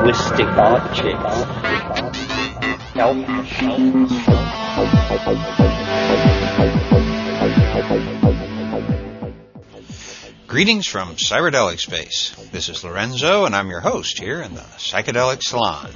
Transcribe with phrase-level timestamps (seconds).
[0.00, 1.36] linguistic objects.
[10.46, 12.34] Greetings from Cyberdelic Space.
[12.50, 15.90] This is Lorenzo, and I'm your host here in the Psychedelic Salon.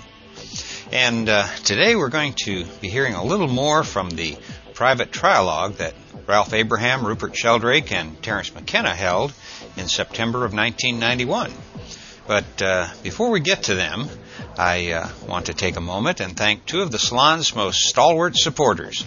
[0.92, 4.36] And uh, today we're going to be hearing a little more from the
[4.74, 5.94] private trialogue that
[6.26, 9.32] Ralph Abraham, Rupert Sheldrake, and Terence McKenna held
[9.76, 11.52] in September of 1991.
[12.26, 14.08] But uh, before we get to them,
[14.56, 18.36] I uh, want to take a moment and thank two of the salon's most stalwart
[18.36, 19.04] supporters.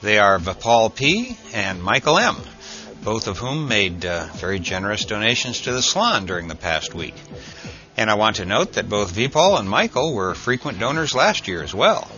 [0.00, 1.36] They are Vipal P.
[1.52, 2.36] and Michael M.,
[3.02, 7.14] both of whom made uh, very generous donations to the salon during the past week.
[7.96, 11.62] And I want to note that both Vipal and Michael were frequent donors last year
[11.62, 12.08] as well.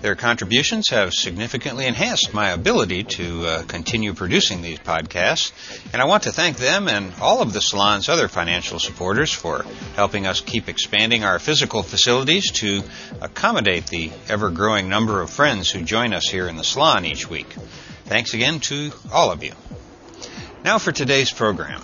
[0.00, 5.52] Their contributions have significantly enhanced my ability to uh, continue producing these podcasts,
[5.92, 9.64] and I want to thank them and all of the salon's other financial supporters for
[9.96, 12.82] helping us keep expanding our physical facilities to
[13.20, 17.28] accommodate the ever growing number of friends who join us here in the salon each
[17.28, 17.52] week.
[18.06, 19.52] Thanks again to all of you.
[20.64, 21.82] Now for today's program.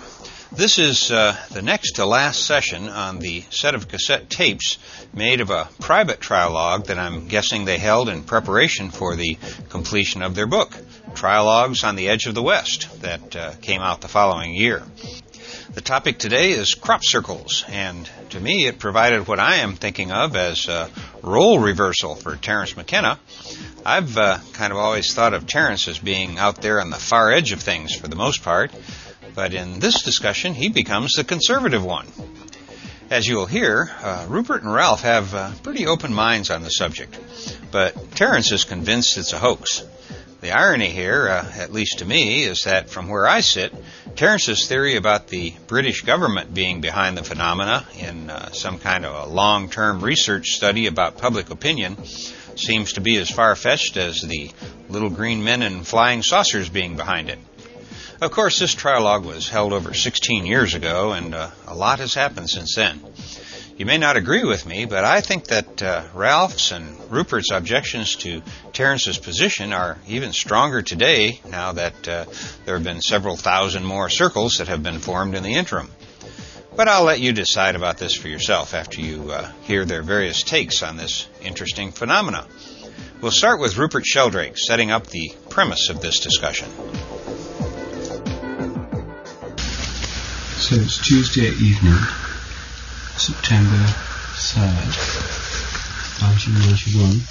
[0.51, 4.77] This is uh, the next to last session on the set of cassette tapes
[5.13, 9.37] made of a private trialogue that I'm guessing they held in preparation for the
[9.67, 10.71] completion of their book,
[11.13, 14.83] Trialogues on the Edge of the West, that uh, came out the following year.
[15.73, 20.11] The topic today is crop circles, and to me it provided what I am thinking
[20.11, 20.89] of as a
[21.21, 23.19] role reversal for Terence McKenna.
[23.85, 27.31] I've uh, kind of always thought of Terence as being out there on the far
[27.31, 28.71] edge of things for the most part,
[29.37, 32.07] but in this discussion he becomes the conservative one.
[33.11, 37.19] As you'll hear, uh, Rupert and Ralph have uh, pretty open minds on the subject,
[37.71, 39.83] but Terence is convinced it's a hoax.
[40.41, 43.75] The irony here, uh, at least to me, is that from where I sit,
[44.15, 49.27] Terence's theory about the British government being behind the phenomena in uh, some kind of
[49.27, 52.03] a long term research study about public opinion
[52.55, 54.49] seems to be as far fetched as the
[54.89, 57.37] little green men in flying saucers being behind it.
[58.19, 62.15] Of course, this trialogue was held over 16 years ago, and uh, a lot has
[62.15, 62.99] happened since then.
[63.77, 68.15] You may not agree with me, but I think that uh, Ralph's and Rupert's objections
[68.17, 68.41] to
[68.73, 72.25] Terence's position are even stronger today now that uh,
[72.65, 75.91] there have been several thousand more circles that have been formed in the interim.
[76.75, 80.41] But I'll let you decide about this for yourself after you uh, hear their various
[80.41, 82.47] takes on this interesting phenomena.
[83.21, 86.69] We'll start with Rupert Sheldrake setting up the premise of this discussion.
[90.59, 91.93] So it's Tuesday evening,
[93.15, 93.85] September
[94.33, 94.97] 3rd,
[96.19, 97.21] 1991,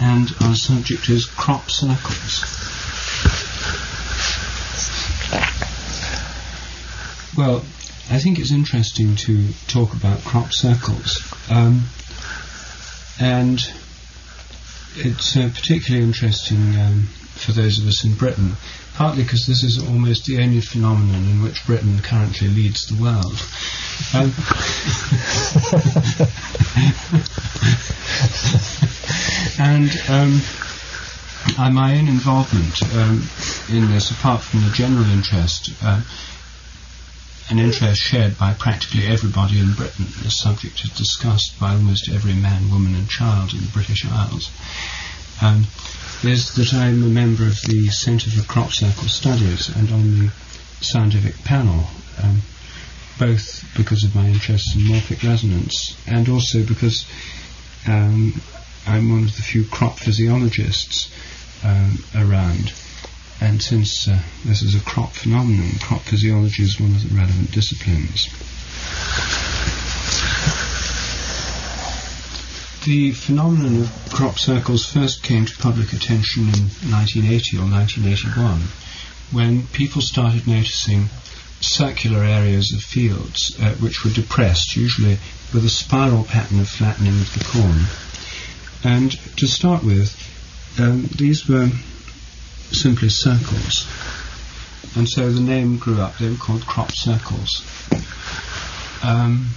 [0.00, 2.44] and our subject is crop circles.
[7.36, 7.62] Well,
[8.10, 11.82] I think it's interesting to talk about crop circles, um,
[13.20, 13.60] and
[14.96, 17.08] it's uh, particularly interesting um,
[17.38, 18.56] for those of us in Britain
[18.98, 23.38] partly because this is almost the only phenomenon in which Britain currently leads the world.
[24.12, 24.34] Um,
[29.60, 30.42] and um,
[31.72, 33.22] my own involvement um,
[33.70, 36.02] in this, apart from the general interest, uh,
[37.50, 40.06] an interest shared by practically everybody in Britain.
[40.24, 44.50] The subject is discussed by almost every man, woman, and child in the British Isles.
[45.40, 45.66] Um,
[46.24, 50.32] is that I'm a member of the Centre for Crop Circle Studies and on the
[50.80, 51.86] scientific panel,
[52.22, 52.42] um,
[53.18, 57.06] both because of my interest in morphic resonance and also because
[57.86, 58.40] um,
[58.86, 61.12] I'm one of the few crop physiologists
[61.64, 62.72] um, around.
[63.40, 67.52] And since uh, this is a crop phenomenon, crop physiology is one of the relevant
[67.52, 68.28] disciplines.
[72.88, 78.62] The phenomenon of crop circles first came to public attention in 1980 or 1981
[79.30, 81.10] when people started noticing
[81.60, 85.18] circular areas of fields uh, which were depressed, usually
[85.52, 87.84] with a spiral pattern of flattening of the corn.
[88.82, 90.16] And to start with,
[90.80, 91.68] um, these were
[92.72, 93.86] simply circles.
[94.96, 96.16] And so the name grew up.
[96.16, 97.62] They were called crop circles.
[99.02, 99.50] Um,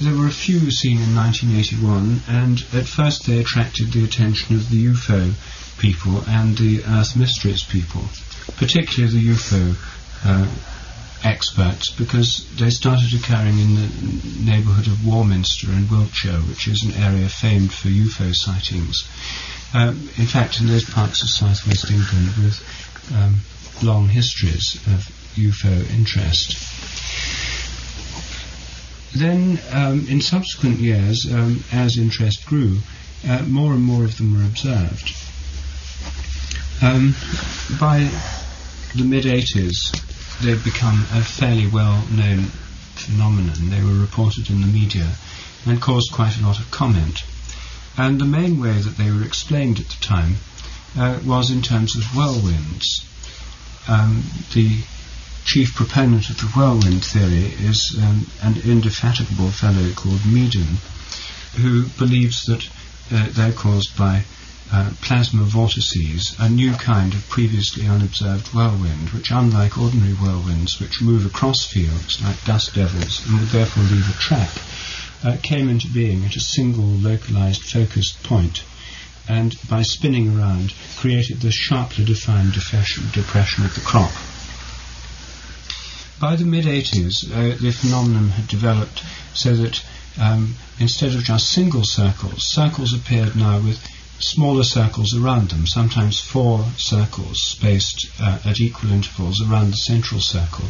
[0.00, 4.70] there were a few seen in 1981, and at first they attracted the attention of
[4.70, 5.32] the UFO
[5.78, 8.02] people and the Earth Mysteries people,
[8.56, 9.76] particularly the UFO
[10.24, 10.48] uh,
[11.24, 16.92] experts, because they started occurring in the neighbourhood of Warminster in Wiltshire, which is an
[17.02, 19.08] area famed for UFO sightings.
[19.74, 22.62] Um, in fact, in those parts of southwest England with
[23.14, 23.36] um,
[23.82, 26.56] long histories of UFO interest.
[29.14, 32.78] Then, um, in subsequent years, um, as interest grew,
[33.28, 35.14] uh, more and more of them were observed.
[36.82, 37.14] Um,
[37.78, 38.10] by
[38.96, 42.46] the mid 80s, they'd become a fairly well known
[42.94, 43.70] phenomenon.
[43.70, 45.12] They were reported in the media
[45.66, 47.22] and caused quite a lot of comment.
[47.96, 50.36] And the main way that they were explained at the time
[50.96, 53.06] uh, was in terms of whirlwinds.
[53.88, 54.24] Um,
[54.54, 54.82] the
[55.44, 60.76] chief proponent of the whirlwind theory is um, an indefatigable fellow called Meaden,
[61.56, 62.68] who believes that
[63.12, 64.24] uh, they're caused by
[64.72, 71.02] uh, plasma vortices, a new kind of previously unobserved whirlwind, which, unlike ordinary whirlwinds, which
[71.02, 74.50] move across fields like dust devils and would therefore leave a track,
[75.24, 78.64] uh, came into being at a single localized focused point
[79.28, 84.10] and by spinning around created the sharply defined depression of the crop.
[86.20, 89.02] By the mid 80s, uh, the phenomenon had developed
[89.34, 89.82] so that
[90.20, 93.84] um, instead of just single circles, circles appeared now with
[94.18, 100.20] smaller circles around them, sometimes four circles spaced uh, at equal intervals around the central
[100.20, 100.66] circle,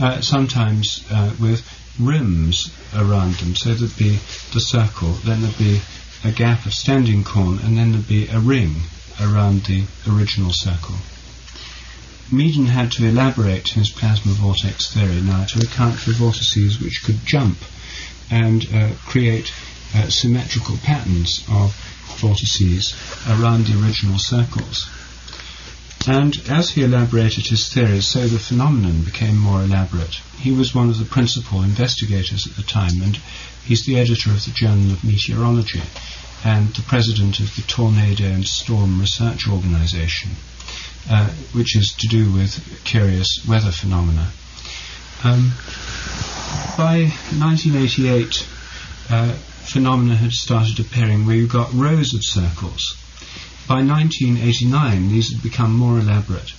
[0.00, 1.66] uh, sometimes uh, with
[1.98, 3.54] rims around them.
[3.56, 4.18] So there'd be
[4.52, 5.80] the circle, then there'd be
[6.24, 8.82] a gap of standing corn, and then there'd be a ring
[9.20, 10.96] around the original circle.
[12.32, 17.26] Meaden had to elaborate his plasma vortex theory now to account for vortices which could
[17.26, 17.58] jump
[18.30, 19.52] and uh, create
[19.94, 21.74] uh, symmetrical patterns of
[22.20, 22.94] vortices
[23.28, 24.88] around the original circles.
[26.06, 30.14] And as he elaborated his theories, so the phenomenon became more elaborate.
[30.38, 33.16] He was one of the principal investigators at the time, and
[33.64, 35.82] he's the editor of the Journal of Meteorology
[36.44, 40.30] and the president of the Tornado and Storm Research Organization,
[41.08, 44.30] uh, which is to do with curious weather phenomena.
[45.22, 45.52] Um,
[46.76, 48.46] by 1988,
[49.10, 52.96] uh, phenomena had started appearing where you got rows of circles.
[53.68, 56.52] By 1989, these had become more elaborate,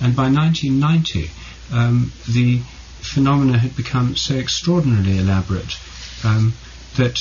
[0.00, 1.30] and by 1990,
[1.72, 2.60] um, the
[3.00, 5.76] phenomena had become so extraordinarily elaborate
[6.24, 6.52] um,
[6.96, 7.18] that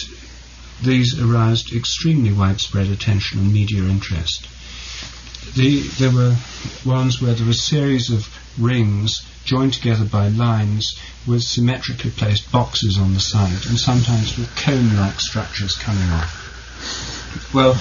[0.81, 4.47] these aroused extremely widespread attention and media interest.
[5.55, 6.35] The, there were
[6.85, 8.27] ones where there were a series of
[8.59, 14.53] rings joined together by lines with symmetrically placed boxes on the side and sometimes with
[14.57, 17.53] cone-like structures coming off.
[17.53, 17.73] Well,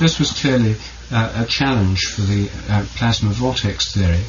[0.00, 0.76] this was clearly
[1.10, 4.24] uh, a challenge for the uh, plasma vortex theory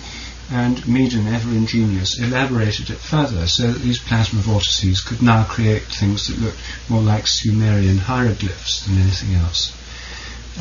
[0.51, 5.84] and Meaden, ever ingenious, elaborated it further so that these plasma vortices could now create
[5.84, 9.74] things that looked more like Sumerian hieroglyphs than anything else.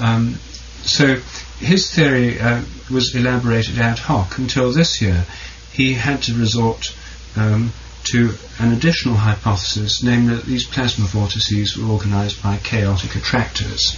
[0.01, 0.39] Um,
[0.83, 1.17] so
[1.59, 5.25] his theory uh, was elaborated ad hoc until this year.
[5.73, 6.95] He had to resort
[7.37, 7.73] um,
[8.05, 13.97] to an additional hypothesis, namely that these plasma vortices were organized by chaotic attractors.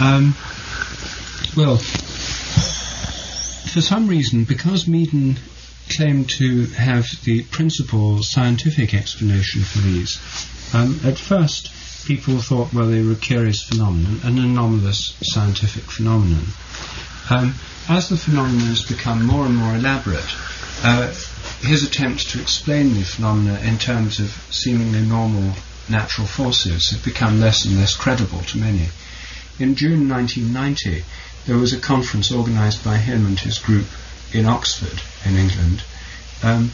[0.00, 0.34] Um,
[1.56, 5.38] well, for some reason, because Meaden
[5.88, 10.18] claimed to have the principal scientific explanation for these,
[10.74, 11.70] um, at first
[12.04, 16.46] people thought, well, they were a curious phenomenon, an anomalous scientific phenomenon.
[17.30, 17.54] Um,
[17.88, 20.24] as the phenomenon has become more and more elaborate,
[20.82, 21.08] uh,
[21.60, 25.54] his attempts to explain the phenomena in terms of seemingly normal
[25.88, 28.88] natural forces have become less and less credible to many.
[29.58, 31.04] In June 1990,
[31.46, 33.86] there was a conference organised by him and his group
[34.32, 35.82] in Oxford, in England,
[36.42, 36.70] um,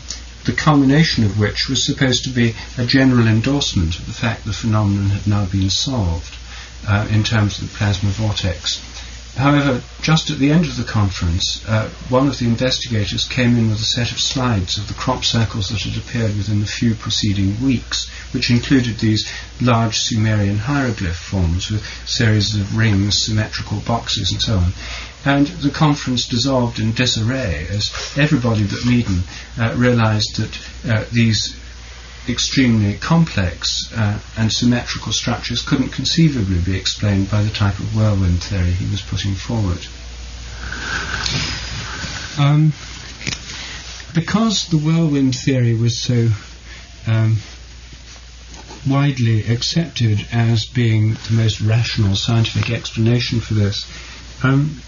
[0.47, 4.53] the culmination of which was supposed to be a general endorsement of the fact the
[4.53, 6.35] phenomenon had now been solved
[6.89, 8.81] uh, in terms of the plasma vortex.
[9.37, 13.69] However, just at the end of the conference, uh, one of the investigators came in
[13.69, 16.95] with a set of slides of the crop circles that had appeared within the few
[16.95, 24.33] preceding weeks, which included these large Sumerian hieroglyph forms with series of rings, symmetrical boxes,
[24.33, 24.73] and so on.
[25.27, 29.23] And the conference dissolved in disarray as everybody but Meaden
[29.59, 31.57] uh, realized that uh, these
[32.29, 38.43] extremely complex uh, and symmetrical structures couldn't conceivably be explained by the type of whirlwind
[38.43, 39.85] theory he was putting forward.
[42.39, 42.73] Um,
[44.15, 46.29] because the whirlwind theory was so
[47.09, 47.39] um,
[48.89, 53.91] widely accepted as being the most rational scientific explanation for this,
[54.45, 54.81] um,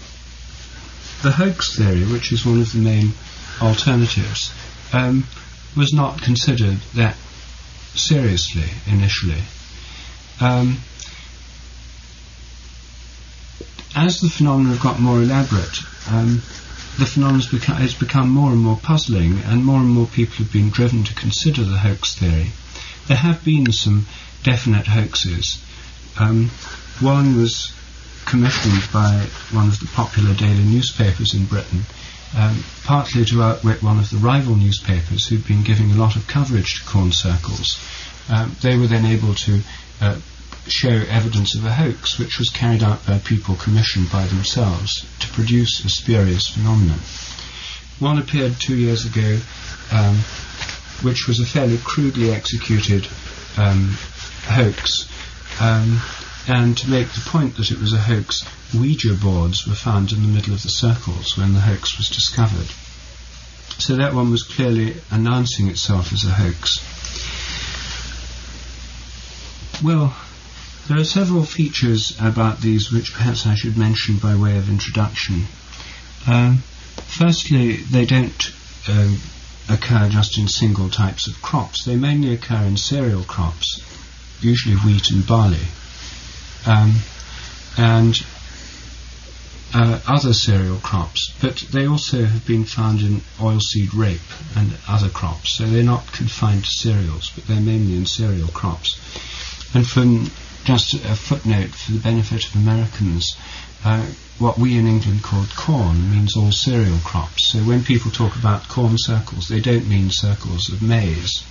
[1.21, 3.11] the hoax theory, which is one of the main
[3.61, 4.53] alternatives,
[4.93, 5.25] um,
[5.75, 7.15] was not considered that
[7.95, 9.41] seriously initially.
[10.39, 10.77] Um,
[13.95, 16.41] as the phenomena have got more elaborate, um,
[16.97, 20.69] the phenomenon has become more and more puzzling, and more and more people have been
[20.69, 22.51] driven to consider the hoax theory.
[23.07, 24.05] There have been some
[24.43, 25.63] definite hoaxes.
[26.17, 26.49] Um,
[26.99, 27.73] one was
[28.29, 31.81] commissioned by one of the popular daily newspapers in Britain,
[32.37, 36.27] um, partly to outwit one of the rival newspapers who'd been giving a lot of
[36.27, 37.79] coverage to corn circles.
[38.29, 39.61] Um, they were then able to
[39.99, 40.19] uh,
[40.67, 45.27] show evidence of a hoax, which was carried out by people commissioned by themselves to
[45.29, 46.99] produce a spurious phenomenon.
[47.97, 49.39] One appeared two years ago,
[49.91, 50.17] um,
[51.01, 53.07] which was a fairly crudely executed
[53.57, 53.97] um,
[54.45, 55.09] hoax.
[56.49, 60.23] And to make the point that it was a hoax, Ouija boards were found in
[60.23, 62.65] the middle of the circles when the hoax was discovered.
[63.77, 66.79] So that one was clearly announcing itself as a hoax.
[69.83, 70.17] Well,
[70.87, 75.45] there are several features about these which perhaps I should mention by way of introduction.
[76.25, 76.63] Um,
[76.95, 78.51] firstly, they don't
[78.87, 79.19] um,
[79.69, 81.85] occur just in single types of crops.
[81.85, 83.81] They mainly occur in cereal crops,
[84.41, 85.67] usually wheat and barley
[86.65, 86.93] um,
[87.77, 88.21] and
[89.73, 94.19] uh, other cereal crops, but they also have been found in oilseed rape
[94.55, 95.57] and other crops.
[95.57, 98.97] So they're not confined to cereals, but they're mainly in cereal crops.
[99.75, 100.31] And from
[100.63, 103.35] just a footnote for the benefit of Americans,
[103.85, 104.05] uh,
[104.39, 107.51] what we in England called corn means all cereal crops.
[107.51, 111.43] So when people talk about corn circles, they don't mean circles of maize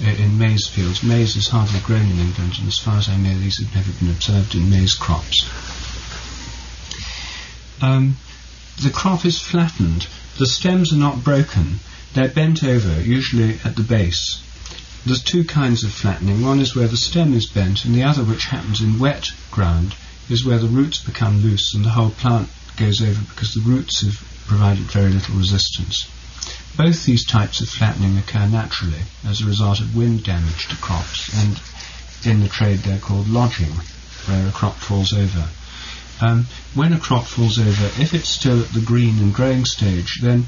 [0.00, 1.02] in maize fields.
[1.02, 3.92] Maize is hardly grown in England, and as far as I know, these have never
[3.92, 5.48] been observed in maize crops.
[7.80, 8.16] Um,
[8.82, 10.06] the crop is flattened.
[10.38, 11.80] The stems are not broken.
[12.14, 14.40] They're bent over, usually at the base.
[15.04, 16.42] There's two kinds of flattening.
[16.42, 19.94] One is where the stem is bent, and the other, which happens in wet ground,
[20.28, 24.02] is where the roots become loose and the whole plant goes over because the roots
[24.02, 26.08] have provided very little resistance.
[26.76, 31.32] Both these types of flattening occur naturally as a result of wind damage to crops,
[31.42, 31.58] and
[32.24, 33.72] in the trade they're called lodging,
[34.26, 35.48] where a crop falls over.
[36.20, 40.20] Um, when a crop falls over, if it's still at the green and growing stage,
[40.20, 40.44] then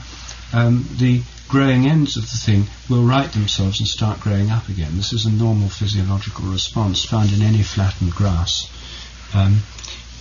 [0.52, 4.96] um, the growing ends of the thing will right themselves and start growing up again.
[4.96, 8.70] This is a normal physiological response found in any flattened grass.
[9.34, 9.62] Um,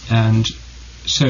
[0.10, 0.48] and
[1.06, 1.26] so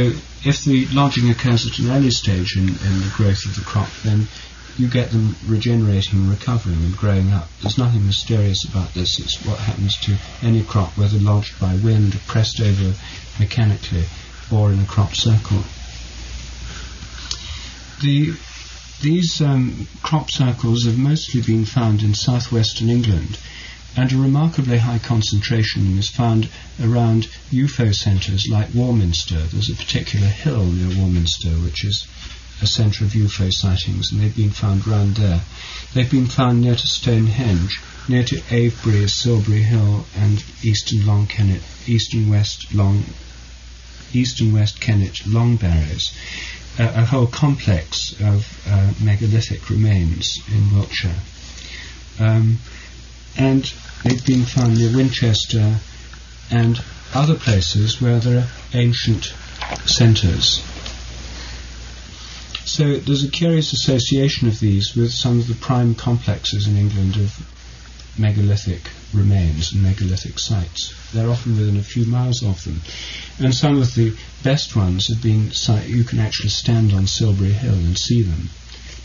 [0.46, 3.89] if the lodging occurs at an early stage in, in the growth of the crop,
[4.03, 4.27] then
[4.77, 7.50] you get them regenerating and recovering and growing up.
[7.62, 9.19] There's nothing mysterious about this.
[9.19, 12.93] It's what happens to any crop, whether lodged by wind pressed over
[13.39, 14.05] mechanically
[14.51, 15.63] or in a crop circle.
[18.01, 18.34] The,
[19.01, 23.39] these um, crop circles have mostly been found in southwestern England,
[23.96, 29.39] and a remarkably high concentration is found around UFO centres like Warminster.
[29.39, 32.07] There's a particular hill near Warminster which is
[32.62, 35.42] a centre of UFO sightings, and they've been found round there.
[35.94, 41.62] They've been found near to Stonehenge, near to Avebury, Silbury Hill, and eastern Long Kennet,
[41.86, 43.04] eastern west Long,
[44.14, 46.12] eastern west Kennet Long Barrows.
[46.80, 51.16] A whole complex of uh, megalithic remains in Wiltshire.
[52.20, 52.60] Um,
[53.36, 53.72] and
[54.04, 55.80] they've been found near Winchester
[56.52, 56.80] and
[57.16, 59.34] other places where there are ancient
[59.86, 60.62] centres
[62.77, 67.15] so there's a curious association of these with some of the prime complexes in England
[67.15, 67.34] of
[68.19, 70.93] megalithic remains and megalithic sites.
[71.12, 72.81] They're often within a few miles of them.
[73.39, 75.50] And some of the best ones have been,
[75.88, 78.51] you can actually stand on Silbury Hill and see them.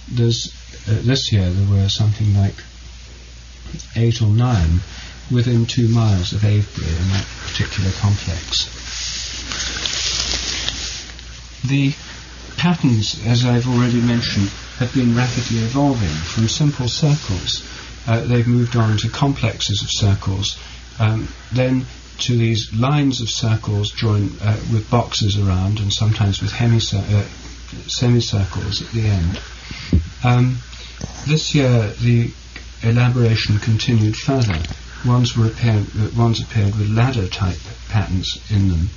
[0.06, 0.52] There's,
[0.86, 2.56] uh, this year there were something like
[3.96, 4.80] eight or nine
[5.30, 8.68] within two miles of Avebury in that particular complex.
[11.64, 11.94] The
[12.62, 14.46] patterns, as I've already mentioned,
[14.78, 17.66] have been rapidly evolving from simple circles.
[18.06, 20.56] Uh, they've moved on to complexes of circles,
[21.00, 21.84] um, then
[22.18, 27.24] to these lines of circles joined uh, with boxes around and sometimes with uh,
[27.88, 29.40] semicircles at the end.
[30.22, 30.58] Um,
[31.26, 32.30] this year, the
[32.84, 34.62] elaboration continued further.
[35.04, 38.88] Ones, were appeared, ones appeared with ladder type patterns in them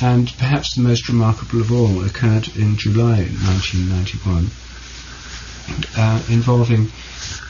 [0.00, 4.50] and perhaps the most remarkable of all occurred in July 1991,
[5.96, 6.90] uh, involving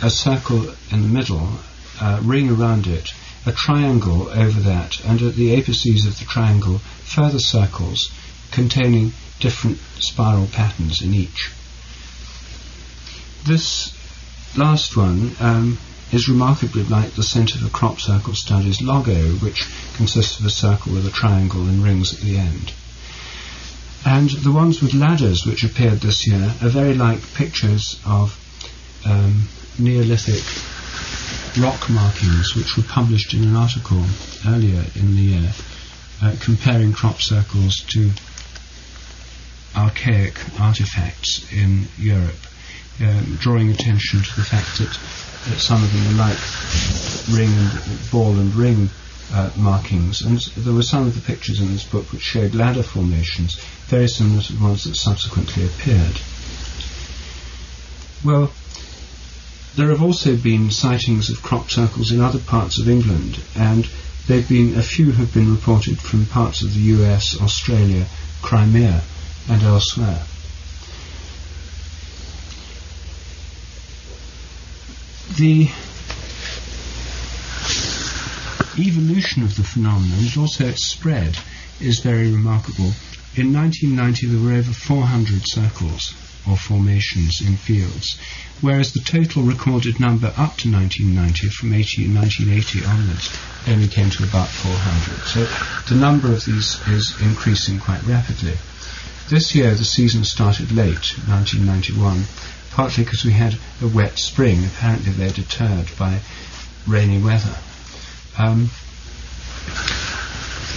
[0.03, 1.61] a circle in the middle,
[2.01, 3.11] a ring around it,
[3.45, 8.11] a triangle over that, and at the apices of the triangle, further circles
[8.51, 11.51] containing different spiral patterns in each.
[13.45, 13.93] This
[14.57, 15.79] last one um,
[16.13, 20.93] is remarkably like the Centre for Crop Circle Studies logo, which consists of a circle
[20.93, 22.73] with a triangle and rings at the end.
[24.07, 28.39] And the ones with ladders which appeared this year are very like pictures of
[29.05, 29.49] um,
[29.79, 30.45] Neolithic
[31.63, 34.05] rock markings which were published in an article
[34.47, 35.53] earlier in the year
[36.23, 38.11] uh, comparing crop circles to
[39.77, 42.35] archaic artifacts in Europe,
[43.01, 44.99] um, drawing attention to the fact that,
[45.47, 46.39] that some of them are like
[47.31, 48.91] ring and ball and ring
[49.33, 50.23] uh, markings.
[50.23, 54.09] And there were some of the pictures in this book which showed ladder formations, very
[54.09, 56.21] similar to the ones that subsequently appeared.
[58.25, 58.53] Well,
[59.77, 63.89] there have also been sightings of crop circles in other parts of England, and
[64.27, 68.07] they've been a few have been reported from parts of the US, Australia,
[68.43, 69.03] Crimea,
[69.49, 70.25] and elsewhere.
[75.37, 75.71] The
[78.79, 81.39] evolution of the phenomenon and also its spread
[81.81, 82.93] is very remarkable.
[83.37, 86.15] In 1990 there were over 400 circles
[86.49, 88.19] or formations in fields,
[88.61, 93.31] whereas the total recorded number up to 1990, from 18, 1980 onwards,
[93.69, 95.29] only came to about 400.
[95.29, 98.57] So the number of these is increasing quite rapidly.
[99.29, 102.25] This year the season started late, 1991,
[102.79, 104.65] partly because we had a wet spring.
[104.65, 106.21] Apparently they're deterred by
[106.87, 107.57] rainy weather.
[108.39, 108.71] Um,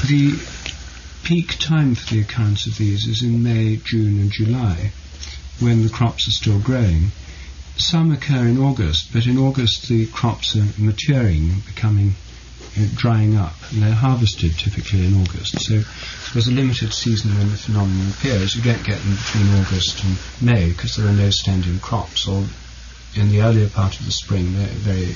[0.07, 0.33] the
[1.21, 4.93] peak time for the occurrence of these is in May, June, and July,
[5.59, 7.11] when the crops are still growing.
[7.77, 12.15] Some occur in August, but in August the crops are maturing, and becoming
[12.95, 15.59] drying up, and they're harvested typically in August.
[15.61, 15.81] So
[16.33, 18.55] there's a limited season when the phenomenon appears.
[18.55, 22.45] You don't get them between August and May because there are no standing crops, or
[23.15, 25.15] in the earlier part of the spring they're very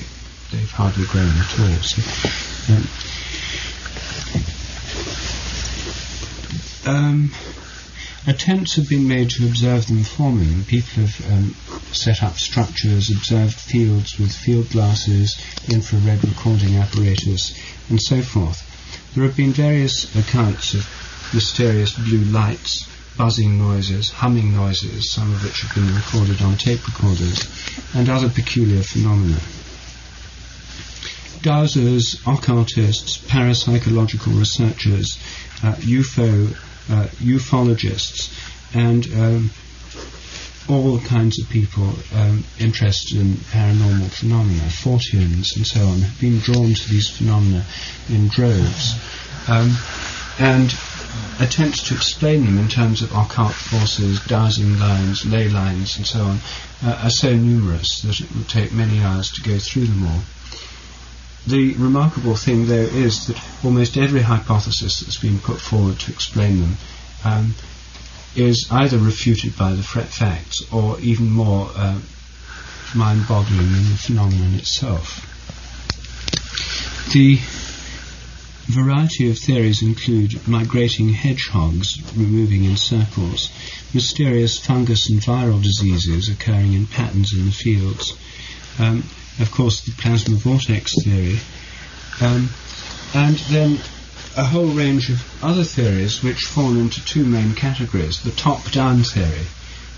[0.52, 1.76] they've hardly grown at all.
[1.82, 2.02] So,
[6.86, 7.30] um, um,
[8.26, 10.64] attempts have been made to observe them forming.
[10.64, 11.54] People have um,
[11.92, 15.36] set up structures, observed fields with field glasses,
[15.68, 17.58] infrared recording apparatus,
[17.88, 18.62] and so forth.
[19.14, 20.86] There have been various accounts of
[21.32, 26.86] mysterious blue lights, buzzing noises, humming noises, some of which have been recorded on tape
[26.86, 27.46] recorders,
[27.94, 29.38] and other peculiar phenomena.
[31.42, 35.16] Dowsers, occultists, parapsychological researchers,
[35.62, 36.56] uh, UFO
[36.88, 38.32] ufologists,
[38.74, 39.50] and um,
[40.68, 46.38] all kinds of people um, interested in paranormal phenomena, Forteans and so on, have been
[46.38, 47.64] drawn to these phenomena
[48.08, 48.94] in droves.
[49.48, 49.76] Um,
[50.38, 50.74] and
[51.40, 56.20] attempts to explain them in terms of occult forces, dowsing lines, ley lines, and so
[56.20, 56.38] on,
[56.84, 60.20] uh, are so numerous that it would take many hours to go through them all.
[61.46, 66.60] The remarkable thing, though, is that almost every hypothesis that's been put forward to explain
[66.60, 66.76] them
[67.24, 67.54] um,
[68.34, 72.00] is either refuted by the facts or even more uh,
[72.96, 75.22] mind-boggling in the phenomenon itself.
[77.12, 77.38] The
[78.66, 83.52] variety of theories include migrating hedgehogs removing in circles,
[83.94, 88.16] mysterious fungus and viral diseases occurring in patterns in the fields,
[88.80, 89.04] um,
[89.38, 91.38] of course, the plasma vortex theory,
[92.20, 92.48] um,
[93.14, 93.78] and then
[94.36, 98.22] a whole range of other theories which fall into two main categories.
[98.22, 99.46] The top-down theory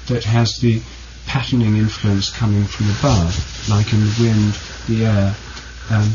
[0.06, 0.80] that has the
[1.26, 4.54] patterning influence coming from above, like in the wind,
[4.88, 5.36] the air,
[5.90, 6.14] um,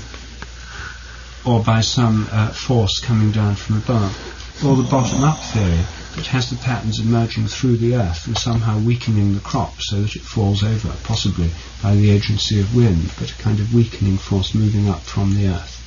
[1.46, 4.64] or by some uh, force coming down from above.
[4.66, 5.84] Or the bottom-up theory
[6.18, 10.16] it has the patterns emerging through the earth and somehow weakening the crop so that
[10.16, 11.50] it falls over, possibly
[11.82, 15.48] by the agency of wind, but a kind of weakening force moving up from the
[15.48, 15.80] earth.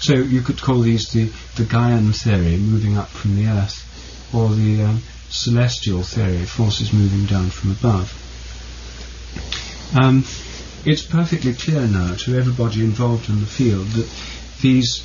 [0.00, 1.24] So you could call these the,
[1.56, 3.84] the Gaian theory, moving up from the earth,
[4.32, 8.12] or the um, celestial theory, forces moving down from above.
[10.00, 10.24] Um,
[10.84, 14.08] it's perfectly clear now to everybody involved in the field that
[14.60, 15.04] these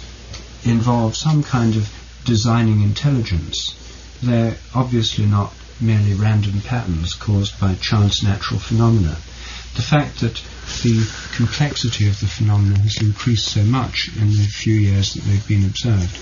[0.63, 1.91] involve some kind of
[2.23, 3.75] designing intelligence
[4.21, 9.17] they're obviously not merely random patterns caused by chance natural phenomena.
[9.75, 10.41] The fact that
[10.83, 15.47] the complexity of the phenomena has increased so much in the few years that they've
[15.47, 16.17] been observed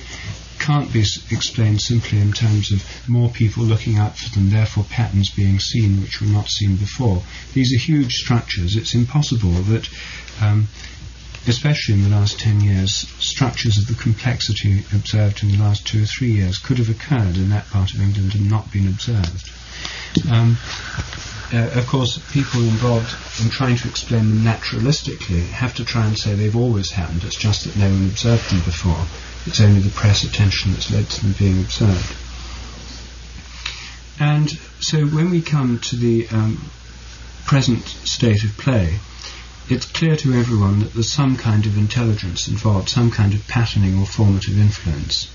[0.59, 5.29] can't be explained simply in terms of more people looking out for them, therefore patterns
[5.29, 7.21] being seen which were not seen before.
[7.53, 8.75] These are huge structures.
[8.75, 9.87] It's impossible that
[10.41, 10.67] um,
[11.47, 16.03] especially in the last 10 years, structures of the complexity observed in the last two
[16.03, 19.49] or three years could have occurred in that part of England and not been observed.
[20.31, 20.57] Um,
[21.53, 26.17] uh, of course, people involved in trying to explain them naturalistically have to try and
[26.17, 29.05] say they've always happened, it's just that no one observed them before.
[29.45, 32.15] It's only the press attention that's led to them being observed.
[34.19, 36.69] and so when we come to the um,
[37.45, 38.97] present state of play,
[39.69, 43.97] it's clear to everyone that there's some kind of intelligence involved, some kind of patterning
[43.97, 45.29] or formative influence.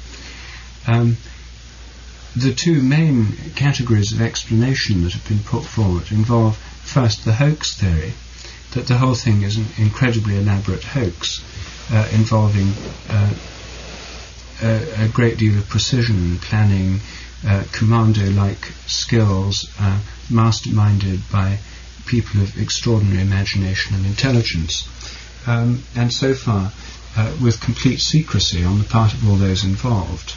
[0.87, 1.17] Um,
[2.37, 7.77] the two main categories of explanation that have been put forward involve first the hoax
[7.77, 8.13] theory,
[8.73, 11.43] that the whole thing is an incredibly elaborate hoax
[11.91, 12.73] uh, involving
[13.09, 13.35] uh,
[14.63, 17.01] a, a, great deal of precision, planning,
[17.45, 21.59] uh, commando-like skills, uh, masterminded by
[22.07, 24.89] people of extraordinary imagination and intelligence,
[25.47, 26.73] um, and so far
[27.17, 30.35] uh, with complete secrecy on the part of all those involved.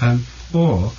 [0.00, 0.92] Um, or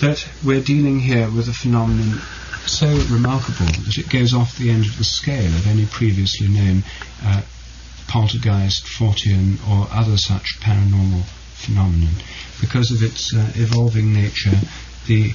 [0.00, 2.20] that we're dealing here with a phenomenon
[2.66, 6.82] so remarkable that it goes off the end of the scale of any previously known
[7.22, 7.42] uh,
[8.08, 11.22] poltergeist, Fortean, or other such paranormal
[11.54, 12.14] phenomenon.
[12.60, 14.58] Because of its uh, evolving nature,
[15.06, 15.32] the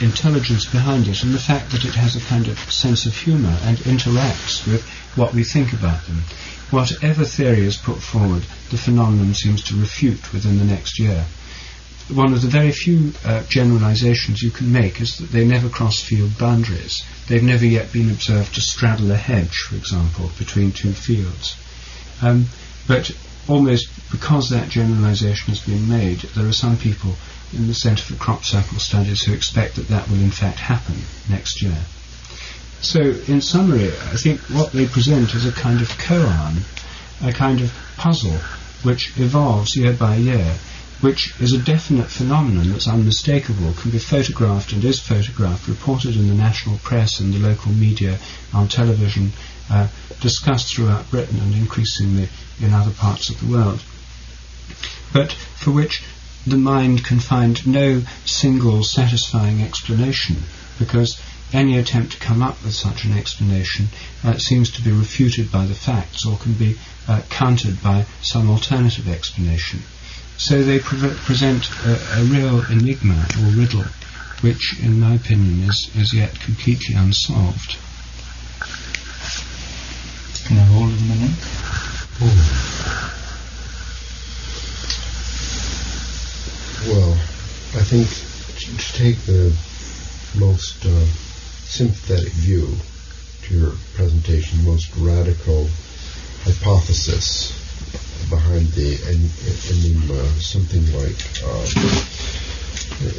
[0.00, 3.56] intelligence behind it, and the fact that it has a kind of sense of humour
[3.62, 6.22] and interacts with what we think about them.
[6.70, 11.24] Whatever theory is put forward, the phenomenon seems to refute within the next year.
[12.08, 16.00] One of the very few uh, generalizations you can make is that they never cross
[16.00, 17.04] field boundaries.
[17.26, 21.56] They've never yet been observed to straddle a hedge, for example, between two fields.
[22.22, 22.46] Um,
[22.86, 23.10] but
[23.48, 27.14] almost because that generalization has been made, there are some people
[27.52, 30.96] in the Centre for Crop Circle Studies who expect that that will in fact happen
[31.28, 31.78] next year.
[32.80, 36.62] So, in summary, I think what they present is a kind of koan,
[37.22, 38.38] a kind of puzzle
[38.82, 40.54] which evolves year by year,
[41.00, 46.28] which is a definite phenomenon that's unmistakable, can be photographed and is photographed, reported in
[46.28, 48.18] the national press and the local media,
[48.54, 49.32] on television,
[49.70, 49.88] uh,
[50.20, 52.28] discussed throughout Britain and increasingly
[52.60, 53.82] in other parts of the world,
[55.12, 56.02] but for which
[56.46, 60.36] the mind can find no single satisfying explanation
[60.78, 61.20] because
[61.52, 63.86] any attempt to come up with such an explanation
[64.24, 66.76] uh, seems to be refuted by the facts or can be
[67.08, 69.80] uh, countered by some alternative explanation.
[70.36, 73.86] So they pre- present a, a, real enigma or riddle,
[74.42, 77.76] which, in my opinion, is as yet completely unsolved.
[80.46, 81.32] Can I hold a minute?
[82.22, 83.08] Ooh.
[86.88, 87.18] Well,
[87.74, 88.06] I think
[88.76, 89.48] to take the
[90.36, 91.04] most uh,
[91.64, 92.68] sympathetic view
[93.44, 95.66] to your presentation, most radical
[96.44, 97.48] hypothesis
[98.28, 98.92] behind the
[99.72, 101.16] enigma, something like
[101.48, 101.64] uh,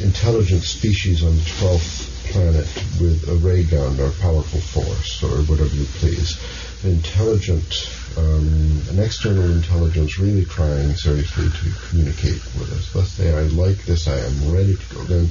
[0.06, 2.66] intelligent species on the 12th planet
[3.02, 6.38] with a ray gun or powerful force or whatever you please.
[6.82, 12.94] Intelligent um, an external intelligence really trying seriously to communicate with us.
[12.94, 15.04] Let's say, I like this, I am ready to go.
[15.04, 15.26] Then,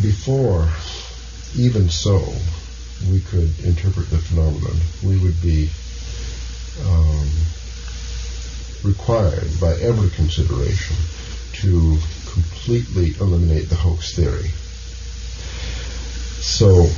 [0.00, 0.68] before
[1.54, 2.34] even so
[3.10, 5.68] we could interpret the phenomenon, we would be
[6.86, 7.28] um,
[8.82, 10.96] required by every consideration
[11.54, 11.98] to
[12.32, 14.48] completely eliminate the hoax theory.
[16.40, 16.88] So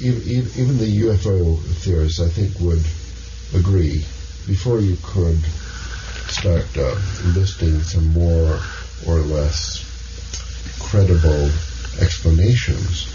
[0.00, 2.84] even the UFO theorists, I think, would
[3.54, 4.04] agree
[4.46, 5.40] before you could
[6.28, 6.94] start uh,
[7.34, 8.58] listing some more
[9.06, 9.84] or less
[10.80, 11.50] credible
[12.00, 13.08] explanations,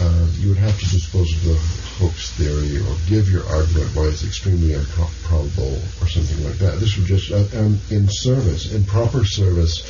[0.00, 1.58] uh, you would have to dispose of the
[1.98, 6.78] hoax theory or give your argument why it's extremely improbable or something like that.
[6.80, 9.82] This would just, uh, um, in service, in proper service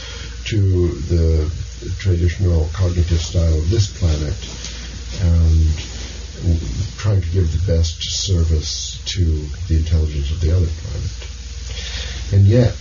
[0.46, 1.50] to the
[1.98, 4.36] traditional cognitive style of this planet,
[5.22, 5.95] and
[6.96, 9.24] trying to give the best service to
[9.68, 11.12] the intelligence of the other planet.
[12.32, 12.72] And yet,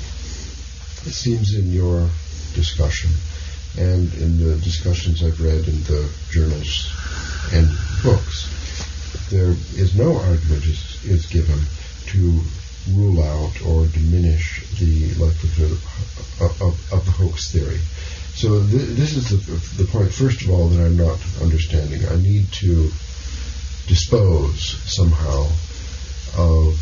[1.06, 2.10] it seems in your
[2.54, 3.12] discussion
[3.78, 6.92] and in the discussions I've read in the journals
[7.52, 7.68] and
[8.04, 8.48] books,
[9.30, 11.60] there is no argument is, is given
[12.08, 12.42] to
[12.94, 15.72] rule out or diminish the likelihood
[16.40, 17.80] of, of, of the hoax theory.
[18.36, 22.06] So th- this is the, the point, first of all, that I'm not understanding.
[22.08, 22.92] I need to
[23.88, 25.48] dispose somehow
[26.38, 26.76] of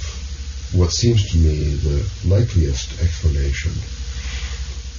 [0.74, 3.72] what seems to me the likeliest explanation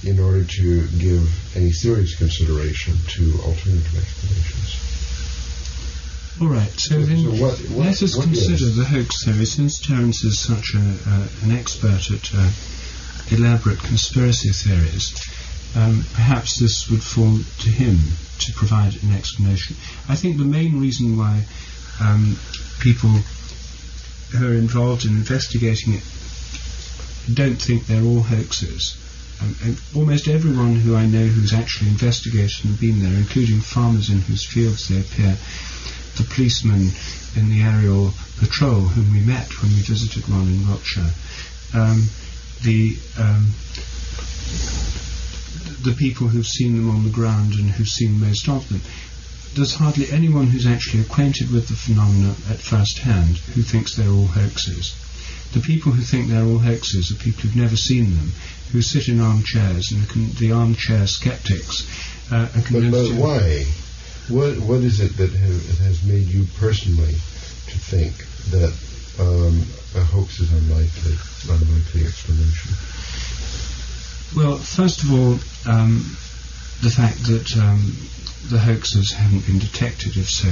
[0.03, 4.95] in order to give any serious consideration to alternative explanations.
[6.41, 8.75] All right, so, so then so what, what, let us consider is?
[8.75, 9.45] the hoax theory.
[9.45, 12.51] Since Terence is such a, uh, an expert at uh,
[13.31, 15.15] elaborate conspiracy theories,
[15.75, 17.97] um, perhaps this would fall to him
[18.39, 19.75] to provide an explanation.
[20.07, 21.45] I think the main reason why
[22.01, 22.35] um,
[22.79, 23.09] people
[24.31, 26.03] who are involved in investigating it
[27.33, 28.97] don't think they're all hoaxes
[29.41, 34.09] um, and almost everyone who I know who's actually investigated and been there, including farmers
[34.09, 35.37] in whose fields they appear,
[36.15, 36.91] the policemen
[37.35, 41.11] in the aerial patrol whom we met when we visited one in Wiltshire,
[41.73, 42.03] um,
[42.63, 43.51] the um,
[45.83, 48.81] the people who've seen them on the ground and who've seen most of them.
[49.55, 54.09] There's hardly anyone who's actually acquainted with the phenomena at first hand who thinks they're
[54.09, 54.93] all hoaxes.
[55.53, 58.33] The people who think they're all hoaxes are people who've never seen them,
[58.73, 61.87] who sit in armchairs, and can, the armchair skeptics
[62.29, 63.63] uh, But, but why?
[64.27, 68.13] What What is it that has, has made you personally to think
[68.51, 68.73] that
[69.19, 69.63] um,
[69.95, 71.15] a hoax is unlikely,
[71.47, 72.71] unlikely explanation?
[74.35, 75.39] Well, first of all,
[75.71, 76.17] um,
[76.81, 77.95] the fact that um,
[78.49, 80.49] the hoaxes haven't been detected, if so.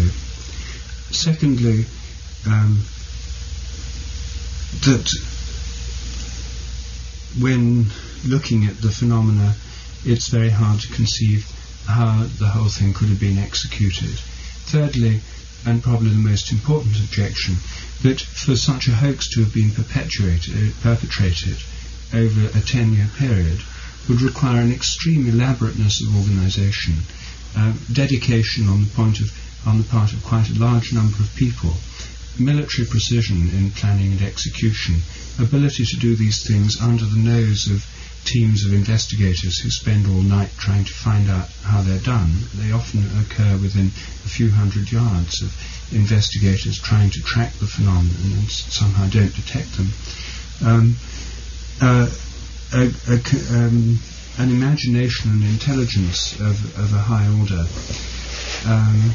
[1.11, 1.85] Secondly,
[2.47, 2.83] um,
[4.81, 5.09] that
[7.39, 7.85] when
[8.25, 9.55] looking at the phenomena,
[10.05, 11.45] it's very hard to conceive
[11.87, 14.17] how the whole thing could have been executed.
[14.65, 15.21] Thirdly,
[15.65, 17.55] and probably the most important objection,
[18.01, 21.57] that for such a hoax to have been perpetrated
[22.13, 23.61] over a 10-year period
[24.09, 26.95] would require an extreme elaborateness of organisation,
[27.55, 29.31] uh, dedication on the point of
[29.65, 31.71] on the part of quite a large number of people,
[32.37, 34.95] military precision in planning and execution,
[35.39, 37.85] ability to do these things under the nose of
[38.25, 42.31] teams of investigators who spend all night trying to find out how they're done.
[42.55, 45.51] They often occur within a few hundred yards of
[45.91, 49.87] investigators trying to track the phenomenon and somehow don't detect them.
[50.65, 50.95] Um,
[51.81, 52.09] uh,
[52.73, 53.17] a, a
[53.57, 53.99] um,
[54.37, 57.65] an imagination and intelligence of, of a high order,
[58.67, 59.11] um,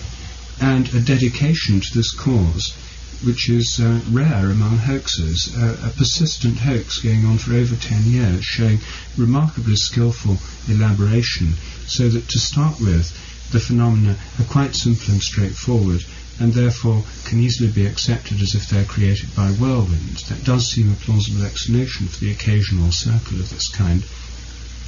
[0.61, 2.73] and a dedication to this cause,
[3.25, 5.51] which is uh, rare among hoaxers.
[5.57, 8.79] Uh, a persistent hoax going on for over 10 years, showing
[9.17, 11.55] remarkably skillful elaboration,
[11.87, 13.13] so that to start with,
[13.51, 16.05] the phenomena are quite simple and straightforward,
[16.39, 20.29] and therefore can easily be accepted as if they're created by whirlwinds.
[20.29, 24.05] That does seem a plausible explanation for the occasional circle of this kind.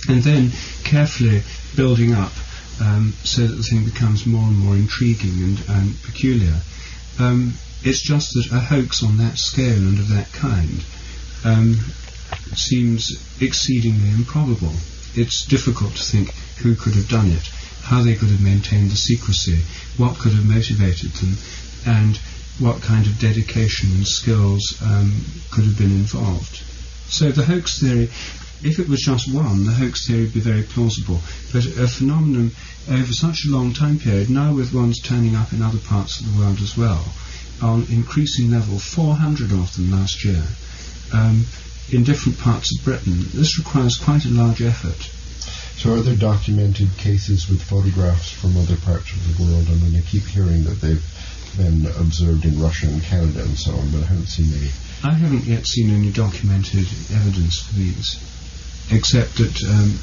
[0.09, 0.51] And then
[0.85, 1.43] carefully
[1.77, 2.33] building up
[2.81, 6.57] um, so that the thing becomes more and more intriguing and, and peculiar.
[7.19, 10.85] Um, it's just that a hoax on that scale and of that kind
[11.45, 11.75] um,
[12.55, 14.73] seems exceedingly improbable.
[15.15, 16.33] It's difficult to think
[16.63, 17.47] who could have done it,
[17.83, 19.61] how they could have maintained the secrecy,
[19.97, 21.37] what could have motivated them,
[21.87, 22.17] and
[22.59, 26.63] what kind of dedication and skills um, could have been involved.
[27.09, 28.11] So the hoax theory,
[28.63, 31.21] if it was just one, the hoax theory would be very plausible.
[31.53, 32.53] But a phenomenon
[32.89, 36.33] over such a long time period, now with ones turning up in other parts of
[36.33, 37.05] the world as well,
[37.63, 40.45] on increasing level, 400 of them last year,
[41.13, 41.47] um,
[41.91, 45.11] in different parts of Britain, this requires quite a large effort.
[45.81, 49.67] So, are there documented cases with photographs from other parts of the world?
[49.69, 51.05] I mean, I keep hearing that they've
[51.57, 54.71] been observed in Russia and Canada and so on, but I haven't seen any.
[55.03, 58.21] I haven't yet seen any documented evidence for these,
[58.93, 59.99] except that um,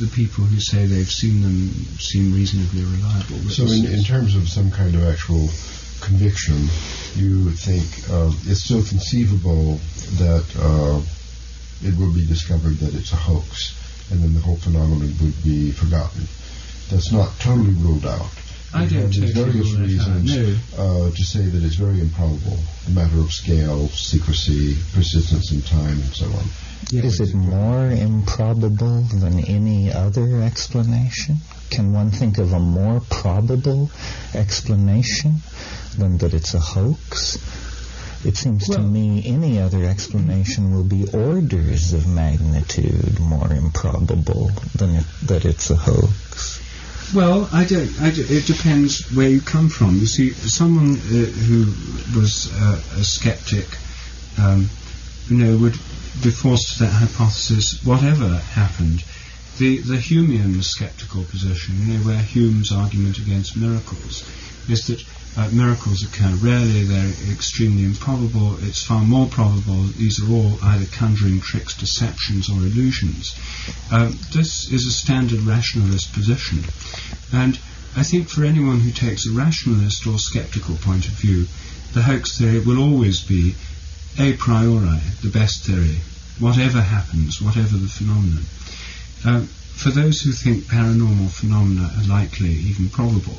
[0.00, 3.38] the people who say they've seen them seem reasonably reliable.
[3.50, 5.48] So, in, in terms of some kind of actual
[6.00, 6.68] conviction,
[7.14, 9.80] you would think uh, it's still conceivable
[10.18, 11.00] that uh,
[11.86, 13.76] it will be discovered that it's a hoax,
[14.10, 16.26] and then the whole phenomenon would be forgotten.
[16.90, 18.28] That's not totally ruled out.
[18.72, 20.82] I You don't have these totally various rule it out, reasons no.
[20.82, 22.58] uh, to say that it's very improbable.
[22.86, 26.44] A matter of scale, secrecy, persistence in time, and so on.
[26.92, 31.36] Is it more improbable than any other explanation?
[31.70, 33.90] Can one think of a more probable
[34.34, 35.36] explanation
[35.96, 37.38] than that it's a hoax?
[38.24, 44.96] It seems to me any other explanation will be orders of magnitude more improbable than
[44.96, 46.60] it, that it's a hoax.
[47.14, 49.96] Well, I don't, I don't- It depends where you come from.
[49.96, 51.66] You see, someone uh, who
[52.18, 53.66] was uh, a skeptic,
[54.38, 54.68] um,
[55.28, 55.78] you know, would
[56.22, 59.04] be forced to that hypothesis, whatever happened.
[59.58, 64.24] The the Humean skeptical position, you know, where Hume's argument against miracles
[64.68, 65.04] is that
[65.36, 70.58] uh, miracles occur rarely, they're extremely improbable, it's far more probable that these are all
[70.62, 73.34] either conjuring tricks, deceptions, or illusions.
[73.92, 76.64] Um, this is a standard rationalist position.
[77.32, 77.58] And
[77.96, 81.46] I think for anyone who takes a rationalist or skeptical point of view,
[81.92, 83.54] the hoax theory will always be
[84.18, 86.00] a priori the best theory,
[86.38, 88.44] whatever happens, whatever the phenomenon.
[89.24, 93.38] Um, for those who think paranormal phenomena are likely, even probable,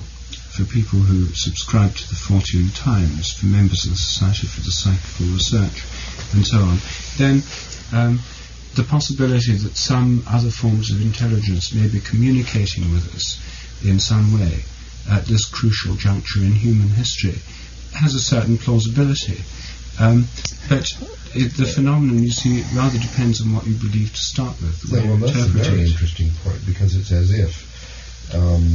[0.51, 4.71] for people who subscribe to the Fortean Times, for members of the Society for the
[4.71, 5.83] Psychical Research,
[6.33, 6.77] and so on,
[7.17, 7.43] then
[7.93, 8.19] um,
[8.75, 13.39] the possibility that some other forms of intelligence may be communicating with us
[13.85, 14.63] in some way
[15.09, 17.35] at this crucial juncture in human history
[17.93, 19.41] has a certain plausibility.
[19.99, 20.27] Um,
[20.69, 20.87] but
[21.35, 24.81] it, the phenomenon, you see, rather depends on what you believe to start with.
[24.89, 25.91] The well, that's a very it.
[25.91, 28.65] interesting point because it's as if, um,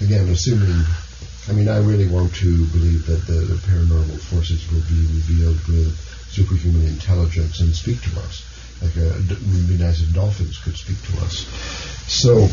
[0.04, 0.84] again, assuming,
[1.48, 5.60] I mean, I really want to believe that the, the paranormal forces will be revealed
[5.68, 5.96] with
[6.30, 8.44] superhuman intelligence and speak to us.
[8.80, 11.46] Like a, it would be nice if dolphins could speak to us.
[12.06, 12.48] So,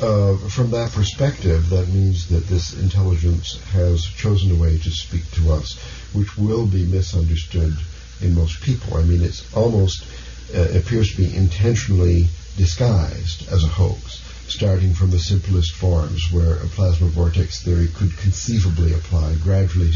[0.00, 5.30] uh, from that perspective, that means that this intelligence has chosen a way to speak
[5.32, 5.78] to us,
[6.12, 7.74] which will be misunderstood
[8.20, 8.96] in most people.
[8.96, 10.04] I mean, it's almost
[10.54, 16.56] uh, appears to be intentionally disguised as a hoax, starting from the simplest forms where
[16.56, 19.92] a plasma vortex theory could conceivably apply, gradually,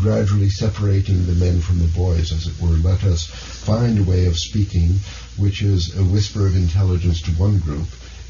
[0.00, 2.76] gradually separating the men from the boys, as it were.
[2.76, 5.00] Let us find a way of speaking
[5.36, 7.88] which is a whisper of intelligence to one group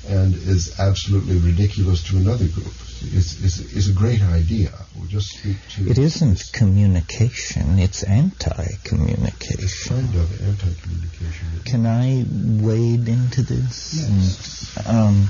[0.09, 2.73] and is absolutely ridiculous to another group.
[3.03, 4.73] Is is is a great idea.
[4.97, 9.97] We'll just speak to It isn't communication, it's anti-communication.
[9.97, 11.61] kind of anti-communication.
[11.65, 12.25] Can I
[12.63, 13.95] wade into this?
[14.07, 14.77] Yes.
[14.87, 15.29] And, um,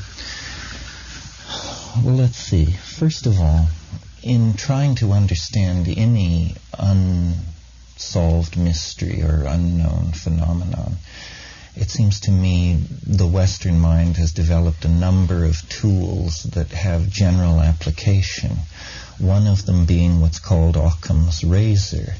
[2.04, 2.66] well, let's see.
[2.98, 3.68] First of all,
[4.22, 10.96] in trying to understand any unsolved mystery or unknown phenomenon,
[11.80, 17.08] it seems to me the Western mind has developed a number of tools that have
[17.08, 18.58] general application.
[19.18, 22.14] One of them being what's called Occam's razor,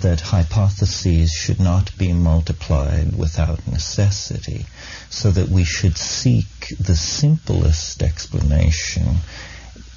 [0.00, 4.66] that hypotheses should not be multiplied without necessity,
[5.08, 9.18] so that we should seek the simplest explanation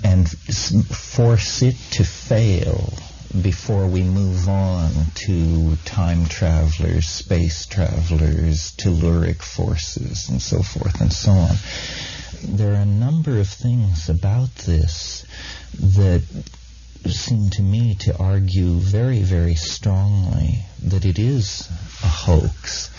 [0.03, 2.93] and force it to fail
[3.41, 11.13] before we move on to time travelers, space travelers, telluric forces, and so forth and
[11.13, 11.55] so on.
[12.43, 15.25] There are a number of things about this
[15.73, 16.23] that
[17.05, 21.67] seem to me to argue very, very strongly that it is
[22.03, 22.89] a hoax.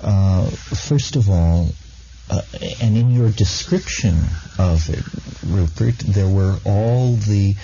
[0.00, 1.68] Uh, first of all,
[2.30, 2.42] uh,
[2.82, 4.16] and in your description
[4.58, 5.02] of it,
[5.46, 7.54] Rupert, there were all the.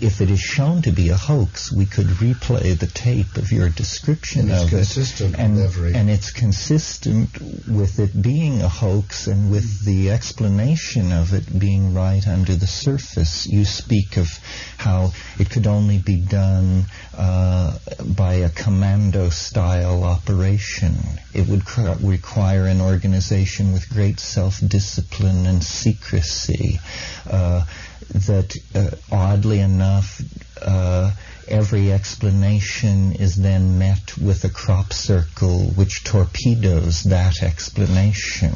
[0.00, 3.68] If it is shown to be a hoax, we could replay the tape of your
[3.68, 7.28] description And it's of consistent it, and, with every- and it's consistent
[7.66, 12.66] with it being a hoax and with the explanation of it being right under the
[12.66, 13.46] surface.
[13.46, 14.28] You speak of
[14.76, 20.94] how it could only be done uh, by a commando-style operation.
[21.34, 26.80] It would cr- require an organization with great self-discipline and secrecy.
[27.28, 27.64] Uh,
[28.08, 30.20] that uh, oddly enough,
[30.62, 31.12] uh,
[31.46, 38.52] every explanation is then met with a crop circle which torpedoes that explanation.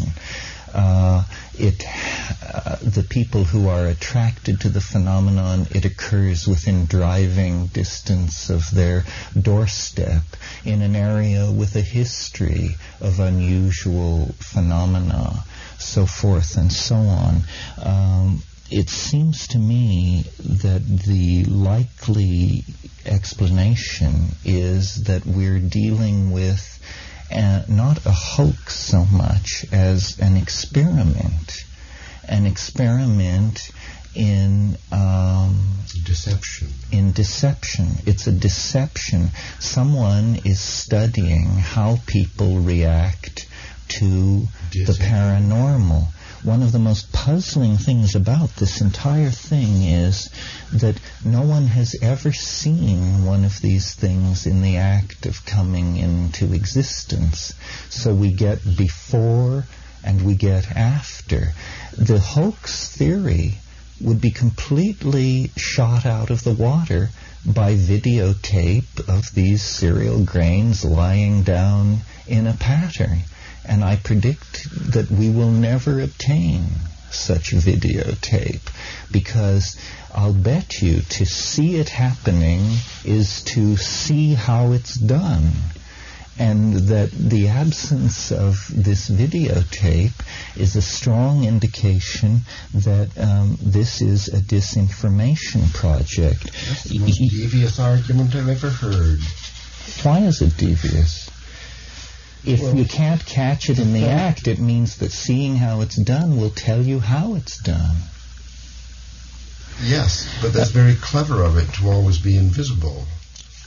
[0.74, 1.22] Uh,
[1.58, 1.84] it,
[2.42, 8.70] uh, the people who are attracted to the phenomenon, it occurs within driving distance of
[8.70, 9.04] their
[9.38, 10.22] doorstep
[10.64, 15.44] in an area with a history of unusual phenomena,
[15.78, 17.42] so forth and so on.
[17.82, 22.64] Um, it seems to me that the likely
[23.04, 26.80] explanation is that we're dealing with
[27.30, 31.64] uh, not a hoax so much as an experiment,
[32.26, 33.70] an experiment
[34.14, 36.68] in um, Deception.
[36.90, 37.88] in deception.
[38.06, 39.28] It's a deception.
[39.58, 43.46] Someone is studying how people react
[43.88, 46.08] to the paranormal.
[46.44, 50.28] One of the most puzzling things about this entire thing is
[50.72, 55.96] that no one has ever seen one of these things in the act of coming
[55.98, 57.54] into existence.
[57.90, 59.66] So we get before
[60.02, 61.52] and we get after.
[61.96, 63.58] The hoax theory
[64.00, 67.10] would be completely shot out of the water
[67.46, 73.20] by videotape of these cereal grains lying down in a pattern.
[73.64, 76.64] And I predict that we will never obtain
[77.10, 78.60] such videotape
[79.10, 79.76] because
[80.14, 85.52] I'll bet you to see it happening is to see how it's done.
[86.38, 90.14] And that the absence of this videotape
[90.56, 92.40] is a strong indication
[92.72, 96.44] that um, this is a disinformation project.
[96.44, 99.20] That's the most devious argument I've ever heard.
[100.02, 101.21] Why is it devious?
[102.44, 105.96] If Well- you can't catch it in the act, it means that seeing how it's
[105.96, 107.96] done will tell you how it's done.
[109.84, 113.06] Yes, but that's very clever of it to always be invisible.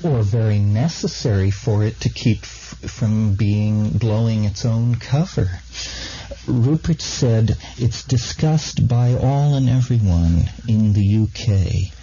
[0.03, 5.49] or very necessary for it to keep f- from being blowing its own cover.
[6.47, 11.93] Rupert said it's discussed by all and everyone in the UK.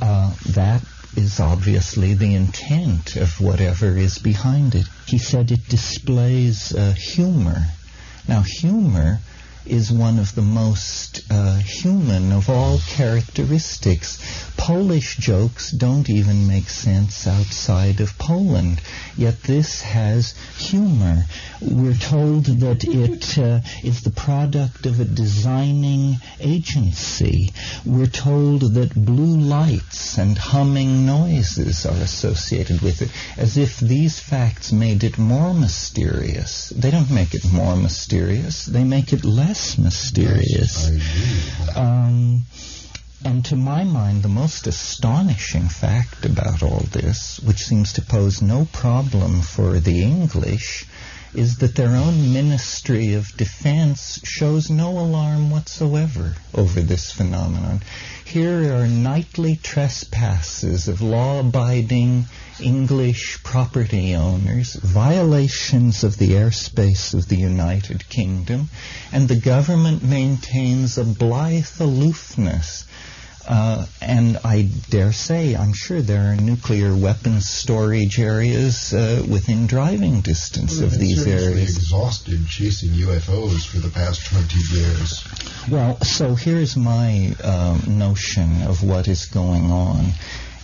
[0.00, 0.82] Uh, that
[1.16, 4.86] is obviously the intent of whatever is behind it.
[5.06, 7.64] He said it displays uh, humor.
[8.28, 9.20] Now, humor
[9.66, 14.18] is one of the most uh, human of all characteristics.
[14.56, 18.80] Polish jokes don't even make sense outside of Poland,
[19.16, 21.24] yet this has humor.
[21.60, 27.52] We're told that it uh, is the product of a designing agency.
[27.84, 34.18] We're told that blue lights and humming noises are associated with it, as if these
[34.20, 36.72] facts made it more mysterious.
[36.76, 40.90] They don't make it more mysterious, they make it less mysterious.
[41.76, 42.42] Um,
[43.24, 48.42] and to my mind, the most astonishing fact about all this, which seems to pose
[48.42, 50.86] no problem for the English,
[51.34, 57.82] is that their own Ministry of Defense shows no alarm whatsoever over this phenomenon.
[58.24, 62.26] Here are nightly trespasses of law-abiding
[62.60, 68.68] English property owners, violations of the airspace of the United Kingdom,
[69.12, 72.84] and the government maintains a blithe aloofness
[73.48, 79.66] uh, and I dare say, I'm sure there are nuclear weapons storage areas uh, within
[79.66, 81.76] driving distance well, of these areas.
[81.76, 85.24] Exhausted chasing UFOs for the past 20 years.
[85.70, 90.06] Well, so here's my uh, notion of what is going on.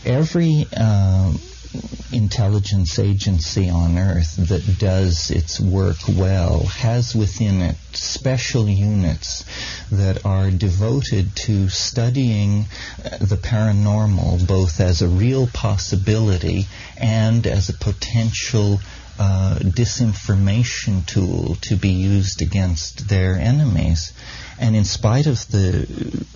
[0.05, 1.33] Every uh,
[2.13, 9.45] intelligence agency on Earth that does its work well has within it special units
[9.91, 12.67] that are devoted to studying
[13.21, 16.67] the paranormal both as a real possibility
[16.99, 18.79] and as a potential
[19.19, 24.13] uh, disinformation tool to be used against their enemies.
[24.59, 25.87] And in spite of the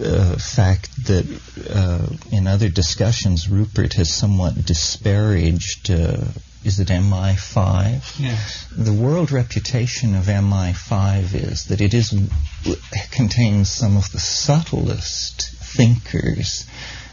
[0.01, 1.27] uh, fact that
[1.71, 6.25] uh, in other discussions Rupert has somewhat disparaged, uh,
[6.65, 8.19] is it MI5?
[8.19, 8.67] Yes.
[8.77, 12.13] The world reputation of MI5 is that it is
[13.13, 16.67] contains some of the subtlest thinkers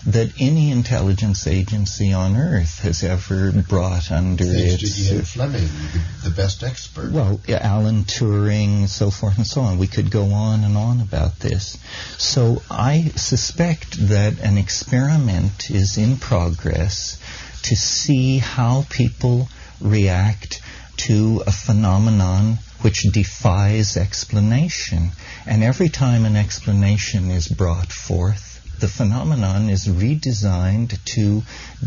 [0.06, 5.08] that any intelligence agency on Earth has ever brought under Thanks its.
[5.08, 7.12] to Ian Fleming, the, the best expert.
[7.12, 9.80] Well, Alan Turing, so forth and so on.
[9.80, 11.78] We could go on and on about this.
[12.18, 17.18] So I suspect that an experiment is in progress
[17.64, 19.48] to see how people
[19.80, 20.62] react
[20.98, 25.12] to a phenomenon which defies explanation.
[25.46, 28.53] And every time an explanation is brought forth,
[28.84, 31.42] the phenomenon is redesigned to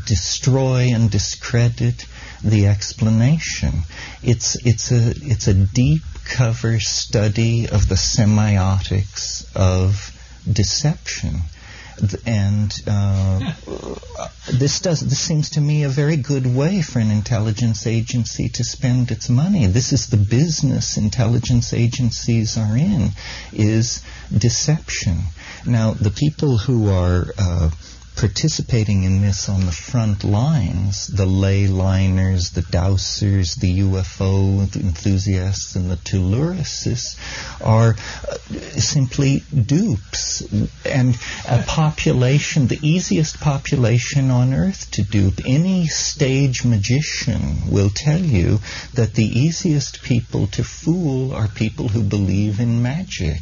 [0.07, 2.07] destroy and discredit
[2.43, 3.83] the explanation.
[4.23, 10.11] It's, it's, a, it's a deep cover study of the semiotics of
[10.51, 11.43] deception.
[12.27, 13.55] And uh,
[14.53, 18.65] this does this seems to me a very good way for an intelligence agency to
[18.65, 19.67] spend its money.
[19.67, 23.11] This is the business intelligence agencies are in,
[23.53, 24.03] is
[24.37, 25.23] deception.
[25.65, 27.71] Now, the people who are uh,
[28.17, 35.77] participating in this on the front lines, the ley liners, the dowsers, the UFO enthusiasts,
[35.77, 37.17] and the Tellurists,
[37.63, 37.95] are
[38.27, 38.37] uh,
[38.79, 40.43] simply dupes.
[40.87, 41.15] And
[41.47, 45.41] a population, the easiest population on earth to dupe.
[45.47, 48.61] Any stage magician will tell you
[48.95, 53.41] that the easiest people to fool are people who believe in magic.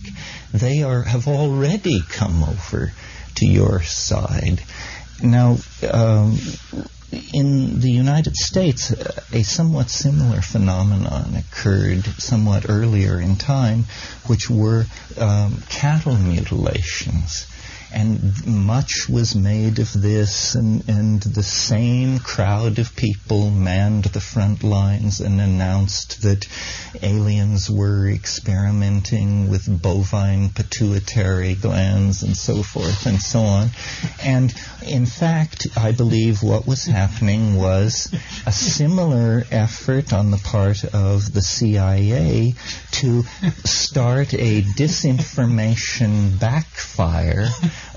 [0.53, 2.93] They are have already come over
[3.37, 4.63] to your side.
[5.23, 5.59] Now,
[5.91, 6.39] um,
[7.33, 8.91] in the United States,
[9.33, 13.85] a somewhat similar phenomenon occurred somewhat earlier in time,
[14.27, 14.87] which were
[15.19, 17.47] um, cattle mutilations
[17.95, 24.21] and much was made of this, and, and the same crowd of people manned the
[24.21, 26.49] front lines and announced that
[27.03, 33.69] aliens were experimenting with bovine pituitary glands and so forth and so on.
[34.21, 34.53] And
[34.85, 38.13] in fact, I believe what was happening was
[38.45, 42.55] a similar effort on the part of the CIA
[42.93, 43.23] to
[43.65, 47.47] start a disinformation backfire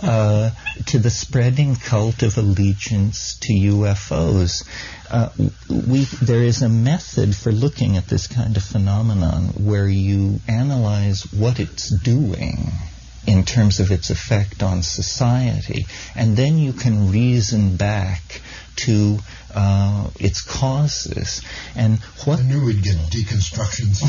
[0.01, 0.51] uh,
[0.87, 4.63] to the spreading cult of allegiance to UFOs.
[5.09, 5.29] Uh,
[5.69, 11.23] we, there is a method for looking at this kind of phenomenon where you analyze
[11.31, 12.71] what it's doing
[13.25, 15.85] in terms of its effect on society.
[16.15, 18.41] And then you can reason back
[18.77, 19.19] to
[19.53, 21.41] uh, its causes.
[21.75, 24.01] And what I knew we'd get deconstructions.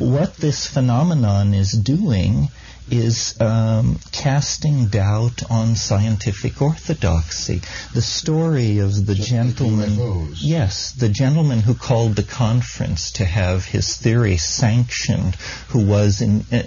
[0.00, 2.48] what this phenomenon is doing
[2.90, 7.62] is um, casting doubt on scientific orthodoxy.
[7.94, 13.64] The story of the Just gentleman, yes, the gentleman who called the conference to have
[13.64, 15.36] his theory sanctioned,
[15.68, 16.62] who was in, uh,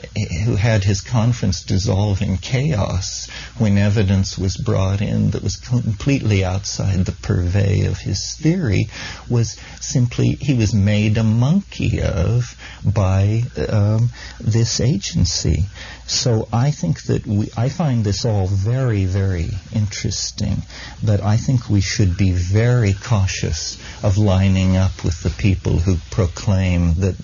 [0.45, 6.43] who had his conference dissolve in chaos when evidence was brought in that was completely
[6.43, 8.87] outside the purvey of his theory,
[9.29, 12.55] was simply he was made a monkey of
[12.85, 14.09] by um,
[14.39, 15.65] this agency.
[16.13, 20.61] So I think that we, I find this all very, very interesting,
[21.03, 25.97] but I think we should be very cautious of lining up with the people who
[26.11, 27.15] proclaim that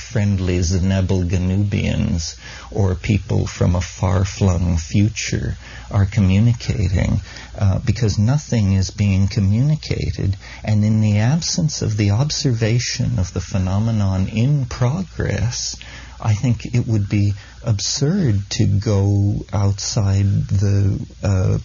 [0.00, 2.36] friendly Zenebel Ganubians
[2.70, 5.56] or people from a far-flung future
[5.90, 7.20] are communicating,
[7.56, 13.40] uh, because nothing is being communicated, and in the absence of the observation of the
[13.42, 15.76] phenomenon in progress,
[16.20, 17.32] I think it would be
[17.64, 21.58] absurd to go outside the uh,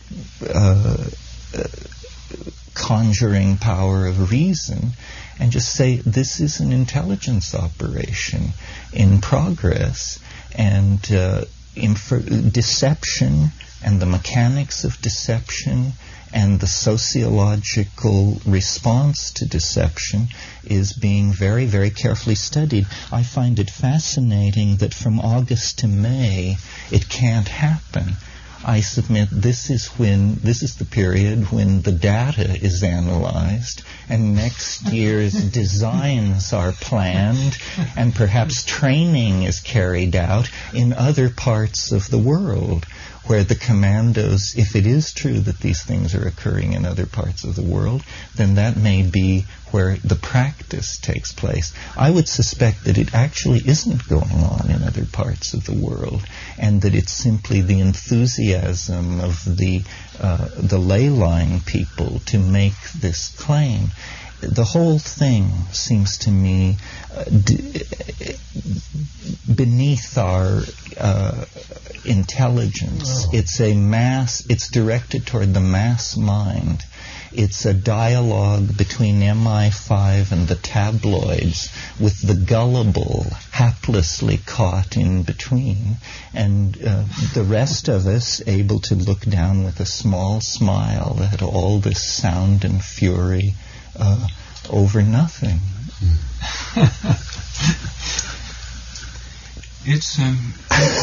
[0.54, 0.98] uh,
[2.74, 4.90] conjuring power of reason
[5.40, 8.50] and just say this is an intelligence operation
[8.92, 10.20] in progress
[10.56, 11.46] and uh,
[11.76, 13.50] infer- deception
[13.84, 15.94] and the mechanics of deception
[16.34, 20.28] and the sociological response to deception
[20.66, 22.88] is being very, very carefully studied.
[23.12, 26.58] I find it fascinating that from August to May
[26.92, 28.18] it can't happen.
[28.66, 34.36] I submit this is when this is the period when the data is analyzed and
[34.36, 37.58] next year's designs are planned
[37.98, 42.86] and perhaps training is carried out in other parts of the world
[43.26, 47.44] where the commandos, if it is true that these things are occurring in other parts
[47.44, 48.04] of the world,
[48.36, 51.74] then that may be where the practice takes place.
[51.98, 56.22] I would suspect that it actually isn't going on in other parts of the world,
[56.60, 59.84] and that it's simply the enthusiasm of the
[60.20, 63.90] uh, the ley line people to make this claim.
[64.50, 66.78] The whole thing seems to me
[67.16, 67.84] uh, d-
[69.54, 70.62] beneath our
[71.00, 71.46] uh,
[72.06, 73.28] intelligence.
[73.32, 74.46] It's a mass.
[74.50, 76.84] It's directed toward the mass mind.
[77.32, 81.70] It's a dialogue between MI5 and the tabloids,
[82.00, 85.98] with the gullible haplessly caught in between,
[86.34, 91.42] and uh, the rest of us able to look down with a small smile at
[91.42, 93.56] all this sound and fury
[93.98, 94.28] uh,
[94.70, 95.60] over nothing.
[99.86, 100.54] It's um,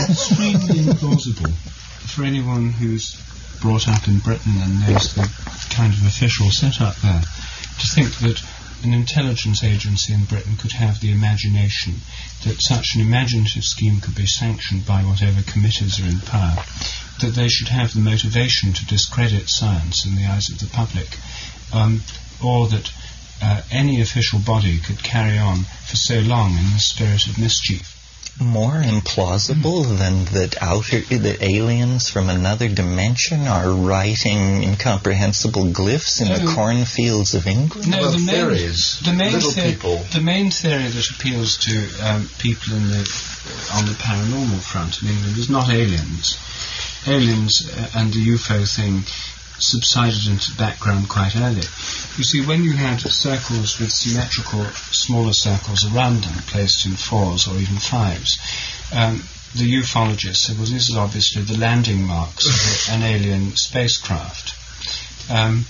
[0.09, 3.15] extremely implausible for anyone who's
[3.61, 5.29] brought up in Britain and knows the
[5.69, 8.43] kind of official setup there to think that
[8.83, 11.97] an intelligence agency in Britain could have the imagination
[12.45, 16.57] that such an imaginative scheme could be sanctioned by whatever committees are in power,
[17.21, 21.19] that they should have the motivation to discredit science in the eyes of the public,
[21.75, 22.01] um,
[22.45, 22.91] or that
[23.43, 27.97] uh, any official body could carry on for so long in the spirit of mischief.
[28.39, 36.29] More implausible than that outer that aliens from another dimension are writing incomprehensible glyphs in
[36.29, 37.91] the cornfields of England.
[37.91, 38.49] No, Well, the main,
[39.05, 39.97] the main little theory, people.
[40.15, 43.05] the main theory that appeals to um, people in the
[43.75, 46.39] on the paranormal front in England is not aliens.
[47.07, 49.03] Aliens uh, and the UFO thing
[49.63, 51.63] subsided into the background quite early.
[52.17, 57.47] You see, when you had circles with symmetrical smaller circles around them, placed in fours
[57.47, 58.39] or even fives,
[58.93, 59.23] um,
[59.55, 64.55] the ufologists said, well, this is obviously the landing marks of an alien spacecraft.
[65.31, 65.65] Um,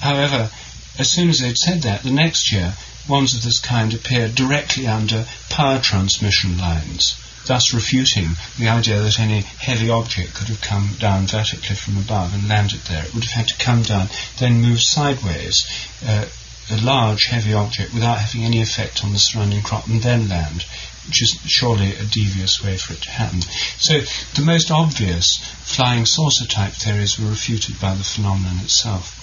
[0.00, 0.50] however,
[0.98, 2.74] as soon as they'd said that, the next year,
[3.08, 7.16] ones of this kind appeared directly under power transmission lines,
[7.48, 12.32] thus refuting the idea that any heavy object could have come down vertically from above
[12.34, 13.04] and landed there.
[13.04, 15.66] It would have had to come down, then move sideways,
[16.06, 16.26] uh,
[16.70, 20.66] a large heavy object, without having any effect on the surrounding crop, and then land,
[21.06, 23.40] which is surely a devious way for it to happen.
[23.78, 24.00] So
[24.34, 29.17] the most obvious flying saucer type theories were refuted by the phenomenon itself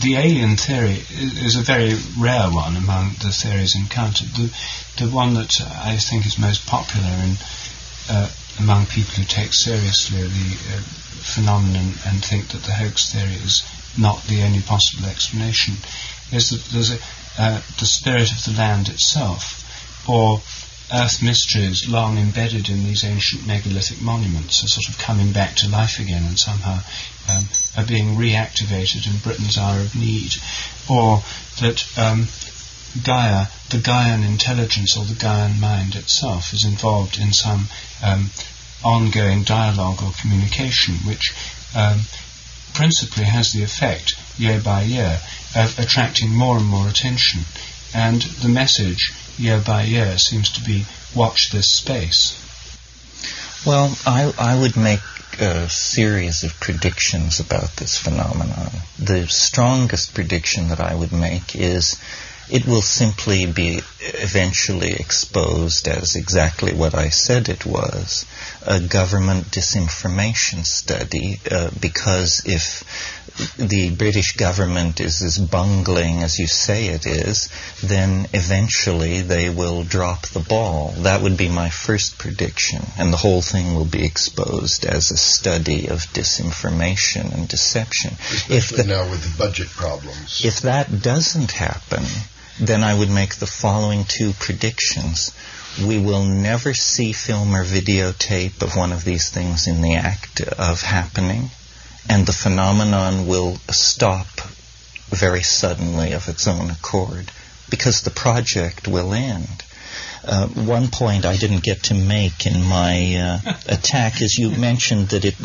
[0.00, 4.28] the alien theory is a very rare one among the theories encountered.
[4.28, 4.50] The,
[4.98, 7.36] the one that I think is most popular in,
[8.10, 10.80] uh, among people who take seriously the uh,
[11.34, 13.62] phenomenon and think that the hoax theory is
[13.98, 15.74] not the only possible explanation
[16.32, 16.98] is that there's a,
[17.38, 19.64] uh, the spirit of the land itself,
[20.08, 20.40] or
[20.92, 25.68] earth mysteries long embedded in these ancient megalithic monuments are sort of coming back to
[25.68, 26.78] life again and somehow
[27.30, 27.44] um,
[27.78, 30.34] are being reactivated in Britain's hour of need,
[30.90, 31.22] or
[31.60, 32.26] that um,
[33.04, 37.68] Gaia, the Gaian intelligence or the Gaian mind itself, is involved in some
[38.02, 38.30] um,
[38.82, 41.32] ongoing dialogue or communication, which
[41.76, 42.00] um,
[42.74, 45.20] principally has the effect, year by year,
[45.54, 47.42] of attracting more and more attention.
[47.94, 52.34] And the message, year by year, seems to be watch this space.
[53.64, 55.00] Well, I, I would make
[55.40, 58.70] a series of predictions about this phenomenon.
[58.98, 61.96] The strongest prediction that I would make is
[62.50, 68.26] it will simply be eventually exposed as exactly what I said it was
[68.66, 72.84] a government disinformation study uh, because if
[73.56, 77.48] the British government is as bungling as you say it is,
[77.82, 80.92] then eventually they will drop the ball.
[80.98, 85.16] That would be my first prediction, and the whole thing will be exposed as a
[85.16, 88.14] study of disinformation and deception.
[88.14, 90.44] Especially if the, now with the budget problems.
[90.44, 92.04] If that doesn't happen,
[92.60, 95.32] then I would make the following two predictions.
[95.80, 100.40] We will never see film or videotape of one of these things in the act
[100.40, 101.50] of happening,
[102.08, 104.26] and the phenomenon will stop
[105.10, 107.30] very suddenly of its own accord
[107.70, 109.62] because the project will end.
[110.24, 115.08] Uh, one point I didn't get to make in my uh, attack is you mentioned
[115.08, 115.36] that it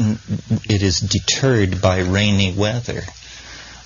[0.66, 3.04] it is deterred by rainy weather.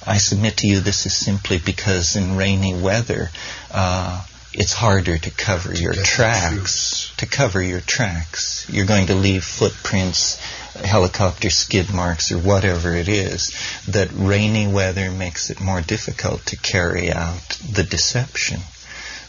[0.07, 3.29] I submit to you this is simply because in rainy weather,
[3.71, 7.11] uh, it's harder to cover your tracks.
[7.17, 8.65] To cover your tracks.
[8.69, 10.37] You're going to leave footprints,
[10.73, 13.51] helicopter skid marks, or whatever it is.
[13.89, 18.61] That rainy weather makes it more difficult to carry out the deception.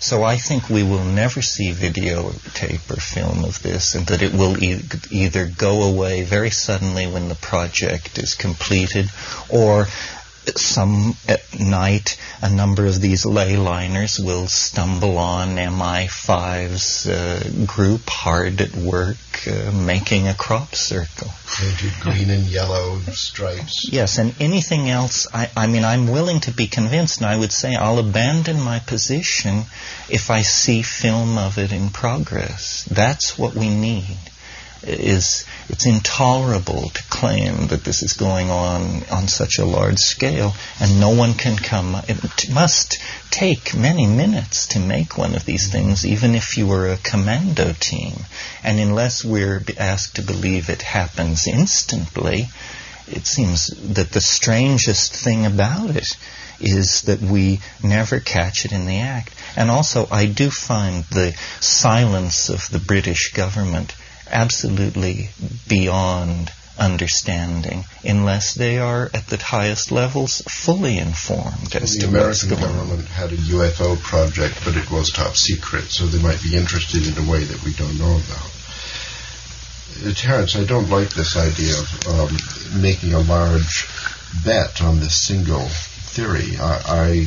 [0.00, 4.32] So I think we will never see videotape or film of this, and that it
[4.32, 9.10] will e- either go away very suddenly when the project is completed,
[9.48, 9.88] or
[10.56, 18.02] some at night, a number of these ley liners will stumble on MI5's uh, group
[18.08, 21.28] hard at work uh, making a crop circle.
[21.58, 23.88] Painted green and yellow stripes.
[23.90, 27.52] Yes, and anything else, I, I mean, I'm willing to be convinced, and I would
[27.52, 29.64] say I'll abandon my position
[30.08, 32.88] if I see film of it in progress.
[32.90, 34.16] That's what we need
[34.82, 40.54] is it's intolerable to claim that this is going on on such a large scale
[40.80, 42.98] and no one can come it must
[43.30, 47.72] take many minutes to make one of these things even if you were a commando
[47.80, 48.14] team
[48.62, 52.46] and unless we're asked to believe it happens instantly
[53.10, 56.16] it seems that the strangest thing about it
[56.60, 59.32] is that we never catch it in the act.
[59.56, 63.94] And also, I do find the silence of the British government
[64.30, 65.30] absolutely
[65.68, 72.28] beyond understanding unless they are at the highest levels fully informed as the to American
[72.28, 76.40] what's going government had a UFO project, but it was top secret, so they might
[76.42, 78.50] be interested in a way that we don't know about.
[80.06, 83.88] Uh, Terence, I don't like this idea of um, making a large
[84.44, 86.56] bet on this single theory.
[86.60, 87.26] I, I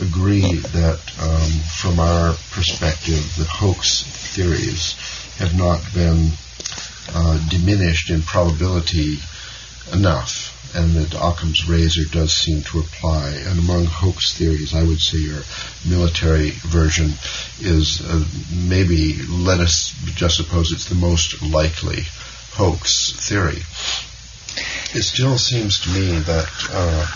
[0.00, 4.94] agree that um, from our perspective, the hoax theories
[5.38, 6.30] have not been
[7.14, 9.18] uh, diminished in probability
[9.92, 13.30] enough, and that Occam's razor does seem to apply.
[13.46, 15.42] And among hoax theories, I would say your
[15.88, 17.12] military version
[17.60, 18.24] is uh,
[18.68, 22.02] maybe, let us just suppose it's the most likely
[22.52, 23.62] hoax theory.
[24.94, 27.06] It still seems to me that uh,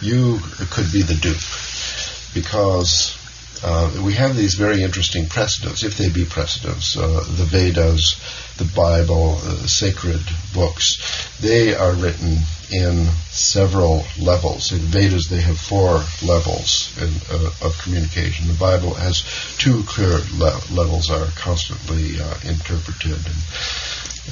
[0.00, 0.38] you
[0.70, 3.19] could be the dupe because
[3.62, 6.96] uh, we have these very interesting precedents, if they be precedents.
[6.96, 8.16] Uh, the Vedas,
[8.56, 10.20] the Bible, uh, sacred
[10.54, 10.96] books,
[11.40, 12.38] they are written
[12.72, 14.72] in several levels.
[14.72, 18.48] In Vedas, they have four levels in, uh, of communication.
[18.48, 19.24] The Bible has
[19.58, 23.42] two clear le- levels are constantly uh, interpreted and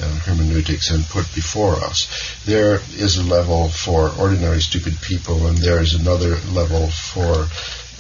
[0.00, 2.06] uh, hermeneutics and put before us.
[2.46, 7.48] There is a level for ordinary stupid people, and there is another level for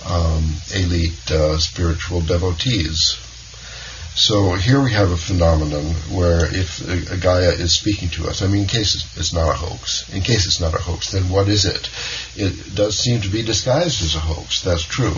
[0.06, 0.44] um,
[0.74, 3.18] elite uh, spiritual devotees.
[4.18, 8.42] So here we have a phenomenon where if a, a Gaia is speaking to us,
[8.42, 11.12] I mean, in case it's, it's not a hoax, in case it's not a hoax,
[11.12, 11.88] then what is it?
[12.34, 15.14] It does seem to be disguised as a hoax, that's true,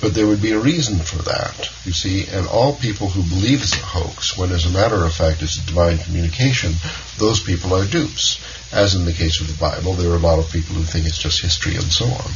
[0.00, 3.60] but there would be a reason for that, you see, and all people who believe
[3.60, 6.72] it's a hoax, when as a matter of fact it's a divine communication,
[7.18, 8.40] those people are dupes.
[8.72, 11.06] As in the case of the Bible, there are a lot of people who think
[11.06, 12.30] it's just history and so on.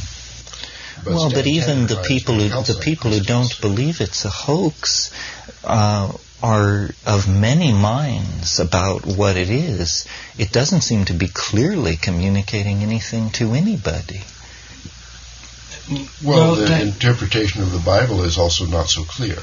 [1.03, 5.11] But well, but even the people who the people who don't believe it's a hoax
[5.63, 10.05] uh, are of many minds about what it is,
[10.37, 14.21] it doesn't seem to be clearly communicating anything to anybody.
[15.89, 19.37] Well, Well, the that- interpretation of the Bible is also not so clear.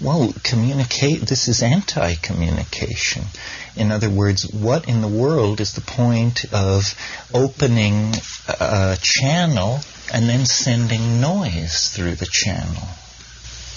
[0.00, 3.24] Well, communicate, this is anti communication.
[3.76, 6.94] In other words, what in the world is the point of
[7.32, 8.14] opening
[8.48, 9.80] a channel
[10.12, 12.88] and then sending noise through the channel?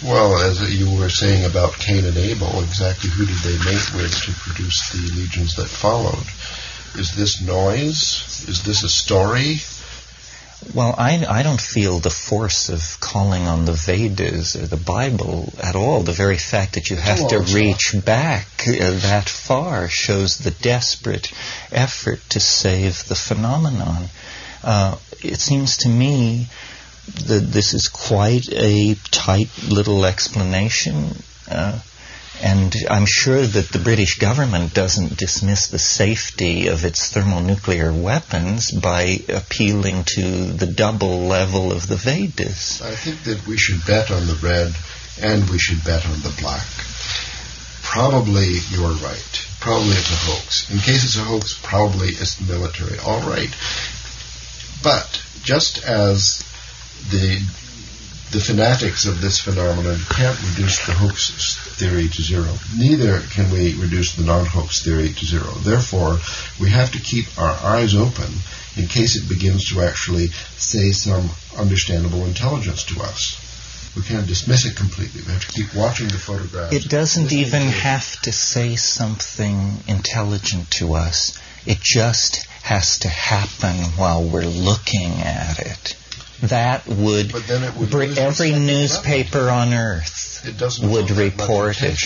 [0.04, 4.14] Well, as you were saying about Cain and Abel, exactly who did they mate with
[4.26, 6.26] to produce the legions that followed?
[7.00, 8.46] Is this noise?
[8.48, 9.58] Is this a story?
[10.74, 15.54] Well, I, I don't feel the force of calling on the Vedas or the Bible
[15.62, 16.02] at all.
[16.02, 20.52] The very fact that you have Oh, to reach back uh, that far shows the
[20.52, 21.32] desperate
[21.72, 24.10] effort to save the phenomenon.
[24.64, 26.48] Uh, it seems to me
[27.28, 31.12] that this is quite a tight little explanation.
[31.50, 31.80] Uh,
[32.42, 38.70] and I'm sure that the British government doesn't dismiss the safety of its thermonuclear weapons
[38.72, 42.82] by appealing to the double level of the Vedas.
[42.82, 44.74] I think that we should bet on the red
[45.20, 46.68] and we should bet on the black.
[47.82, 49.46] Probably you're right.
[49.60, 50.70] Probably it's a hoax.
[50.70, 53.00] In case it's a hoax, probably it's military.
[53.00, 53.50] All right.
[54.84, 56.44] But just as
[57.10, 57.42] the
[58.32, 63.74] the fanatics of this phenomenon can't reduce the hoax theory to zero, neither can we
[63.76, 65.50] reduce the non-hoax theory to zero.
[65.64, 66.20] Therefore,
[66.60, 68.30] we have to keep our eyes open
[68.76, 73.44] in case it begins to actually say some understandable intelligence to us.
[73.96, 75.22] We can't dismiss it completely.
[75.22, 76.76] We have to keep watching the photographs.
[76.76, 81.40] It doesn't even have to say something intelligent to us.
[81.66, 85.96] It just has to happen while we're looking at it.
[86.44, 91.16] That would, But then it would br- every newspaper on earth It doesn't would draw
[91.16, 92.00] that much report it.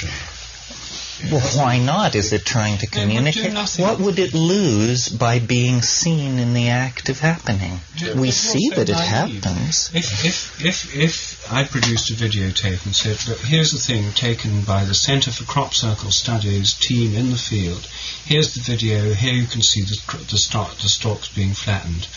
[1.23, 2.15] It Well, why not?
[2.15, 3.53] Is it trying to It communicate?
[3.79, 7.79] What would it lose by being seen in the act of happening?
[7.97, 9.43] It We see that it naive.
[9.43, 9.91] happens.
[9.93, 14.61] If, if, if, if I produced a videotape and said, look, here's the thing taken
[14.61, 17.87] by the Centre for Crop Circle Studies team in the field,
[18.25, 19.97] here's the video, here you can see the,
[20.29, 22.07] the, stalk, the stalks being flattened.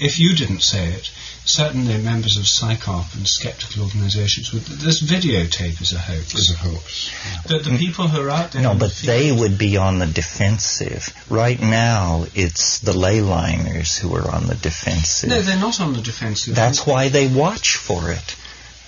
[0.00, 1.10] If you didn't say it,
[1.44, 6.34] certainly members of CSICOP and skeptical organisations would, this videotape is a hoax.
[6.34, 7.10] is a hoax.
[7.46, 9.98] The, the people who are out there No, in the but they would be on
[9.98, 11.12] the defensive.
[11.28, 15.30] Right now, it's the ley liners who are on the defensive.
[15.30, 16.54] No, they're not on the defensive.
[16.54, 18.36] That's why they watch for it.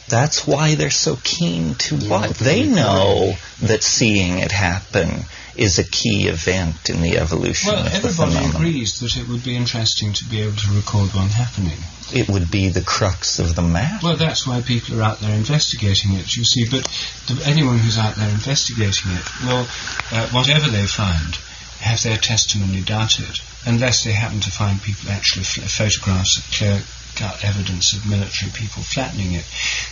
[0.08, 2.30] That's why they're so keen to They watch.
[2.38, 5.24] They know that seeing it happen
[5.56, 8.18] is a key event in the evolution Well, of the phenomenon.
[8.18, 11.78] Well, everybody agrees that it would be interesting to be able to record one happening.
[12.12, 13.98] It would be the crux of the matter.
[14.02, 16.68] Well, that's why people are out there investigating it, you see.
[16.68, 16.84] But
[17.28, 19.66] the, anyone who's out there investigating it will,
[20.12, 21.36] uh, whatever they find,
[21.80, 26.82] have their testimony doubted, unless they happen to find people actually photographs of clear
[27.16, 29.44] cut evidence of military people flattening it.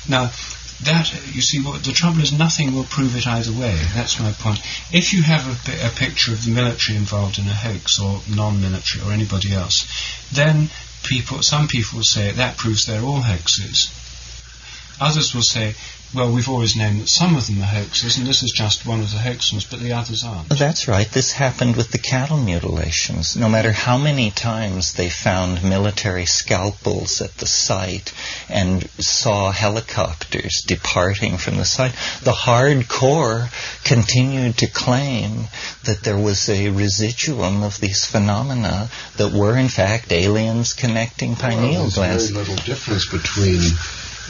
[0.09, 0.31] Now,
[0.85, 3.77] that you see, what the trouble is, nothing will prove it either way.
[3.95, 4.61] That's my point.
[4.93, 9.05] If you have a, a picture of the military involved in a hoax, or non-military,
[9.05, 9.87] or anybody else,
[10.33, 10.71] then
[11.03, 13.91] people, some people will say that proves they're all hoaxes.
[15.01, 15.75] Others will say,
[16.15, 19.01] well, we've always known that some of them are hoaxes, and this is just one
[19.01, 20.51] of the hoax ones, but the others aren't.
[20.51, 21.07] Oh, that's right.
[21.11, 23.37] This happened with the cattle mutilations.
[23.37, 28.13] No matter how many times they found military scalpels at the site
[28.49, 31.93] and saw helicopters departing from the site,
[32.23, 33.49] the hardcore
[33.85, 35.45] continued to claim
[35.85, 41.83] that there was a residuum of these phenomena that were in fact aliens connecting pineal
[41.83, 42.31] Well, glands.
[42.31, 43.61] there's very little difference between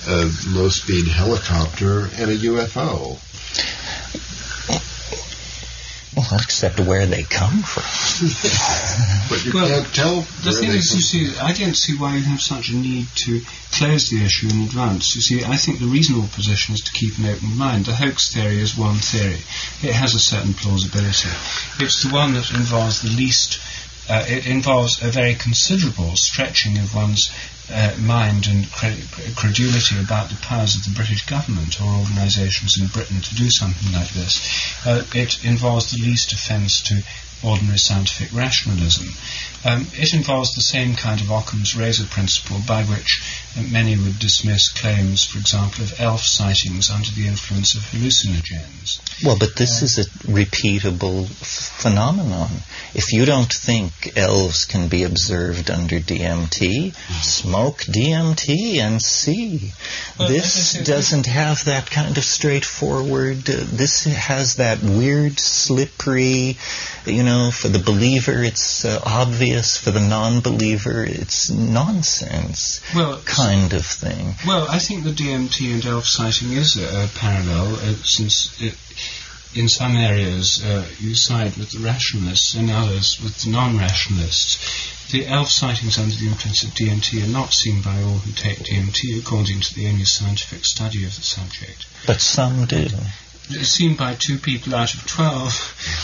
[0.06, 3.18] a low-speed helicopter and a UFO.
[6.16, 7.84] Well, except where they come from.
[9.28, 10.20] But you Well, can't tell.
[10.42, 13.40] The thing is, you see, I don't see why you have such a need to
[13.72, 15.14] close the issue in advance.
[15.14, 17.84] You see, I think the reasonable position is to keep an open mind.
[17.84, 19.38] The hoax theory is one theory.
[19.82, 21.28] It has a certain plausibility.
[21.78, 23.60] It's the one that involves the least,
[24.08, 27.30] uh, it involves a very considerable stretching of one's
[27.70, 29.04] uh, mind and cre-
[29.36, 33.92] credulity about the powers of the British government or organisations in Britain to do something
[33.92, 34.40] like this.
[34.86, 37.02] Uh, it involves the least offence to
[37.42, 39.06] ordinary scientific rationalism.
[39.64, 43.20] Um, it involves the same kind of Occam's razor principle by which
[43.56, 49.00] uh, many would dismiss claims, for example, of elf sightings under the influence of hallucinogens.
[49.24, 52.50] Well, but this is a repeatable f- phenomenon.
[52.94, 59.72] If you don't think elves can be observed under DMT, smoke DMT and see.
[60.18, 63.38] Well, this as I said, doesn't have that kind of straightforward.
[63.50, 66.56] Uh, this has that weird, slippery.
[67.06, 69.47] You know, for the believer, it's uh, obvious.
[69.78, 74.34] For the non-believer, it's nonsense Well, kind of thing.
[74.46, 78.74] Well, I think the DMT and elf sighting is a, a parallel, uh, since it,
[79.54, 85.08] in some areas uh, you side with the rationalists, in others with the non-rationalists.
[85.10, 88.58] The elf sightings under the influence of DMT are not seen by all who take
[88.58, 91.86] DMT, according to the only scientific study of the subject.
[92.06, 92.88] But some do.
[93.50, 95.52] It's seen by two people out of twelve.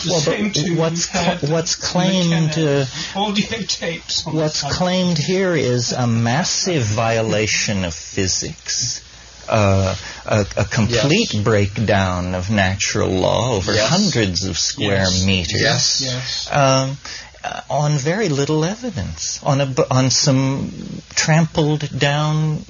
[0.05, 2.85] The Well, same but two what's who've cl- what's claimed, uh,
[3.15, 4.27] audio tapes.
[4.27, 9.01] On What's the claimed here is a massive violation of physics.
[9.47, 13.91] Uh, a, a complete breakdown of natural law over Yes.
[13.91, 15.25] hundreds of square Yes.
[15.27, 16.01] meters Yes.
[16.01, 16.49] Yes.
[16.51, 16.97] um,
[17.45, 20.73] uh, on very little evidence, on a on some
[21.15, 22.65] trampled down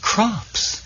[0.00, 0.82] crops.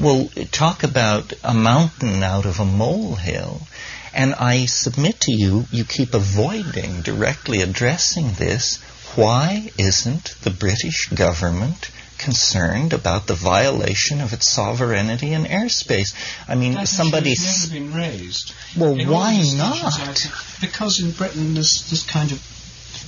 [0.00, 3.66] Well, talk about a mountain out of a molehill.
[4.12, 8.78] And I submit to you, you keep avoiding directly addressing this.
[9.16, 16.14] Why isn't the British government concerned about the violation of its sovereignty in airspace?
[16.48, 17.32] I mean, That somebody.
[17.32, 18.52] issue has s- never been raised.
[18.76, 20.26] Well, In why not?
[20.60, 22.40] Because in Britain there's this kind of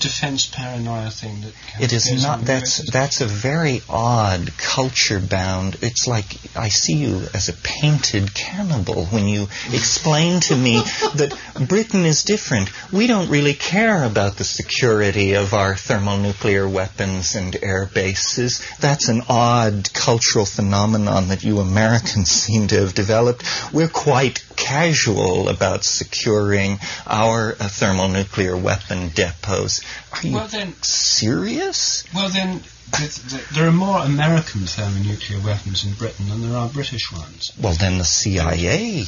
[0.01, 2.45] defence paranoia thing that It is not.
[2.45, 5.77] That's that's a very odd culture bound.
[5.83, 6.27] It's like
[6.57, 10.77] I see you as a painted cannibal when you explain to me
[11.17, 11.37] that
[11.69, 12.71] Britain is different.
[12.93, 18.63] We don't really care about the security of our thermonuclear weapons and air bases.
[18.81, 23.45] That's an odd cultural phenomenon that you Americans seem to have developed.
[23.73, 29.81] We're quite casual about securing our uh, thermonuclear weapon depots.
[30.13, 32.05] Are you Well then, serious?
[32.15, 32.61] well then,
[32.93, 37.53] th- th- there are more American thermonuclear weapons in Britain than there are British ones.
[37.61, 39.05] Well, then the CIA,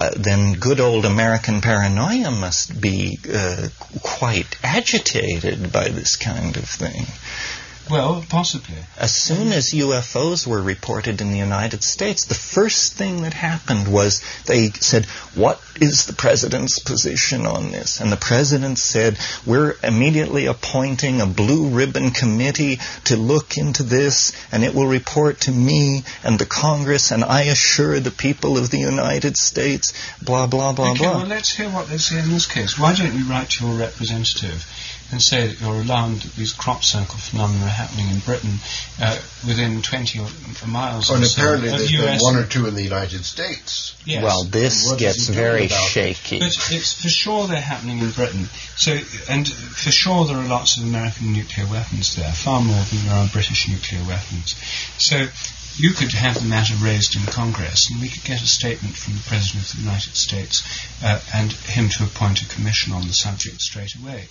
[0.00, 3.68] uh, then good old American paranoia must be uh,
[4.02, 7.06] quite agitated by this kind of thing.
[7.90, 8.76] Well, possibly.
[8.96, 13.88] As soon as UFOs were reported in the United States, the first thing that happened
[13.88, 18.00] was they said, What is the president's position on this?
[18.00, 24.32] And the president said, We're immediately appointing a blue ribbon committee to look into this,
[24.52, 28.70] and it will report to me and the Congress, and I assure the people of
[28.70, 31.18] the United States, blah, blah, blah, okay, blah.
[31.18, 32.78] well let's hear what they say in this case.
[32.78, 34.64] Why don't you write to your representative
[35.12, 38.54] and say that you're alarmed that these crop circle phenomena are happening in Britain
[39.00, 40.28] uh, within 20 or
[40.68, 43.24] miles Oh, and or so apparently of there's been one or two in the United
[43.24, 43.96] States.
[44.04, 44.22] Yes.
[44.22, 45.90] Well, this gets very about it?
[45.90, 46.38] shaky.
[46.38, 48.46] But it's for sure they're happening in Britain.
[48.76, 48.92] So,
[49.28, 53.16] and for sure there are lots of American nuclear weapons there, far more than there
[53.16, 54.54] are British nuclear weapons.
[54.98, 55.26] So,
[55.76, 59.14] you could have the matter raised in Congress, and we could get a statement from
[59.14, 60.62] the President of the United States
[61.02, 64.28] uh, and him to appoint a commission on the subject straight away.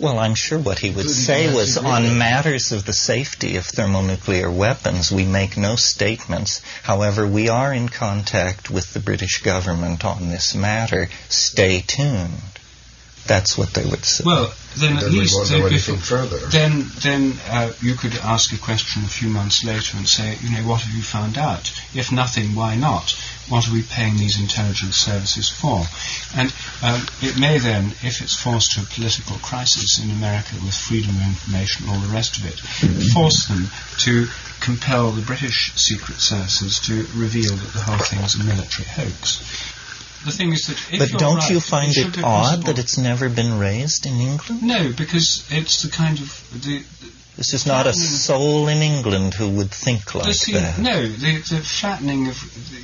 [0.00, 4.48] Well, I'm sure what he would say was on matters of the safety of thermonuclear
[4.48, 6.60] weapons, we make no statements.
[6.84, 11.08] However, we are in contact with the British government on this matter.
[11.28, 12.57] Stay tuned.
[13.28, 14.24] That's what they would say.
[14.26, 16.38] Well, then at Then we least won't they- know if- anything further.
[16.48, 20.50] Then, then uh, you could ask a question a few months later and say, you
[20.50, 21.70] know, what have you found out?
[21.94, 23.14] If nothing, why not?
[23.48, 25.84] What are we paying these intelligence services for?
[26.36, 26.52] And
[26.82, 31.16] um, it may then, if it's forced to a political crisis in America with freedom
[31.16, 32.58] of information and all the rest of it,
[33.12, 33.68] force them
[33.98, 34.26] to
[34.60, 39.40] compel the British secret services to reveal that the whole thing is a military hoax.
[40.24, 42.78] The thing is that if but you're don't right, you find should it odd that
[42.78, 44.62] it's never been raised in England?
[44.62, 46.28] no, because it's the kind of
[46.62, 46.82] the,
[47.36, 50.78] This is not a soul in England who would think like the that.
[50.78, 52.36] no, the, the flattening of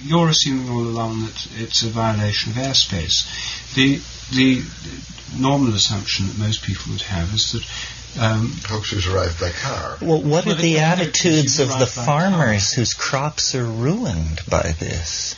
[0.05, 3.26] you're assuming all along that it's a violation of airspace.
[3.74, 4.01] The
[4.32, 4.62] the
[5.41, 7.64] normal assumption that most people would have is that
[8.22, 9.99] um, Hoaxers arrived by car.
[10.01, 12.05] Well, what Well, are the attitudes of the drive by car.
[12.30, 15.35] farmers whose crops are ruined by this?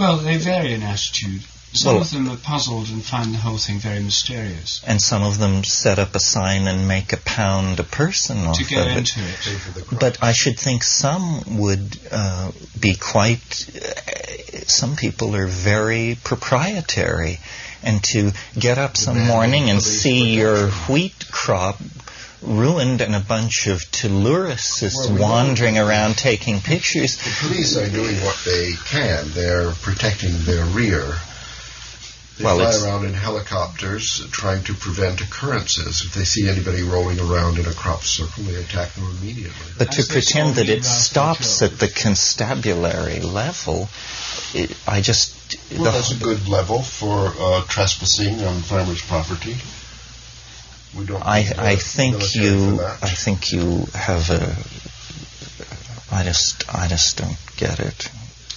[0.00, 1.42] Well, they vary in attitude.
[1.72, 4.80] Some Well- of them are puzzled and find the whole thing very mysterious.
[4.84, 8.56] And some of them set up a sign and make a pound a person off
[8.58, 8.96] To go of it.
[8.96, 10.00] into it, Pay for the crop.
[10.00, 13.70] But I should think some would uh, be quite.
[13.76, 17.38] Uh, some people are very proprietary,
[17.84, 21.78] and to get up some morning and see your wheat crop
[22.42, 27.16] ruined and a bunch of tourists Well, we wandering around taking pictures.
[27.16, 29.30] The police are doing what they can.
[29.32, 31.14] They're protecting their rear.
[32.38, 36.02] They Well, fly around in helicopters trying to prevent occurrences.
[36.06, 39.52] If they see anybody rolling around in a crop circle, they attack them immediately.
[39.76, 43.90] But to As they pretend that it stops at the constabulary level,
[44.54, 45.34] it, I just.
[45.72, 49.58] Well, the- that's a good level for uh, trespassing on farmers' property.
[50.96, 51.22] We don't.
[51.22, 52.80] I, I think you.
[52.82, 54.56] I think you have a
[56.12, 58.10] I just I just don't get it.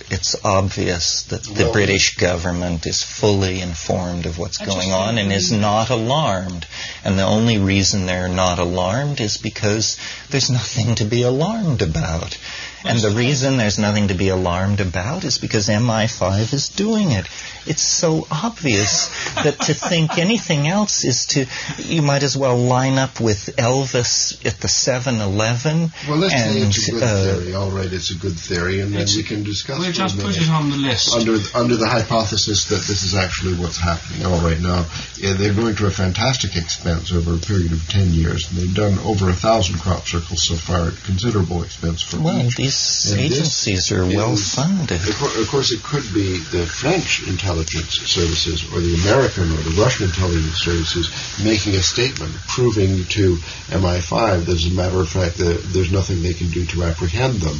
[0.10, 5.18] It's obvious that the Well- British government is fully informed of what's I going on
[5.18, 6.66] and is not alarmed.
[7.04, 9.98] And the only reason they're not alarmed is because
[10.30, 12.38] there's nothing to be alarmed about.
[12.84, 17.28] And the reason there's nothing to be alarmed about is because MI5 is doing it.
[17.66, 19.08] It's so obvious
[19.44, 21.46] that to think anything else is to,
[21.78, 25.92] you might as well line up with Elvis at the 7-Eleven.
[26.08, 27.54] Well, let's say it's a good uh, theory.
[27.56, 29.80] All right, it's a good theory, and then we can discuss.
[29.80, 31.16] We'll just put it on the list.
[31.16, 34.26] under under the hypothesis that this is actually what's happening.
[34.26, 34.86] All right, now
[35.16, 38.76] yeah, they're going to a fantastic expense over a period of ten years, and they've
[38.76, 42.58] done over a thousand crop circles so far at considerable expense for Well, each.
[42.58, 45.00] these And agencies are well funded.
[45.02, 49.76] Of of course, it could be the French intelligence services or the American or the
[49.80, 51.10] Russian intelligence services
[51.44, 53.36] making a statement proving to
[53.70, 57.36] MI5 that, as a matter of fact, that there's nothing they can do to apprehend
[57.36, 57.58] them.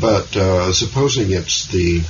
[0.00, 2.02] But uh, supposing it's the,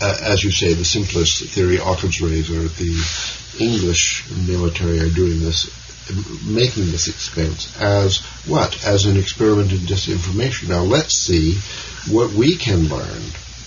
[0.00, 2.94] uh, as you say, the simplest theory Occam's razor, the
[3.58, 5.70] English military are doing this,
[6.46, 8.84] making this expense as what?
[8.86, 10.68] As an experiment in disinformation.
[10.68, 11.58] Now let's see
[12.10, 13.22] what we can learn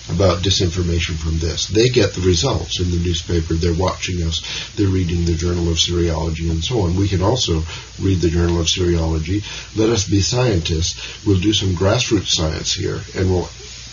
[0.10, 1.68] about disinformation from this.
[1.68, 3.54] They get the results in the newspaper.
[3.54, 4.42] They're watching us.
[4.76, 6.96] They're reading the Journal of Cereology and so on.
[6.96, 7.64] We can also
[8.00, 9.44] read the Journal of Cereology.
[9.76, 11.26] Let us be scientists.
[11.26, 13.50] We'll do some grassroots science here and we'll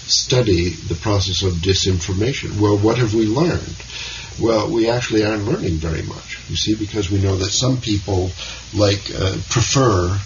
[0.06, 2.60] study the process of disinformation.
[2.60, 3.76] Well, what have we learned?
[4.40, 8.30] Well, we actually aren't learning very much, you see, because we know that some people
[8.74, 10.18] like uh, prefer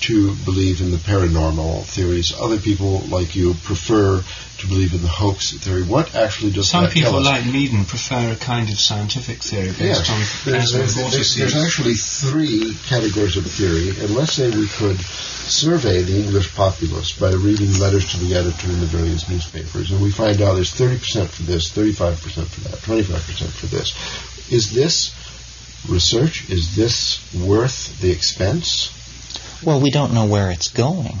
[0.00, 2.32] to believe in the paranormal theories.
[2.38, 4.22] Other people, like you, prefer
[4.58, 5.82] to believe in the hoax theory.
[5.82, 10.18] What actually does Some people, like Meaden, prefer a kind of scientific theory based on
[10.44, 16.02] there's, there's, there's, there's actually three categories of theory, and let's say we could survey
[16.02, 20.10] the English populace by reading letters to the editor in the various newspapers, and we
[20.10, 23.96] find out there's 30% for this, 35% for that, 25% for this.
[24.52, 25.14] Is this
[25.88, 26.50] research?
[26.50, 28.96] Is this worth the expense?
[29.64, 31.16] Well, we don't know where it's going.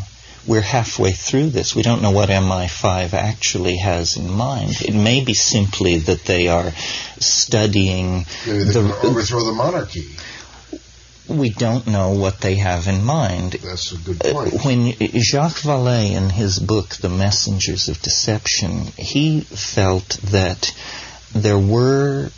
[0.46, 1.74] We're halfway through this.
[1.76, 4.80] We don't know what MI5 actually has in mind.
[4.80, 6.72] It may be simply that they are
[7.18, 9.00] studying Maybe they the.
[9.04, 10.06] overthrow the monarchy.
[11.28, 13.52] We don't know what they have in mind.
[13.52, 14.64] That's a good Uh, point.
[14.64, 20.72] When Jacques Vallée, in his book *The Messengers of Deception*, he felt that
[21.32, 22.30] there were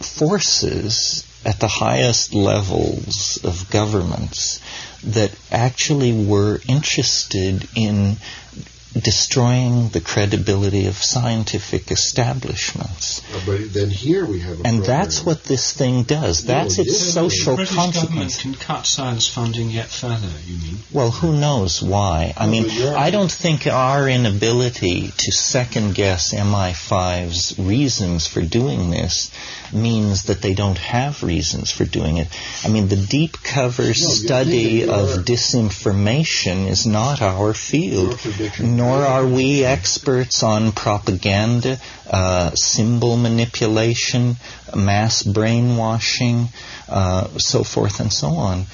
[0.00, 4.58] forces at the highest levels of governments
[5.04, 8.16] that actually were interested in
[9.00, 13.22] destroying the credibility of scientific establishments.
[13.34, 14.84] Uh, But then here we have a And program.
[14.86, 16.44] that's what this thing does.
[16.44, 18.36] That's No, its this- social the British government consequence.
[18.36, 20.78] can cut science funding yet further, you mean?
[20.92, 22.34] Well, who knows why?
[22.36, 28.42] I mean, but you're- I don't think our inability to second guess MI5's reasons for
[28.42, 29.30] doing this
[29.72, 32.28] means that they don't have reasons for doing it.
[32.64, 39.04] I mean, the deep cover you study of disinformation is not our field, prediction- nor
[39.04, 41.78] are we experts on propaganda,
[42.10, 44.34] uh, symbol manipulation,
[44.74, 46.48] mass brainwashing,
[46.88, 48.66] uh, so forth and so on.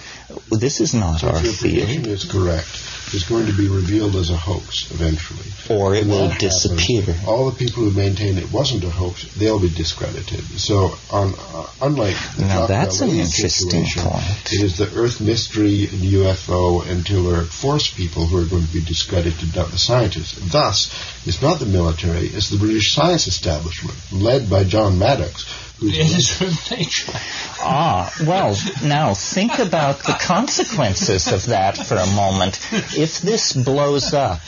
[0.50, 2.06] This is not our field.
[2.06, 2.68] is correct,
[3.14, 5.46] it's going to be revealed as a hoax eventually.
[5.68, 7.04] or it will disappear.
[7.26, 10.40] all the people who maintain it wasn't a hoax, they'll be discredited.
[10.58, 14.52] So, on, uh, unlike the Now, that's an interesting point.
[14.52, 18.72] it is the Earth mystery and UFO and Tiller force people who are going to
[18.72, 20.38] be discredited, not the scientists.
[20.52, 20.90] Thus,
[21.26, 25.44] it's not the military; it's the British science establishment, led by John Maddox,
[25.78, 27.12] who's The Nature.
[27.60, 32.58] Ah, well, now think about the consequences of that for a moment.
[32.96, 34.40] If this blows up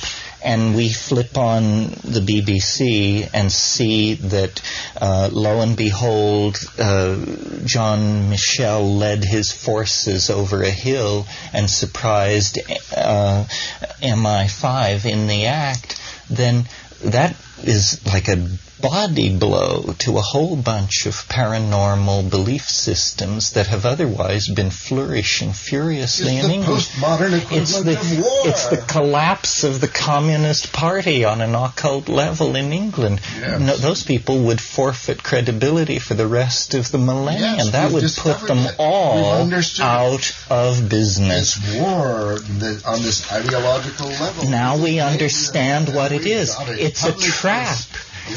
[0.43, 4.63] and we flip on the BBC and see that,
[5.01, 7.17] uh, lo and behold, uh,
[7.65, 12.59] John Michell led his forces over a hill and surprised
[12.97, 13.45] uh,
[14.03, 16.01] MI5 in the act,
[16.31, 16.67] then
[17.05, 18.49] that is like a
[18.81, 25.53] body blow to a whole bunch of paranormal belief systems that have otherwise been flourishing
[25.53, 26.81] furiously It's in the England.
[27.53, 33.21] It's the, it's the collapse of the Communist Party on an occult level in England.
[33.39, 33.61] Yes.
[33.61, 37.57] No, those people would forfeit credibility for the rest of the millennium.
[37.57, 38.67] Yes, that would put them.
[38.79, 39.51] All
[39.81, 41.57] out of business.
[41.57, 44.49] It's war that, on this ideological level.
[44.49, 46.21] Now we understand what it is.
[46.21, 46.55] it we've is.
[46.55, 46.81] got it.
[46.81, 47.77] It's a trap.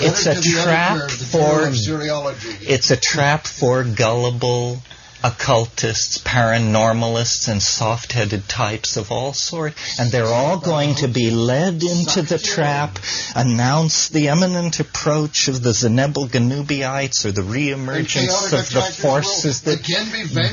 [0.01, 2.69] It's a trap editor of the for Journal of Cereology.
[2.69, 4.81] It's a trap for gullible
[5.23, 11.81] occultists, paranormalists, and soft-headed types of all sorts, and they're all going to be led
[11.81, 12.99] into the trap,
[13.33, 19.87] announce the imminent approach of the Zenebel Ganubiites or the reemergence of the forces that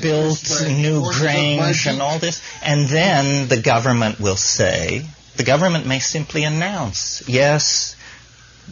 [0.00, 5.04] built New Grange and all this, and then the government will say,
[5.36, 7.96] the government may simply announce, yes,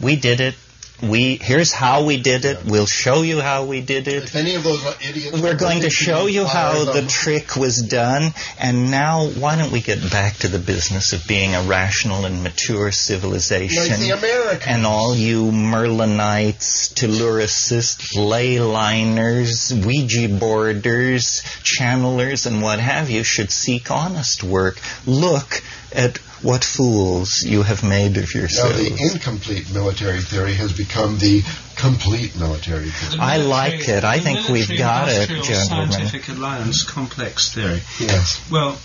[0.01, 0.55] we did it.
[1.01, 2.65] We here's how we did it.
[2.65, 4.23] We'll show you how we did it.
[4.23, 7.55] If any of those idiots We're were going to show you how fire the trick
[7.55, 8.33] was done.
[8.59, 12.43] And now, why don't we get back to the business of being a rational and
[12.43, 13.87] mature civilization?
[13.87, 14.65] like the Americans.
[14.67, 23.51] And all you Merlinites, Telluricists, ley liners, Ouija boarders, channelers, and what have you should
[23.51, 24.81] seek honest work.
[25.05, 28.77] Look at what fools you have made of Now, yourselves.
[28.77, 31.43] the incomplete military theory has become the
[31.75, 33.19] complete military theory.
[33.19, 34.03] I like it.
[34.03, 35.91] I think we've got it, industrial gentlemen.
[35.91, 37.81] Scientific alliance complex theory.
[37.99, 38.39] Yes.
[38.51, 38.77] Well,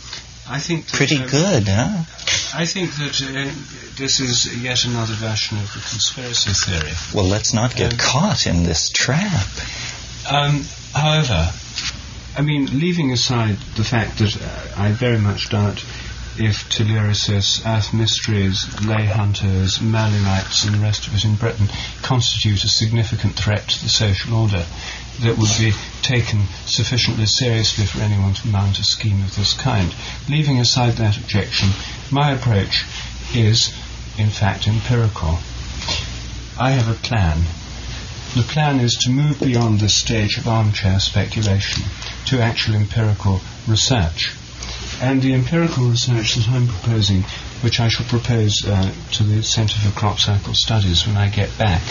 [0.48, 2.05] I think that, Pretty um, good, huh?
[2.57, 3.50] I think that uh,
[3.96, 6.92] this is yet another version of the conspiracy theory.
[7.14, 9.46] Well, let's not get Um, caught in this trap.
[10.30, 11.50] Um, however,
[12.36, 15.82] I mean, leaving aside the fact that uh, I very much doubt
[16.37, 21.68] if Telluricists, Earth Mysteries, Ley Hunters, Merlinites, and the rest of it in Britain
[22.03, 24.66] constitute a significant threat to the social order
[25.20, 25.72] that would be
[26.03, 29.95] taken sufficiently seriously for anyone to mount a scheme of this kind.
[30.28, 31.68] Leaving aside that objection,
[32.11, 32.85] my approach
[33.32, 33.72] is,
[34.18, 35.39] in fact, empirical.
[36.59, 37.45] I have a plan.
[38.35, 41.85] The plan is to move beyond this stage of armchair speculation
[42.26, 44.35] to actual empirical research.
[45.05, 47.24] And the empirical research that I'm proposing,
[47.61, 51.59] which I shall propose uh, to the Centre for Crop Circle Studies when I get
[51.59, 51.82] back,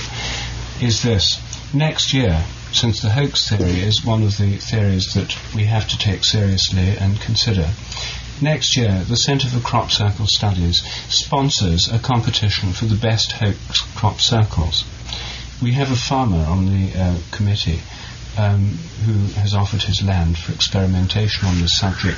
[0.81, 1.39] is this.
[1.75, 5.97] Next year, since the hoax theory is one of the theories that we have to
[5.99, 7.69] take seriously and consider,
[8.41, 13.81] next year the Centre for Crop Circle Studies sponsors a competition for the best hoax
[13.95, 14.85] crop circles.
[15.61, 17.79] We have a farmer on the uh, committee
[18.39, 18.69] um,
[19.05, 22.17] who has offered his land for experimentation on this subject.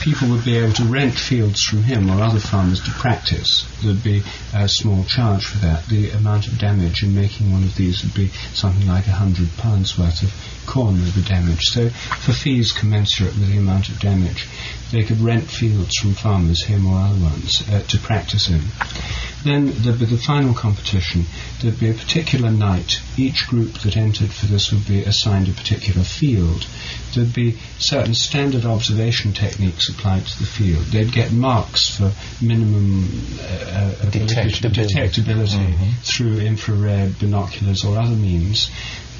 [0.00, 3.64] People would be able to rent fields from him or other farmers to practice.
[3.82, 5.86] There'd be a small charge for that.
[5.86, 9.48] The amount of damage in making one of these would be something like a hundred
[9.58, 10.32] pounds worth of
[10.66, 11.68] corn would be damaged.
[11.68, 14.48] So, for fees commensurate with the amount of damage,
[14.90, 18.62] they could rent fields from farmers, him or other ones, uh, to practice in.
[19.44, 21.24] Then there'd be the final competition.
[21.60, 23.00] There'd be a particular night.
[23.16, 26.66] Each group that entered for this would be assigned a particular field.
[27.14, 30.84] There'd be certain standard observation techniques applied to the field.
[30.86, 32.12] They'd get marks for
[32.42, 33.04] minimum
[33.40, 34.88] uh, to- Detectability.
[34.90, 35.94] detectability Mhm.
[36.02, 38.68] through infrared, binoculars, or other means.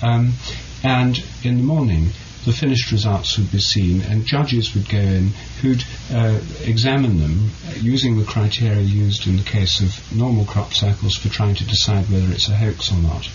[0.02, 0.34] Um,
[0.82, 2.10] and in the morning,
[2.46, 5.28] the finished results would be seen, and judges would go in
[5.60, 5.82] who'd
[6.12, 11.16] uh, examine them uh, using the criteria used in the case of normal crop circles
[11.16, 13.28] for trying to decide whether it's a hoax or not.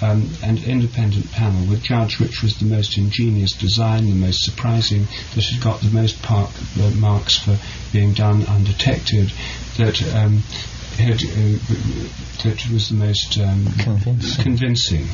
[0.00, 5.06] Um, an independent panel would judge which was the most ingenious design, the most surprising,
[5.34, 6.50] that had got the most park,
[6.80, 7.58] uh, marks for
[7.92, 9.32] being done undetected,
[9.76, 10.38] that um,
[10.98, 11.58] had, uh,
[12.44, 14.42] that was the most um, Convincing.
[14.42, 15.06] convincing.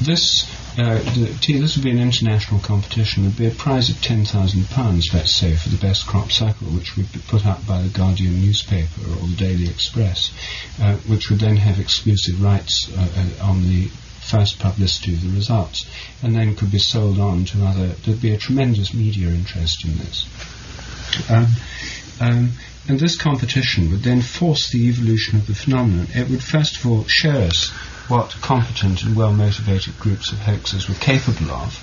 [0.00, 0.46] This
[0.78, 3.24] uh, the, this would be an international competition.
[3.24, 6.68] There'd be a prize of ten thousand pounds, let's say, for the best crop circle,
[6.68, 10.32] which would be put up by the Guardian newspaper or the Daily Express,
[10.80, 13.90] uh, which would then have exclusive rights uh, uh, on the
[14.20, 15.86] first publicity of the results,
[16.22, 17.88] and then could be sold on to other.
[17.88, 20.26] There'd be a tremendous media interest in this.
[21.30, 21.46] Um,
[22.20, 22.52] um,
[22.88, 26.08] and this competition would then force the evolution of the phenomenon.
[26.14, 27.70] It would first of all show us
[28.08, 31.76] what competent and well motivated groups of hoaxers were capable of,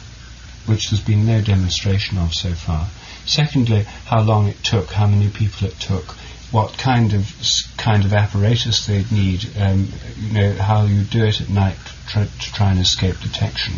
[0.67, 2.87] which there's been no demonstration of so far.
[3.25, 6.15] Secondly, how long it took, how many people it took,
[6.51, 7.31] what kind of
[7.77, 9.87] kind of apparatus they'd need, um,
[10.17, 13.75] you know, how you do it at night to try, to try and escape detection.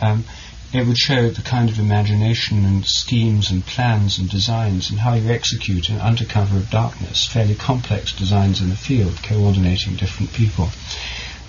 [0.00, 0.24] Um,
[0.72, 5.14] it would show the kind of imagination and schemes and plans and designs and how
[5.14, 10.68] you execute under cover of darkness, fairly complex designs in the field, coordinating different people.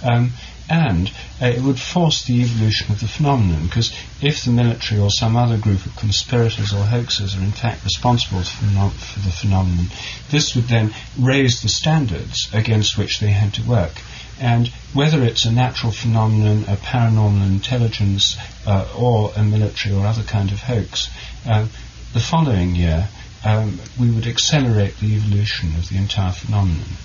[0.04, 0.32] Um,
[0.70, 1.12] and
[1.42, 5.36] uh, it would force the evolution of the phenomenon because if the military or some
[5.36, 9.88] other group of conspirators or hoaxers are in fact responsible for, the phenomenon,
[10.30, 13.92] this would then raise the standards against which they had to work.
[14.40, 20.24] And whether it's a natural phenomenon, a paranormal intelligence, uh, or a military or other
[20.24, 21.10] kind of hoax,
[21.46, 21.68] uh,
[22.14, 23.10] the following year
[23.44, 26.98] um, we would accelerate the evolution of the entire phenomenon.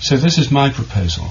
[0.00, 1.28] So this is my proposal.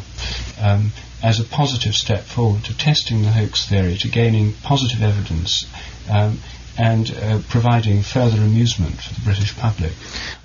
[0.59, 0.91] Um,
[1.23, 5.65] as a positive step forward to testing the hoax theory, to gaining positive evidence,
[6.09, 6.39] um,
[6.77, 9.91] and uh, providing further amusement for the British public.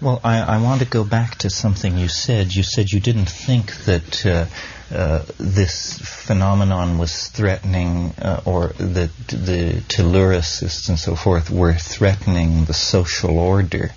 [0.00, 2.54] Well, I, I, want to go back to something you said.
[2.54, 4.46] You said you didn't think that uh,
[4.94, 12.64] uh, this phenomenon was threatening, uh, or that the telluricists and so forth were threatening
[12.64, 13.90] the social order.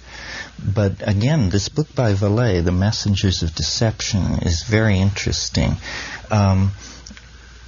[0.63, 5.75] But again, this book by Vallée, The Messengers of Deception, is very interesting.
[6.31, 6.71] Um,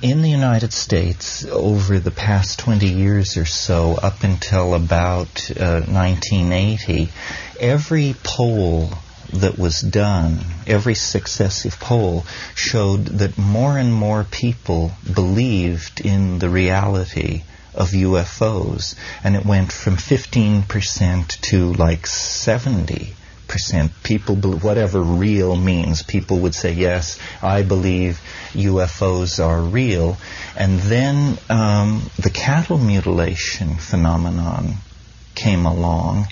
[0.01, 5.81] in the United States, over the past 20 years or so, up until about uh,
[5.81, 7.09] 1980,
[7.59, 8.91] every poll
[9.33, 16.49] that was done, every successive poll, showed that more and more people believed in the
[16.49, 17.43] reality
[17.75, 18.95] of UFOs.
[19.23, 23.13] And it went from 15% to like 70
[23.47, 28.19] percent people whatever real means people would say yes i believe
[28.53, 30.17] ufos are real
[30.57, 34.73] and then um, the cattle mutilation phenomenon
[35.35, 36.25] came along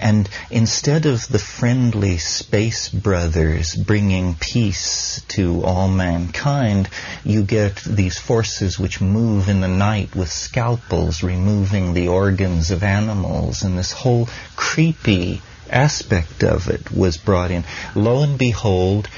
[0.00, 6.88] and instead of the friendly space brothers bringing peace to all mankind,
[7.24, 12.82] you get these forces which move in the night with scalpels, removing the organs of
[12.82, 17.64] animals, and this whole creepy aspect of it was brought in.
[17.94, 19.08] Lo and behold,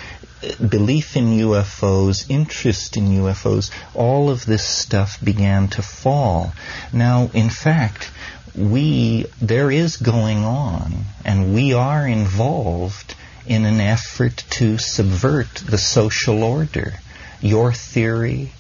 [0.69, 6.53] belief in UFOs, interest in UFOs, all of this stuff began to fall.
[6.93, 8.11] Now, in fact,
[8.55, 10.93] we, there is going on,
[11.25, 13.15] and we are involved
[13.47, 16.95] in an effort to subvert the social order.
[17.41, 18.53] Your theory,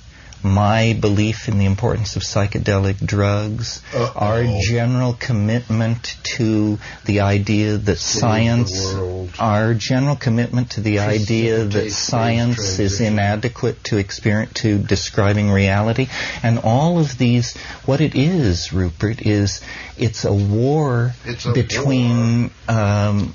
[0.43, 4.12] my belief in the importance of psychedelic drugs, Uh-oh.
[4.17, 8.95] our general commitment to the idea that science,
[9.39, 16.09] our general commitment to the idea that science is inadequate to experience to describing reality,
[16.43, 19.61] and all of these, what it is, Rupert, is
[19.99, 22.51] it's a war it's a between.
[22.69, 22.79] War.
[22.79, 23.35] Um,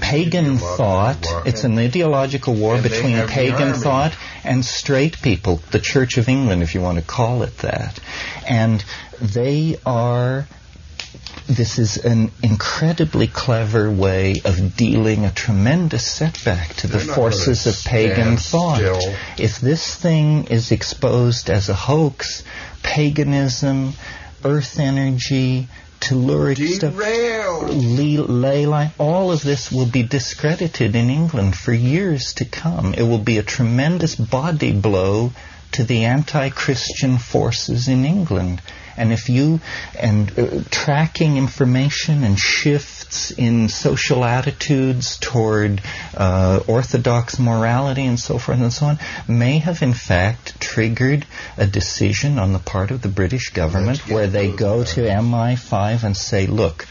[0.00, 1.26] pagan thought.
[1.46, 6.62] It's an ideological war and between pagan thought and straight people, the Church of England,
[6.62, 8.00] if you want to call it that.
[8.46, 8.84] And
[9.20, 10.46] they are
[11.46, 17.84] this is an incredibly clever way of dealing a tremendous setback to the forces of
[17.84, 18.78] pagan thought.
[18.78, 19.14] Still.
[19.38, 22.44] If this thing is exposed as a hoax,
[22.82, 23.92] paganism,
[24.42, 25.68] earth energy,
[26.04, 32.44] telluric stuff, ley line, all of this will be discredited in England for years to
[32.44, 32.94] come.
[32.94, 35.32] It will be a tremendous body blow
[35.72, 38.60] to the anti-Christian forces in England.
[38.96, 39.60] And if you
[39.98, 42.38] and uh, tracking information and
[43.04, 45.80] shifts in social attitudes toward
[46.16, 48.98] uh, orthodox morality and so forth and so on
[49.28, 51.26] may have in fact triggered
[51.56, 56.16] a decision on the part of the British government where they go to MI5 and
[56.16, 56.86] say, look,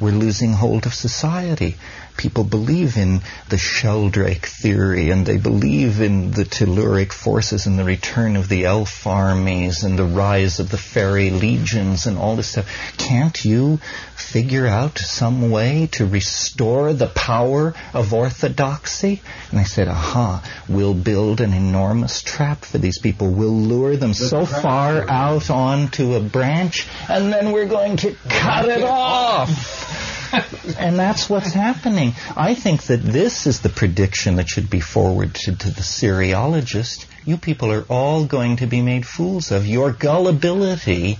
[0.00, 1.76] we're losing hold of society
[2.16, 7.84] people believe in the Sheldrake theory and they believe in the telluric forces and the
[7.84, 12.48] return of the elf armies and the rise of the fairy legions and all this
[12.48, 12.68] stuff.
[12.96, 13.78] Can't you
[14.16, 19.20] figure out some way to restore the power of orthodoxy?
[19.50, 23.30] And I said, aha, we'll build an enormous trap for these people.
[23.30, 28.16] We'll lure them the so far out onto a branch and then we're going to
[28.28, 30.13] cut it off.
[30.78, 32.12] and that's what's happening.
[32.36, 37.06] I think that this is the prediction that should be forwarded to the Cerealogist.
[37.24, 39.66] You people are all going to be made fools of.
[39.66, 41.18] Your gullibility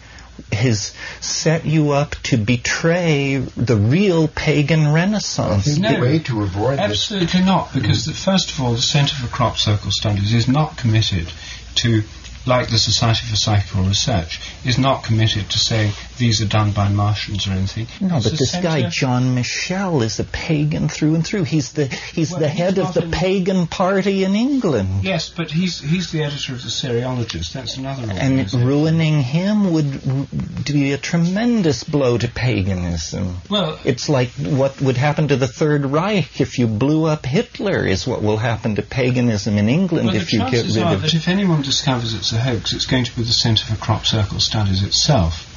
[0.52, 5.78] has set you up to betray the real pagan renaissance.
[5.78, 6.80] No, the way to avoid it.
[6.80, 7.46] absolutely this.
[7.46, 11.32] not, because the, first of all, the Centre for Crop Circle Studies is not committed
[11.76, 12.02] to
[12.46, 16.88] like the Society for Psychical Research, is not committed to saying these are done by
[16.88, 17.86] Martians or anything.
[18.00, 21.44] No, It's but this guy John Michell is a pagan through and through.
[21.44, 25.04] He's the he's Well, the he's head of the pagan party in England.
[25.04, 27.52] Yes, but he's he's the editor of the Cerealogist.
[27.52, 33.36] That's another And ruining him would be a tremendous blow to paganism.
[33.50, 37.86] Well, It's like what would happen to the Third Reich if you blew up Hitler
[37.86, 41.02] is what will happen to paganism in England well, if you get rid are of
[41.02, 44.06] that if anyone discovers it's a hoax, it's going to be the Centre for Crop
[44.06, 45.53] Circle Studies itself.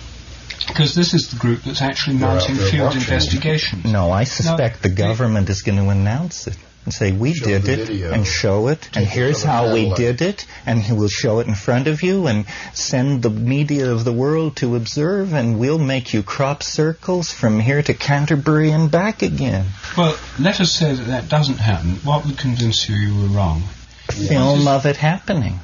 [0.67, 3.01] Because this is the group that's actually mounting field watching.
[3.01, 3.85] investigations.
[3.85, 7.45] No, I suspect the the- government is going to announce it and say we Show
[7.45, 8.13] did it video.
[8.13, 9.97] and show it and here's how we satellite.
[9.97, 14.05] did it and we'll show it in front of you and send the media of
[14.05, 18.89] the world to observe and we'll make you crop circles from here to Canterbury and
[18.89, 19.65] back again.
[19.97, 21.95] Well, let us say that that doesn't happen.
[22.05, 23.63] What would convince you you were wrong?
[24.09, 25.59] Film What of it happening.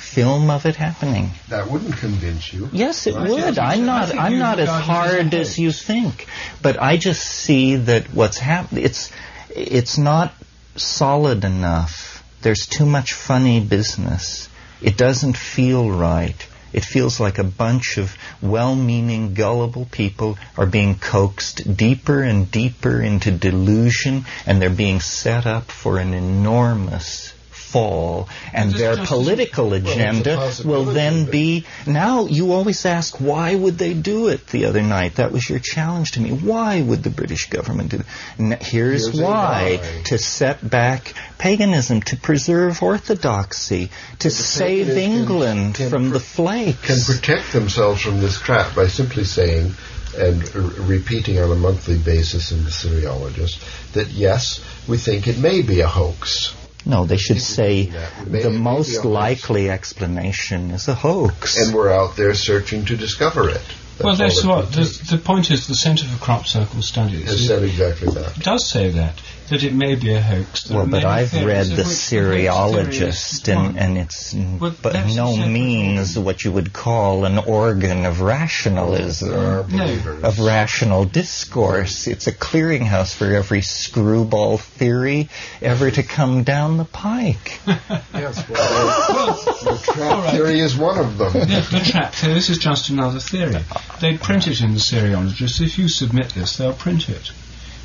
[0.00, 1.30] Film of it happening.
[1.48, 2.68] That wouldn't convince you.
[2.72, 3.58] Yes, it Right, would.
[3.58, 4.14] I'm not.
[4.16, 6.26] I'm not as regard it as a hard as you think,
[6.62, 8.84] but I just see that what's happening.
[8.84, 9.10] It's
[9.50, 10.32] it's not
[10.76, 12.24] solid enough.
[12.42, 14.48] There's too much funny business.
[14.80, 16.46] It doesn't feel right.
[16.72, 23.00] It feels like a bunch of well-meaning, gullible people are being coaxed deeper and deeper
[23.00, 27.32] into delusion, and they're being set up for an enormous
[27.72, 33.94] fall, and their political agenda will then be now you always ask why would they
[33.94, 35.16] do it the other night?
[35.16, 36.30] That was your challenge to me.
[36.30, 38.62] Why would the british government do it?
[38.62, 39.78] Here's, Here's why.
[39.80, 40.02] why.
[40.06, 43.90] to set back paganism to preserve orthodoxy
[44.20, 46.86] to save can- england can from pr- the flakes.
[47.06, 49.74] Can protect themselves from this trap by simply saying
[50.16, 55.38] and r- repeating on a monthly basis in the Cerealogist that yes, we think it
[55.38, 56.54] may be a hoax.
[56.88, 58.02] No they should say doing.
[58.26, 62.96] Maybe- the most a likely explanation is a hoax And we're out there searching to
[62.96, 63.60] discover it.
[64.00, 65.66] well, all that's it what the, the point is.
[65.68, 68.38] The Centre for Crop Circle Studies has said exactly that.
[68.40, 70.64] does say that that it may be a hoax.
[70.64, 74.58] There well, but I've read the which hoax theory is Cerealogist, and, and it's n-
[74.58, 76.24] Well, but no means problem.
[76.24, 80.18] what you would call an organ of rationalism, There No.
[80.22, 82.06] of rational discourse.
[82.06, 85.28] It's a clearinghouse for every screwball theory
[85.62, 87.60] ever to come down the pike.
[88.14, 90.30] Yes, well, the trap all right.
[90.32, 91.32] theory is one of them.
[91.32, 92.34] the, the trap theory.
[92.34, 93.54] This is just another theory.
[94.00, 95.60] They print it in the Cerealogist.
[95.60, 97.30] If you submit this, they'll print it.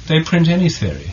[0.07, 1.11] They print any theory.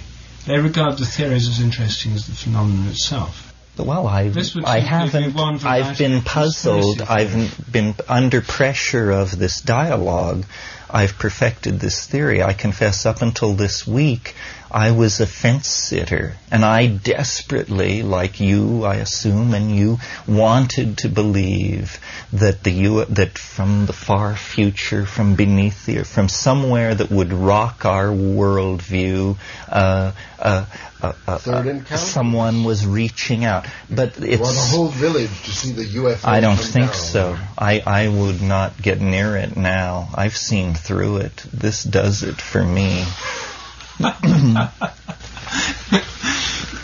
[0.50, 3.54] They regard the theories as interesting as the phenomenon itself.
[3.78, 5.64] Well, would I haven't.
[5.64, 7.02] I've been puzzled.
[7.02, 10.44] I've been under pressure of this dialogue.
[10.90, 12.42] I've perfected this theory.
[12.42, 14.34] I confess, up until this week,
[14.70, 19.98] I was a fence sitter, and I desperately, like you, I assume, and you,
[20.28, 21.98] wanted to believe
[22.32, 27.32] that the U- that from the far future, from beneath the, from somewhere that would
[27.32, 29.36] rock our worldview,
[29.68, 30.66] uh, uh,
[31.02, 33.66] uh, uh, uh, someone was reaching out.
[33.90, 36.24] But You want a whole village to see the UFO.
[36.24, 36.94] I don't think down.
[36.94, 37.38] so.
[37.58, 40.10] I, I would not get near it now.
[40.14, 41.36] I've seen through it.
[41.52, 43.04] This does it for me.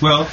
[0.03, 0.29] Well,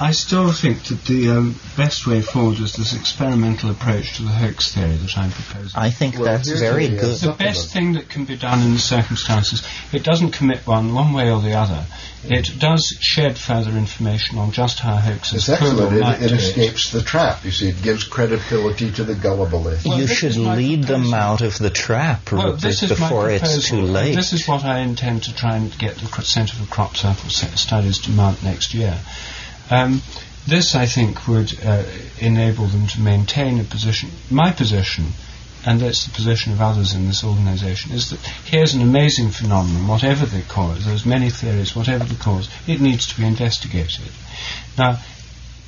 [0.00, 4.28] I still think that the um, best way forward is this experimental approach to the
[4.30, 5.72] hoax theory that I'm proposing.
[5.80, 7.16] I think Well, that's very the, good.
[7.18, 11.12] the best thing that can be done in the circumstances, it doesn't commit one one
[11.12, 11.84] way or the other.
[12.24, 16.00] It does shed further information on just how hoaxes It's could or excellent.
[16.00, 17.44] might It, it do escapes the trap.
[17.44, 19.62] You see, it gives credibility to the gullible.
[19.62, 23.82] Well, you should lead them out of the trap Well, this is before it's too
[23.82, 24.14] late.
[24.14, 27.98] This is what I intend to try and get the Centre for Crop Circle Studies
[28.02, 28.98] to mount next year.
[29.70, 30.02] Um,
[30.46, 31.84] this, I think, would uh,
[32.18, 34.10] enable them to maintain a position.
[34.30, 35.08] My position,
[35.66, 39.86] and that's the position of others in this organisation, is that here's an amazing phenomenon,
[39.86, 44.10] whatever the cause, there's many theories, whatever the cause, it needs to be investigated.
[44.78, 45.00] Now,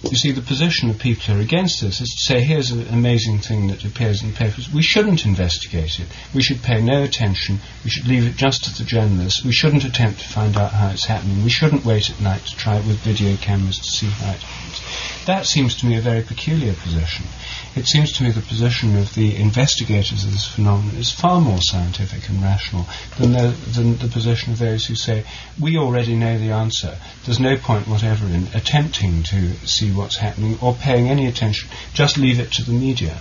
[0.03, 2.89] you see, the position of people who are against this is to say, here's an
[2.89, 4.73] amazing thing that appears in the papers.
[4.73, 6.07] We shouldn't investigate it.
[6.35, 7.59] We should pay no attention.
[7.85, 9.45] We should leave it just to the journalists.
[9.45, 11.45] We shouldn't attempt to find out how it's happening.
[11.45, 14.43] We shouldn't wait at night to try it with video cameras to see how it
[14.43, 15.27] happens.
[15.27, 17.27] That seems to me a very peculiar position.
[17.77, 21.61] It seems to me the position of the investigators of this phenomenon is far more
[21.61, 22.87] scientific and rational
[23.17, 25.25] than the, than the position of those who say,
[25.59, 26.99] we already know the answer.
[27.25, 31.71] There's no point whatever in attempting to see what's happening or paying any attention.
[31.95, 33.21] Just leave it to the media.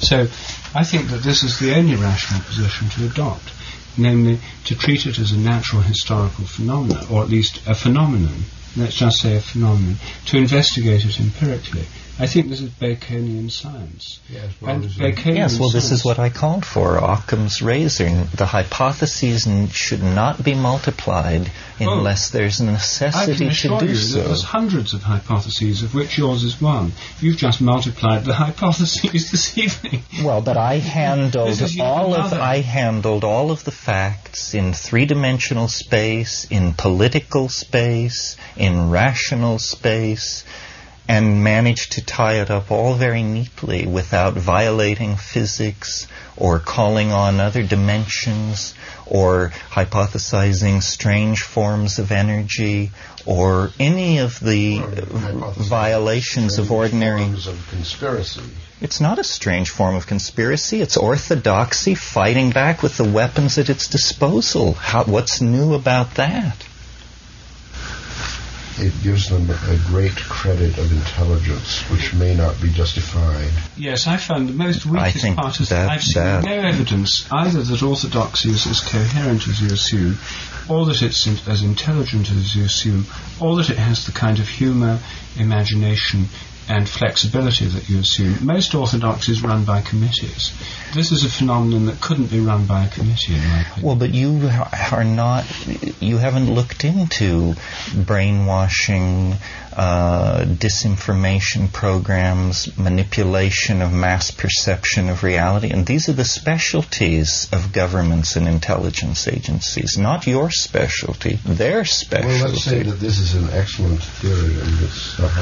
[0.00, 0.28] So
[0.74, 3.52] I think that this is the only rational position to adopt,
[3.96, 8.44] namely to treat it as a natural historical phenomenon, or at least a phenomenon,
[8.76, 9.96] let's just say a phenomenon,
[10.26, 11.86] to investigate it empirically,
[12.20, 14.20] I think this is Baconian science.
[14.28, 18.24] Yes, well, And uh, Baconian Yes, well, this is what I called for, Occam's razor.
[18.36, 21.98] The hypotheses n- should not be multiplied oh.
[21.98, 22.68] unless there's a Oh.
[22.68, 24.18] I necessity can to assure do you so.
[24.18, 26.92] that there's hundreds of hypotheses, of which yours is one.
[27.20, 30.02] You've just multiplied the hypotheses this evening.
[30.22, 34.54] Well, but I handled This is yet all of I handled all of the facts
[34.54, 40.44] in three-dimensional space, in political space, in rational space,
[41.10, 46.06] and managed to tie it up all very neatly without violating physics
[46.36, 48.74] or calling on other dimensions
[49.06, 52.92] or hypothesizing strange forms of energy
[53.26, 54.78] or any of the
[55.58, 58.42] violations of ordinary forms of conspiracy.
[58.80, 60.80] it's not a strange form of conspiracy.
[60.80, 64.74] It's orthodoxy fighting back with the weapons at its disposal.
[64.74, 66.64] How, what's new about that?
[68.80, 73.50] It gives them a great credit of intelligence, which may not be justified.
[73.76, 77.62] Yes, I found the most weakest part is that- I've seen that- no evidence either
[77.62, 80.18] that orthodoxy is as coherent as you assume,
[80.66, 83.06] or that it's in, as intelligent as you assume,
[83.38, 84.98] or that it has the kind of humour,
[85.36, 86.30] imagination,
[86.70, 88.46] and flexibility that you assume.
[88.46, 90.52] Most orthodoxies run by committees.
[90.94, 93.82] This is a phenomenon that couldn't be run by a committee, in my opinion.
[93.84, 94.48] Well, but you
[94.92, 95.44] are not,
[96.00, 97.54] you haven't looked into
[97.92, 99.34] brainwashing,
[99.72, 105.70] uh, disinformation programs, manipulation of mass perception of reality.
[105.70, 112.28] And these are the specialties of governments and intelligence agencies, not your specialty, their specialty.
[112.28, 115.32] Well, let's say that this is an excellent theory, and it's not,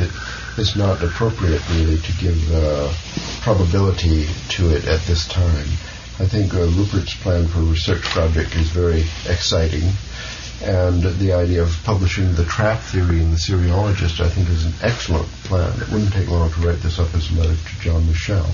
[0.00, 0.10] it,
[0.58, 2.92] it's not appropriate really to give uh,
[3.40, 5.66] probability to it at this time.
[6.18, 9.90] I think uh, Rupert's plan for a research project is very exciting,
[10.62, 14.74] and the idea of publishing the trap theory in the Cerealogist, I think, is an
[14.82, 15.72] excellent plan.
[15.80, 18.46] It wouldn't take long to write this up as a letter to John Michell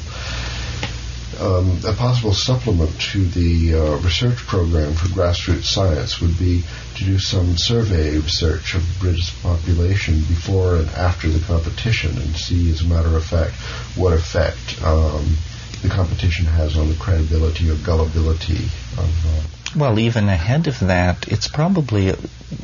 [1.40, 6.64] um, a possible supplement to the uh, research program for grassroots science would be
[6.96, 12.36] to do some survey research of the British population before and after the competition and
[12.36, 13.54] see, as a matter of fact,
[13.96, 15.36] what effect um,
[15.82, 18.64] the competition has on the credibility or gullibility
[18.96, 19.26] of.
[19.26, 19.42] Uh,
[19.76, 22.14] Well, even ahead of that, it's probably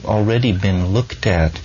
[0.05, 1.61] already been looked at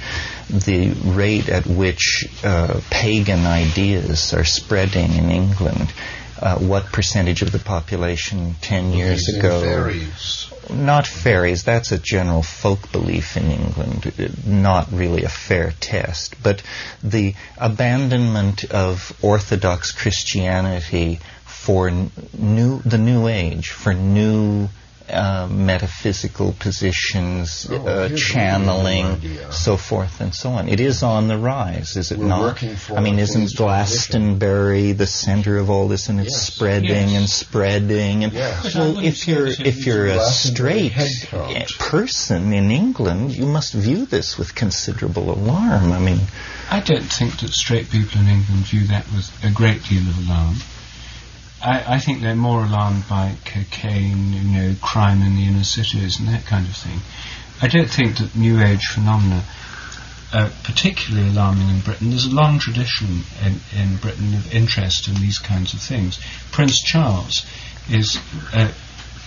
[0.49, 5.93] the rate at which uh, pagan ideas are spreading in England.
[6.41, 9.61] Uh, what percentage of the population 10 years ago?
[9.61, 10.49] fairies.
[10.69, 16.41] Not fairies, that's a general folk belief in England, not really a fair test.
[16.41, 16.61] But
[17.03, 24.69] the abandonment of Orthodox Christianity for n- new, the New Age, for new
[25.11, 29.21] uh, metaphysical positions, Oh, uh, channeling,
[29.51, 30.67] so forth and so on.
[30.69, 32.59] It is on the rise, is it We're not?
[32.59, 33.55] for I mean, isn't.
[33.55, 36.53] Glastonbury the center of all this, and it's Yes.
[36.53, 37.17] spreading Yes.
[37.19, 38.23] and spreading?
[38.23, 38.75] And Yes.
[38.75, 40.93] Well, if you're if you're a straight
[41.79, 45.91] person in England, you must view this with considerable alarm.
[45.91, 46.19] I mean,
[46.69, 50.27] I don't think that straight people in England view that with a great deal of
[50.29, 50.55] alarm.
[51.61, 56.19] I, I think they're more alarmed by cocaine, you know, crime in the inner cities
[56.19, 56.99] and that kind of thing.
[57.61, 59.43] I don't think that New Age phenomena
[60.33, 62.11] are particularly alarming in Britain.
[62.11, 66.19] There's a long tradition in, in Britain of interest in these kinds of things.
[66.51, 67.45] Prince Charles
[67.89, 68.19] is
[68.53, 68.71] uh,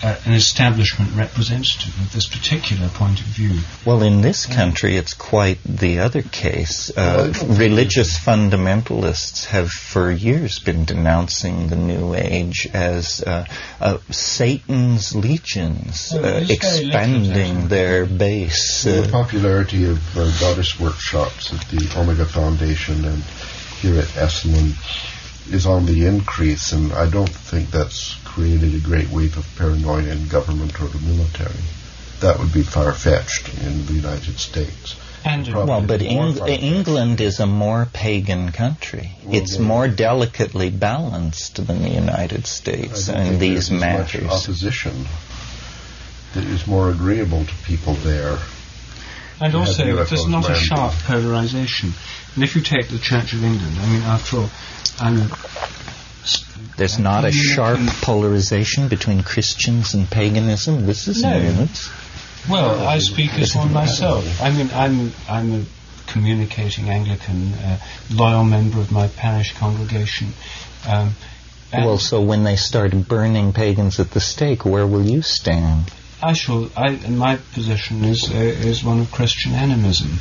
[0.03, 3.59] uh, an establishment representative of this particular point of view.
[3.85, 6.91] well, in this country, it's quite the other case.
[6.95, 13.45] Uh, don't religious fundamentalists have for years been denouncing the New Age as uh,
[13.79, 18.83] uh, Satan's legions, Oh, uh, there's very little of that, expanding isn't their base.
[18.83, 23.23] the Uh, popularity of uh, goddess workshops at the Omega Foundation and
[23.81, 24.73] here at Esalen
[25.53, 30.09] is on the increase, and I don't think that's created a great wave of paranoia
[30.11, 31.63] in government or the military.
[32.21, 34.95] That would be far-fetched in the United States.
[35.25, 39.11] And Well, but Eng- England is a more pagan country.
[39.23, 44.13] Well, it's then- more delicately balanced than the United States in these there's as much
[44.15, 44.31] matters.
[44.31, 45.07] opposition
[46.33, 48.39] that is more agreeable to people there.
[49.39, 51.93] And also, have there's not a sharp polarization.
[52.35, 54.49] And if you take the Church of England, I mean, after all,
[54.99, 55.29] I'm a.
[56.77, 60.85] There's not a sharp polarization between Christians and paganism.
[60.85, 61.67] This is No.
[62.49, 64.41] Well, I speak as one myself.
[64.41, 65.63] I mean, I'm I'm a
[66.07, 67.79] communicating Anglican, uh,
[68.11, 70.33] loyal member of my parish congregation.
[70.87, 71.15] Um,
[71.73, 75.91] Well, so when they start burning pagans at the stake, where will you stand?
[76.21, 76.69] I shall.
[76.77, 80.19] I, my position is uh, is one of Christian animism.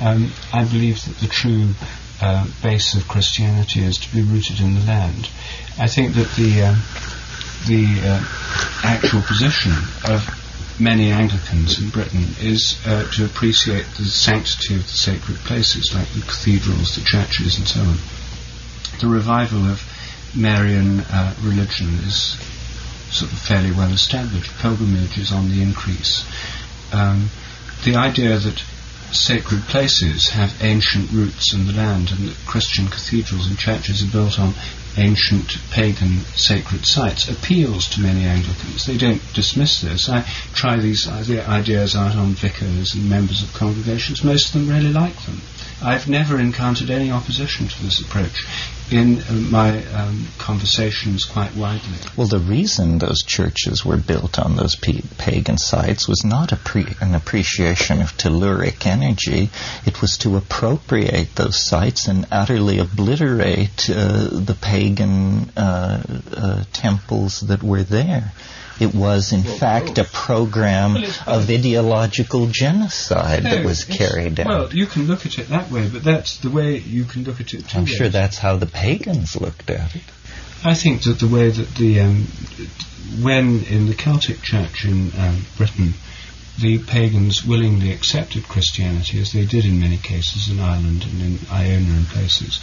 [0.00, 1.74] Um, I believe that the true
[2.20, 5.28] uh, base of Christianity is to be rooted in the land.
[5.78, 6.76] I think that the um,
[7.66, 8.24] the uh,
[8.84, 9.72] actual position
[10.04, 10.24] of
[10.80, 16.08] many Anglicans in Britain is uh, to appreciate the sanctity of the sacred places, like
[16.08, 17.96] the cathedrals, the churches, and so on.
[19.00, 19.82] The revival of
[20.34, 22.38] Marian uh, religion is
[23.10, 24.52] sort of fairly well established.
[24.58, 26.24] Pilgrimage is on the increase.
[26.92, 27.30] Um,
[27.84, 28.62] the idea that
[29.12, 34.12] sacred places have ancient roots in the land and that Christian cathedrals and churches are
[34.12, 34.54] built on
[34.96, 38.86] ancient pagan sacred sites appeals to many Anglicans.
[38.86, 40.08] They don't dismiss this.
[40.08, 40.22] I
[40.54, 44.24] try these ideas out on vicars and members of congregations.
[44.24, 45.40] Most of them really like them.
[45.82, 48.46] I've never encountered any opposition to this approach
[48.90, 51.98] in uh, my um, conversations quite widely.
[52.16, 56.94] Well, the reason those churches were built on those p- pagan sites was not pre-
[57.00, 59.48] an appreciation of telluric energy.
[59.86, 66.02] It was to appropriate those sites and utterly obliterate uh, the pagan uh,
[66.36, 68.32] uh temples that were there.
[68.80, 74.40] It was, in well, fact, a program well, of ideological genocide no, that was carried
[74.40, 74.46] out.
[74.46, 77.42] Well, you can look at it that way, but that's the way you can look
[77.42, 77.78] at it too.
[77.78, 80.02] I'm sure that's how the pagans looked at it.
[80.64, 82.26] I think that the way that the um,
[83.20, 85.92] when in the Celtic Church in um, Britain,
[86.58, 91.38] the pagans willingly accepted Christianity, as they did in many cases in Ireland and in
[91.50, 92.60] Iona and places.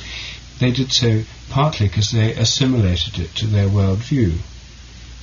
[0.60, 1.22] They did so
[1.52, 4.40] partly because they assimilated it to their worldview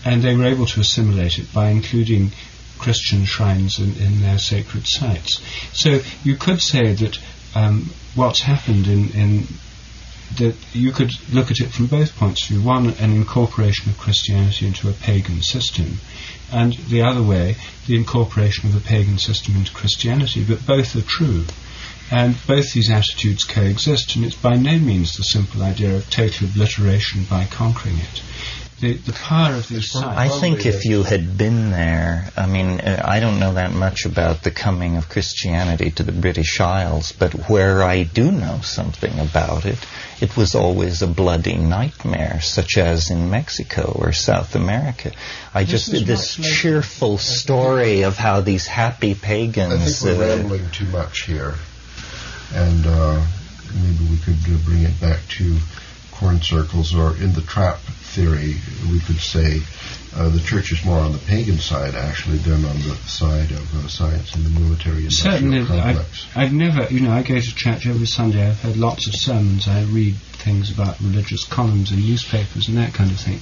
[0.05, 2.31] and they were able to assimilate it by including
[2.79, 5.41] Christian shrines in, in their sacred sites.
[5.73, 7.19] So you could say that
[7.55, 9.47] um, what's happened in, in
[10.39, 12.63] that you could look at it from both points of view.
[12.63, 15.99] One, an incorporation of Christianity into a pagan system,
[16.53, 17.57] and the other way,
[17.87, 20.45] the incorporation of a pagan system into Christianity.
[20.45, 21.45] But both are true.
[22.11, 26.49] And both these attitudes coexist, and it's by no means the simple idea of total
[26.49, 28.23] obliteration by conquering it
[28.81, 30.07] the, the power of these sites.
[30.07, 34.05] I think if you had been there, I mean, uh, I don't know that much
[34.05, 39.19] about the coming of Christianity to the British Isles, but where I do know something
[39.19, 39.79] about it,
[40.21, 45.13] it was always a bloody nightmare, such as in Mexico or South America.
[45.53, 49.73] I this just this cheerful story of how these happy pagans.
[49.73, 51.55] I think we're uh, rambling too much here,
[52.53, 53.25] and uh,
[53.75, 55.59] maybe we could uh, bring it back to
[56.11, 57.79] corn circles or in the trap
[58.15, 58.55] theory,
[58.91, 59.61] we could say
[60.17, 63.85] uh, the church is more on the pagan side actually than on the side of
[63.85, 66.27] uh, science and the military Certainly, complex.
[66.37, 68.47] I've, I've never, you know, I go to church every Sunday.
[68.47, 69.67] I've heard lots of sermons.
[69.67, 73.41] I read things about religious columns in newspapers and that kind of thing.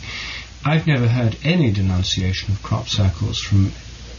[0.65, 3.73] I've never heard any denunciation of crop circles from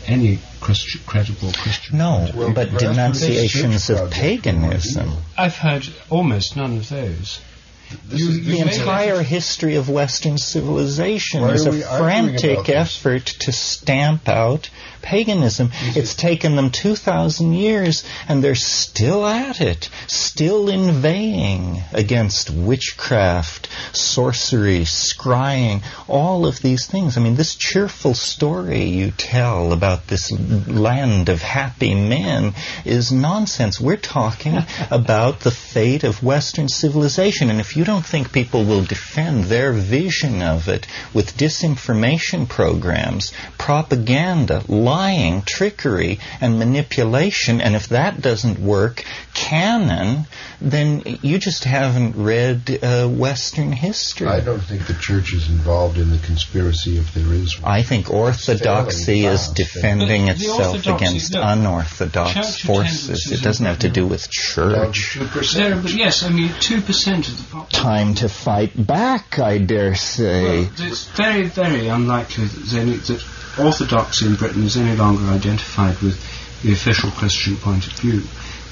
[0.05, 1.97] any Christi- credible Christian.
[1.97, 5.09] No, well, but denunciations of paganism.
[5.37, 7.39] I've heard almost none of those.
[8.09, 14.69] You, the entire history of Western civilization is a frantic effort to stamp out
[15.03, 15.69] paganism.
[15.95, 24.79] It's taken them 2,000 years and they're still at it, still inveighing against witchcraft, sorcery,
[24.79, 27.17] scrying, all of these things.
[27.17, 30.31] I mean, this cheerful story you tell about this
[30.67, 32.53] land of happy men
[32.85, 33.79] is nonsense.
[33.79, 34.57] We're talking
[34.91, 37.49] about the fate of Western civilization.
[37.49, 43.33] And if you don't think people will defend their vision of it with disinformation programs,
[43.57, 49.03] propaganda, lying, trickery, and manipulation, and if that doesn't work,
[49.33, 50.25] cannon,
[50.61, 54.27] then you just haven't read uh, Western history.
[54.27, 57.71] I don't think the church is involved in the conspiracy if there is one.
[57.71, 63.31] I think orthodoxy is defending itself against unorthodox forces.
[63.31, 65.17] It doesn't have to do with church.
[65.17, 67.62] Yes, I mean, 2% of the population.
[67.69, 70.61] Time to fight back, I dare say.
[70.61, 76.19] Well, it's very, very unlikely that, that orthodoxy in Britain is any longer identified with
[76.63, 78.21] the official Christian point of view.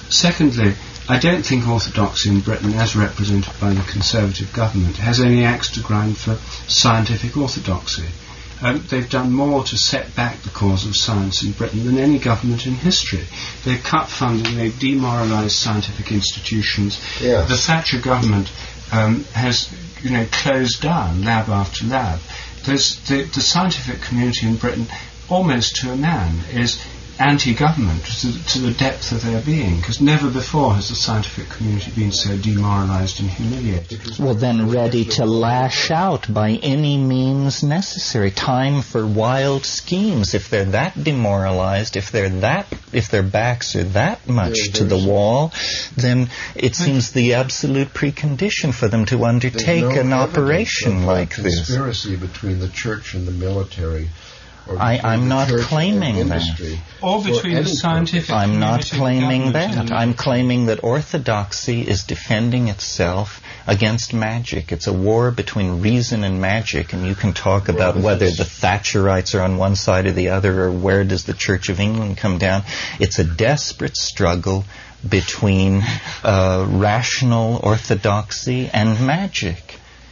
[0.09, 0.73] Secondly,
[1.09, 5.72] I don't think orthodoxy in Britain, as represented by the Conservative government, has any axe
[5.72, 6.35] to grind for
[6.68, 8.07] scientific orthodoxy.
[8.61, 12.19] Um, they've done more to set back the cause of science in Britain than any
[12.19, 13.26] government in history.
[13.65, 17.01] They've cut funding, they've demoralised scientific institutions.
[17.19, 17.49] Yes.
[17.49, 18.51] The Thatcher government
[18.91, 22.19] um, has, you know, closed down lab after lab.
[22.65, 24.88] There's the, the scientific community in Britain,
[25.30, 26.84] almost to a man, is
[27.22, 31.91] anti-government to, to the depth of their being, because never before has the scientific community
[31.91, 34.19] been so demoralized and humiliated.
[34.19, 38.31] Well, then ready to lash out by any means necessary.
[38.31, 40.34] Time for wild schemes.
[40.34, 44.84] If they're that demoralized, if they're that, if their backs are that much Yeah, to
[44.85, 45.53] the wall,
[45.95, 51.06] then it seems the absolute precondition for them to undertake no an operation of a
[51.06, 51.65] like this.
[51.65, 54.10] conspiracy between the church and the military.
[54.72, 56.80] Or I, I'm not church and claiming that.
[57.02, 58.30] Or between the scientific.
[58.31, 59.91] I'm not claiming that.
[59.91, 64.72] I'm claiming that orthodoxy is defending itself against magic.
[64.72, 69.38] It's a war between reason and magic, and you can talk about whether the Thatcherites
[69.38, 72.38] are on one side or the other, or where does the Church of England come
[72.38, 72.64] down.
[72.99, 74.65] It's a desperate struggle
[75.07, 75.81] between
[76.23, 79.70] uh, rational orthodoxy and magic.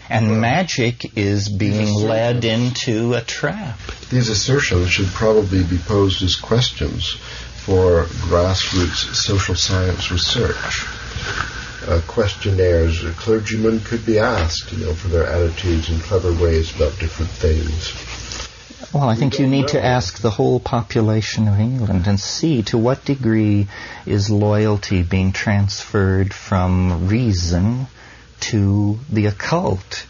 [0.10, 3.80] And magic is being led into a trap.
[4.10, 7.12] These assertions should probably be posed as questions
[7.66, 10.88] for grassroots social science research.
[11.88, 16.76] Uh, questionnaires uh, clergymen could be asked, you know, for their attitudes and clever ways
[16.76, 17.94] about different things.
[18.94, 22.78] Well, I think you need to ask the whole population of England and see to
[22.78, 23.68] what degree
[24.08, 27.86] is loyalty being transferred from reason
[28.42, 30.06] to the occult.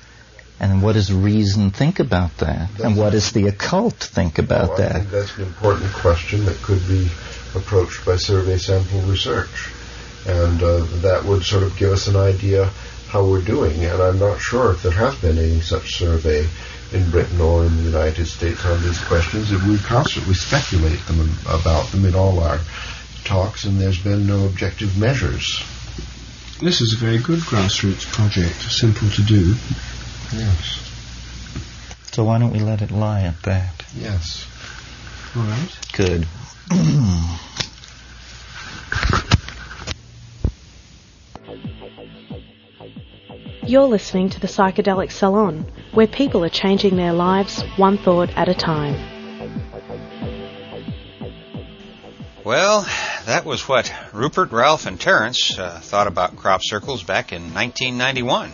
[0.60, 2.69] And what does reason think about that?
[2.84, 4.93] and what does the occult think about Well, I that?
[4.93, 7.07] think that's an important question that could be
[7.56, 9.72] approached by survey sample research.
[10.27, 12.65] And uh, that would sort of give us an idea
[13.07, 13.85] how we're doing.
[13.85, 16.45] And I'm not sure if there has been any such survey
[16.91, 19.51] in Britain or in the United States on these questions.
[19.51, 22.60] And we constantly speculate them about them in all our
[23.23, 25.64] talks, and there's been no objective measures.
[26.61, 29.56] This is a very good grassroots project, simple to do.
[30.34, 30.91] Yes.
[32.11, 33.86] So why don't we let it lie at that?
[33.95, 34.45] Yes.
[35.38, 35.80] All right.
[35.94, 36.27] Good.
[43.65, 48.49] You're listening to the Psychedelic Salon, where people are changing their lives one thought at
[48.49, 49.19] a time.
[52.50, 52.82] Well,
[53.28, 58.52] that was what Rupert, Ralph, and Terence uh, thought about crop circles back in 1991.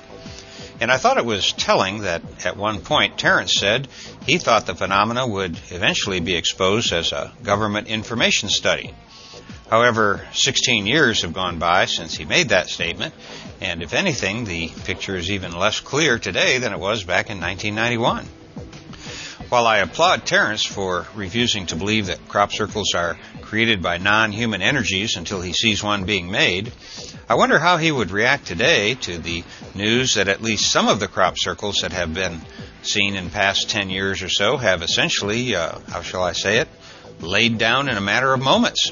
[0.81, 3.87] And I thought it was telling that at one point Terence said
[4.25, 8.93] he thought the phenomena would eventually be exposed as a government information study.
[9.69, 13.13] However, 16 years have gone by since he made that statement,
[13.61, 17.39] and if anything, the picture is even less clear today than it was back in
[17.39, 18.27] 1991.
[19.55, 24.33] While I applaud Terence for refusing to believe that crop circles are created by non
[24.33, 26.73] human energies until he sees one being made,
[27.29, 30.99] I wonder how he would react today to the news that at least some of
[30.99, 32.41] the crop circles that have been
[32.83, 36.67] seen in past 10 years or so have essentially, uh, how shall I say it,
[37.21, 38.91] laid down in a matter of moments.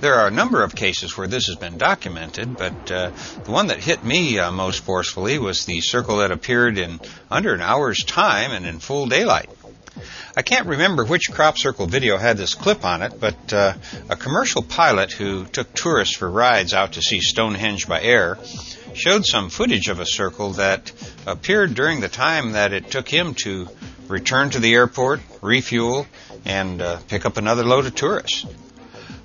[0.00, 3.10] There are a number of cases where this has been documented, but uh,
[3.44, 6.98] the one that hit me uh, most forcefully was the circle that appeared in
[7.30, 9.48] under an hour's time and in full daylight.
[10.38, 13.74] I can't remember which crop circle video had this clip on it, but uh,
[14.08, 18.38] a commercial pilot who took tourists for rides out to see Stonehenge by air
[18.94, 20.92] showed some footage of a circle that
[21.26, 23.66] appeared during the time that it took him to
[24.06, 26.06] return to the airport, refuel,
[26.44, 28.46] and uh, pick up another load of tourists.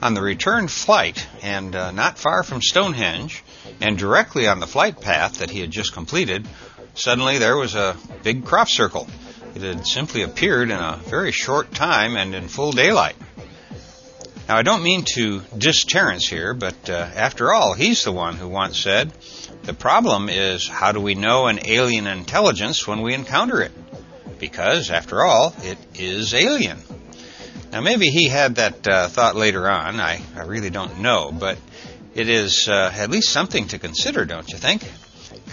[0.02, 3.44] On the return flight, and uh, not far from Stonehenge,
[3.80, 6.48] and directly on the flight path that he had just completed,
[6.95, 9.07] suddenly there was a big crop circle.
[9.55, 13.15] It had simply appeared in a very short time and in full daylight.
[14.47, 18.35] Now, I don't mean to diss Terence here, but uh, after all, he's the one
[18.35, 19.13] who once said,
[19.63, 23.71] The problem is how do we know an alien intelligence when we encounter it?
[24.39, 26.80] Because, after all, it is alien.
[27.71, 29.99] Now, maybe he had that uh, thought later on.
[29.99, 31.57] I, I really don't know, but
[32.13, 34.84] it is uh, at least something to consider, don't you think?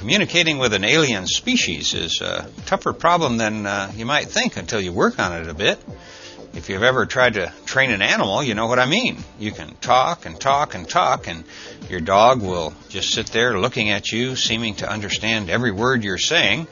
[0.01, 4.81] Communicating with an alien species is a tougher problem than uh, you might think until
[4.81, 5.79] you work on it a bit.
[6.55, 9.19] If you've ever tried to train an animal, you know what I mean.
[9.39, 11.45] You can talk and talk and talk, and
[11.91, 16.17] your dog will just sit there looking at you, seeming to understand every word you're
[16.17, 16.67] saying.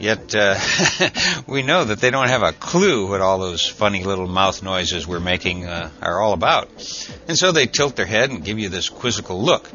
[0.00, 0.58] Yet uh,
[1.46, 5.06] we know that they don't have a clue what all those funny little mouth noises
[5.06, 6.70] we're making uh, are all about.
[7.28, 9.70] And so they tilt their head and give you this quizzical look,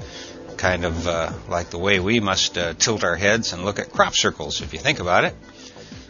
[0.60, 3.92] kind of uh, like the way we must uh, tilt our heads and look at
[3.92, 5.34] crop circles, if you think about it.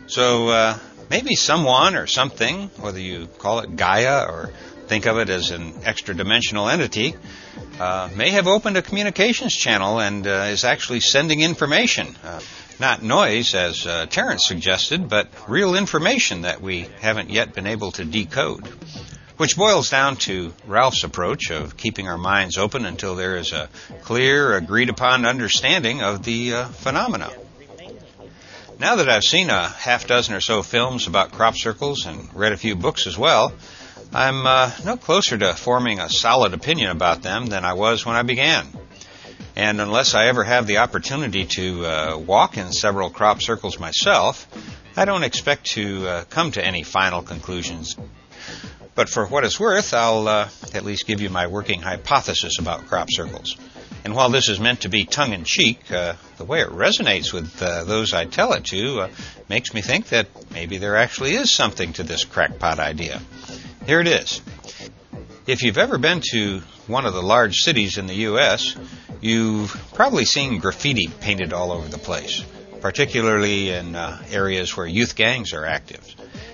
[0.07, 0.77] So uh,
[1.09, 4.51] maybe someone or something, whether you call it Gaia or
[4.87, 7.13] think of it as an extra dimensional entity,
[7.79, 12.15] uh, may have opened a communications channel and uh, is actually sending information.
[12.23, 12.41] Uh,
[12.79, 18.05] not noise, as Terence suggested, but real information that we haven't yet been able to
[18.05, 18.67] decode.
[19.39, 23.69] Which boils down to Ralph's approach of keeping our minds open until there is a
[24.01, 27.31] clear, agreed upon understanding of the uh, phenomena.
[28.81, 32.51] Now that I've seen a half dozen or so films about crop circles and read
[32.51, 33.53] a few books as well,
[34.11, 38.17] I'm uh, no closer to forming a solid opinion about them than I was when
[38.17, 38.67] I began.
[39.55, 44.49] And unless I ever have the opportunity to uh, walk in several crop circles myself,
[44.97, 47.95] I don't expect to uh, come to any final conclusions.
[48.99, 52.87] But for what it's worth, I'll uh, at least give you my working hypothesis about
[52.87, 53.55] crop circles.
[54.03, 57.31] And while this is meant to be tongue in cheek, uh, the way it resonates
[57.31, 59.09] with uh, those I tell it to uh,
[59.47, 63.21] makes me think that maybe there actually is something to this crackpot idea.
[63.85, 64.41] Here it is.
[65.47, 68.75] If you've ever been to one of the large cities in the U.S.,
[69.21, 72.43] you've probably seen graffiti painted all over the place,
[72.81, 76.03] particularly in uh, areas where youth gangs are active.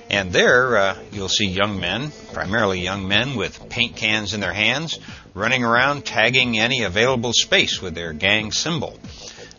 [0.09, 4.53] And there, uh, you'll see young men, primarily young men with paint cans in their
[4.53, 4.99] hands,
[5.33, 8.97] running around tagging any available space with their gang symbol.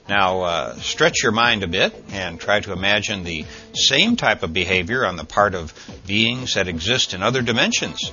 [0.09, 3.45] Now, uh, stretch your mind a bit and try to imagine the
[3.75, 5.75] same type of behavior on the part of
[6.07, 8.13] beings that exist in other dimensions.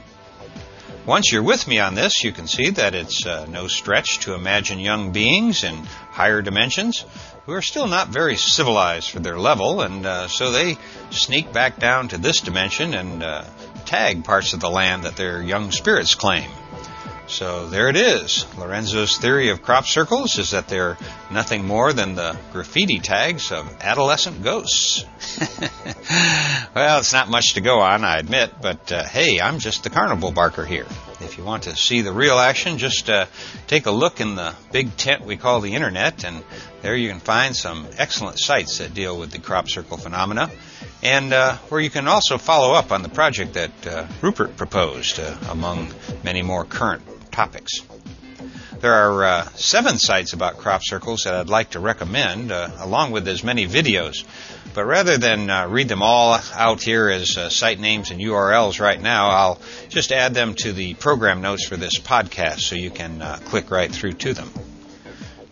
[1.06, 4.34] Once you're with me on this, you can see that it's uh, no stretch to
[4.34, 7.06] imagine young beings in higher dimensions
[7.46, 10.78] who are still not very civilized for their level, and uh, so they
[11.12, 13.44] sneak back down to this dimension and uh,
[13.86, 16.50] tag parts of the land that their young spirits claim.
[17.28, 18.46] So there it is.
[18.58, 20.98] Lorenzo's theory of crop circles is that they're
[21.32, 25.06] nothing more than the graffiti tags of adolescent ghosts.
[26.76, 29.90] well, it's not much to go on, I admit, but uh, hey, I'm just the
[29.90, 30.86] carnival barker here.
[31.24, 33.26] If you want to see the real action, just uh,
[33.68, 36.44] take a look in the big tent we call the internet, and
[36.82, 40.52] there you can find some excellent sites that deal with the crop circle phenomena,
[41.02, 45.20] and uh, where you can also follow up on the project that uh, Rupert proposed,
[45.20, 45.94] uh, among
[46.24, 47.82] many more current topics.
[48.84, 53.12] There are uh, seven sites about crop circles that I'd like to recommend, uh, along
[53.12, 54.26] with as many videos.
[54.74, 58.82] But rather than uh, read them all out here as uh, site names and URLs
[58.82, 62.90] right now, I'll just add them to the program notes for this podcast so you
[62.92, 64.52] can uh, click right through to them.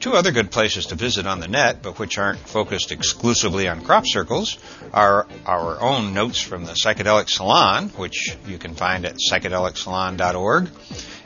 [0.02, 3.82] Two other good places to visit on the net, but which aren't focused exclusively on
[3.82, 4.58] crop circles,
[4.94, 10.68] are our own notes from the Psychedelic Salon, which you can find at psychedelicsalon.org.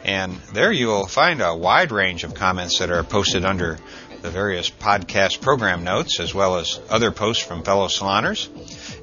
[0.06, 3.80] And there you'll find a wide range of comments that are posted under
[4.22, 8.49] the various podcast program notes, as well as other posts from fellow saloners.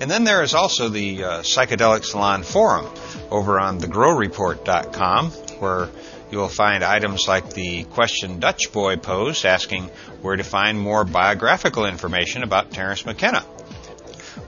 [0.00, 2.86] And then there is also the uh, Psychedelic Salon Forum
[3.30, 5.88] over on thegrowreport.com, where
[6.30, 9.90] you will find items like the question Dutch Boy posed asking
[10.22, 13.44] where to find more biographical information about Terence McKenna.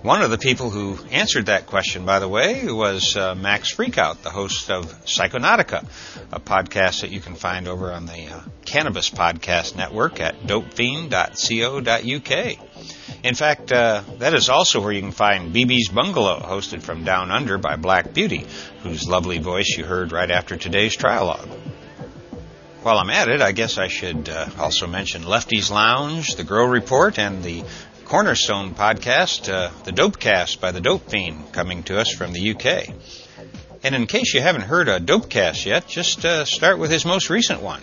[0.05, 4.21] One of the people who answered that question, by the way, was uh, Max Freakout,
[4.21, 5.87] the host of Psychonautica,
[6.31, 12.59] a podcast that you can find over on the uh, Cannabis Podcast Network at dopefiend.co.uk.
[13.23, 17.31] In fact, uh, that is also where you can find BB's Bungalow, hosted from Down
[17.31, 18.45] Under by Black Beauty,
[18.83, 21.49] whose lovely voice you heard right after today's trialogue.
[22.83, 26.67] While I'm at it, I guess I should uh, also mention Lefty's Lounge, The Grow
[26.67, 27.65] Report, and the
[28.05, 32.91] Cornerstone podcast, uh, The Dopecast by The Dope Fiend, coming to us from the UK.
[33.83, 37.31] And in case you haven't heard a Dopecast yet, just uh, start with his most
[37.31, 37.83] recent one.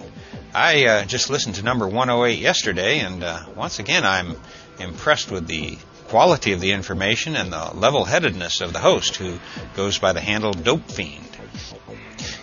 [0.53, 4.35] I uh, just listened to number 108 yesterday, and uh, once again, I'm
[4.79, 5.77] impressed with the
[6.07, 9.39] quality of the information and the level headedness of the host, who
[9.75, 11.25] goes by the handle Dope Fiend.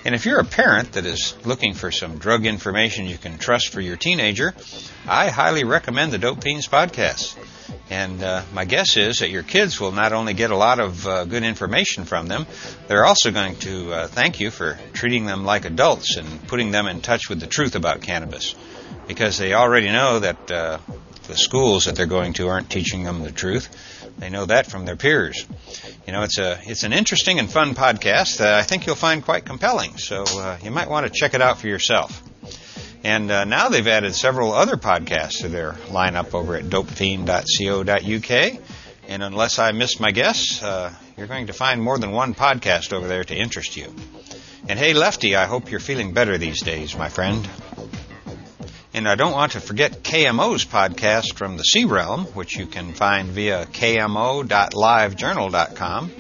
[0.05, 3.69] And if you're a parent that is looking for some drug information you can trust
[3.69, 4.55] for your teenager,
[5.07, 7.37] I highly recommend the Dope Fiends podcast.
[7.91, 11.07] And uh, my guess is that your kids will not only get a lot of
[11.07, 12.47] uh, good information from them,
[12.87, 16.87] they're also going to uh, thank you for treating them like adults and putting them
[16.87, 18.55] in touch with the truth about cannabis.
[19.07, 20.79] Because they already know that uh,
[21.29, 23.69] the schools that they're going to aren't teaching them the truth.
[24.19, 25.47] They know that from their peers.
[26.07, 29.25] You know, it's a it's an interesting and fun podcast that I think you'll find
[29.25, 29.97] quite compelling.
[29.97, 32.23] So uh, you might want to check it out for yourself.
[33.05, 38.63] And uh, now they've added several other podcasts to their lineup over at dopefiend.co.uk.
[39.09, 42.93] And unless I missed my guess, uh, you're going to find more than one podcast
[42.93, 43.95] over there to interest you.
[44.69, 47.49] And hey, Lefty, I hope you're feeling better these days, my friend.
[48.93, 53.29] And I don't want to forget KMO's podcast from the C-Realm, which you can find
[53.29, 56.13] via kmo.livejournal.com.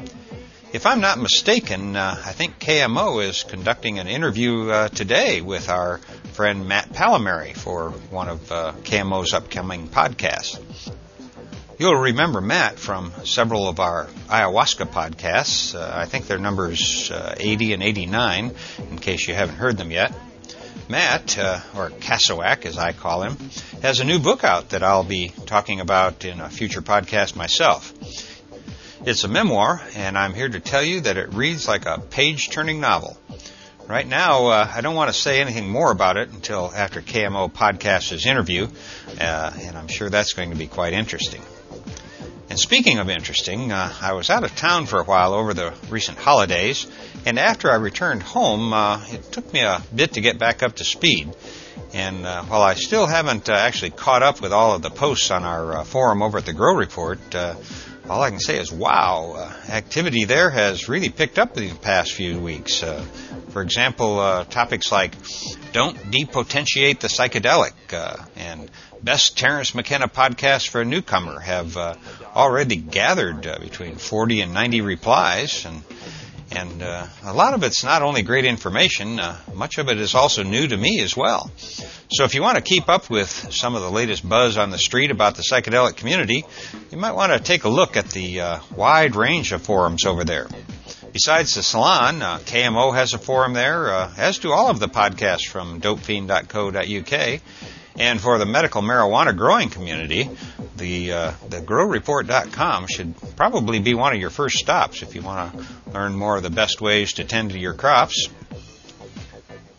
[0.70, 5.70] If I'm not mistaken, uh, I think KMO is conducting an interview uh, today with
[5.70, 5.96] our
[6.34, 10.92] friend Matt Pallamary for one of uh, KMO's upcoming podcasts.
[11.78, 15.74] You'll remember Matt from several of our ayahuasca podcasts.
[15.74, 18.54] Uh, I think they're numbers uh, 80 and 89,
[18.90, 20.12] in case you haven't heard them yet.
[20.90, 23.38] Matt, uh, or Cassowak as I call him,
[23.80, 27.94] has a new book out that I'll be talking about in a future podcast myself.
[29.06, 32.50] It's a memoir, and I'm here to tell you that it reads like a page
[32.50, 33.16] turning novel.
[33.86, 37.50] Right now, uh, I don't want to say anything more about it until after KMO
[37.50, 38.66] podcasts interview,
[39.20, 41.40] uh, and I'm sure that's going to be quite interesting.
[42.50, 45.74] And speaking of interesting, uh, I was out of town for a while over the
[45.88, 46.88] recent holidays,
[47.24, 50.74] and after I returned home, uh, it took me a bit to get back up
[50.76, 51.34] to speed.
[51.94, 55.30] And uh, while I still haven't uh, actually caught up with all of the posts
[55.30, 57.20] on our forum over at the Grow Report,
[58.08, 61.74] all I can say is, wow, uh, activity there has really picked up in the
[61.74, 62.82] past few weeks.
[62.82, 63.04] Uh,
[63.50, 65.14] for example, uh, topics like
[65.72, 68.70] don't depotentiate the psychedelic uh, and
[69.02, 71.94] best Terence McKenna podcast for a newcomer have uh,
[72.34, 75.82] already gathered uh, between 40 and 90 replies and
[76.50, 80.14] and uh, a lot of it's not only great information, uh, much of it is
[80.14, 81.50] also new to me as well.
[82.10, 84.78] So if you want to keep up with some of the latest buzz on the
[84.78, 86.44] street about the psychedelic community,
[86.90, 90.24] you might want to take a look at the uh, wide range of forums over
[90.24, 90.48] there.
[91.12, 94.88] Besides the salon, uh, KMO has a forum there, uh, as do all of the
[94.88, 97.40] podcasts from dopefiend.co.uk.
[97.98, 100.30] And for the medical marijuana growing community,
[100.76, 105.52] the uh, the growreport.com should probably be one of your first stops if you want
[105.52, 108.28] to learn more of the best ways to tend to your crops.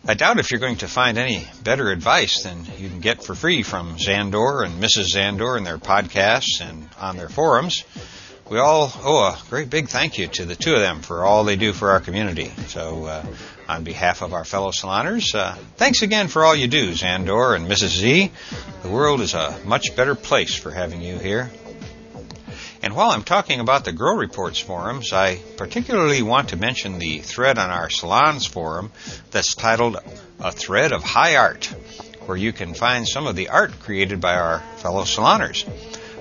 [0.06, 3.34] I doubt if you're going to find any better advice than you can get for
[3.34, 5.14] free from Zandor and Mrs.
[5.14, 7.84] Zandor and their podcasts and on their forums.
[8.50, 11.44] We all owe a great big thank you to the two of them for all
[11.44, 12.50] they do for our community.
[12.66, 13.26] So, uh,
[13.70, 17.68] on behalf of our fellow saloners, uh, thanks again for all you do, Zandor and
[17.68, 17.98] Mrs.
[18.00, 18.32] Z.
[18.82, 21.48] The world is a much better place for having you here.
[22.82, 27.20] And while I'm talking about the Grow Reports forums, I particularly want to mention the
[27.20, 28.90] thread on our Salons forum
[29.30, 29.98] that's titled
[30.40, 31.66] A Thread of High Art,
[32.26, 35.64] where you can find some of the art created by our fellow saloners.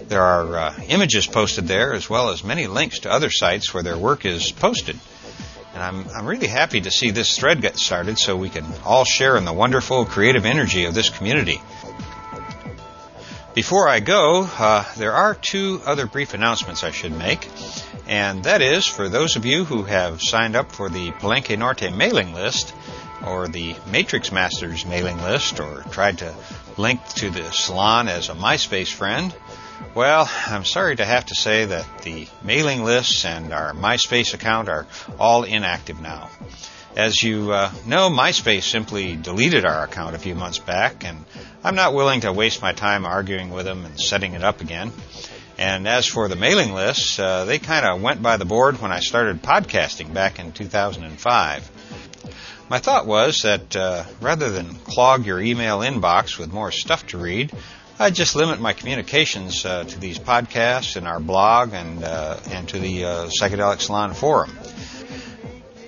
[0.07, 3.83] There are uh, images posted there as well as many links to other sites where
[3.83, 4.99] their work is posted.
[5.73, 9.05] And I'm, I'm really happy to see this thread get started so we can all
[9.05, 11.61] share in the wonderful creative energy of this community.
[13.53, 17.47] Before I go, uh, there are two other brief announcements I should make.
[18.07, 21.93] And that is for those of you who have signed up for the Palenque Norte
[21.93, 22.73] mailing list,
[23.25, 26.33] or the Matrix Masters mailing list, or tried to
[26.77, 29.35] link to the salon as a MySpace friend,
[29.95, 34.69] well, I'm sorry to have to say that the mailing lists and our MySpace account
[34.69, 34.87] are
[35.19, 36.29] all inactive now.
[36.95, 41.23] As you uh, know, MySpace simply deleted our account a few months back, and
[41.63, 44.91] I'm not willing to waste my time arguing with them and setting it up again.
[45.57, 48.91] And as for the mailing lists, uh, they kind of went by the board when
[48.91, 51.71] I started podcasting back in 2005.
[52.69, 57.17] My thought was that uh, rather than clog your email inbox with more stuff to
[57.17, 57.51] read,
[58.01, 62.65] I'd just limit my communications uh, to these podcasts and our blog and uh, and
[62.69, 64.57] to the uh, Psychedelic Salon forum.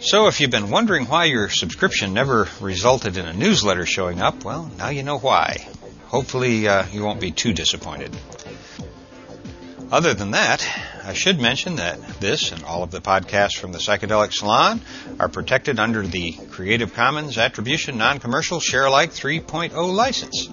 [0.01, 4.43] So if you've been wondering why your subscription never resulted in a newsletter showing up,
[4.43, 5.65] well, now you know why.
[6.07, 8.13] Hopefully uh, you won't be too disappointed.
[9.89, 10.67] Other than that,
[11.05, 14.81] I should mention that this and all of the podcasts from the Psychedelic Salon
[15.17, 20.49] are protected under the Creative Commons Attribution Non-Commercial Share Alike 3.0 license.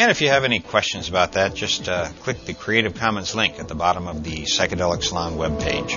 [0.00, 3.60] And if you have any questions about that, just uh, click the Creative Commons link
[3.60, 5.94] at the bottom of the Psychedelic Salon webpage.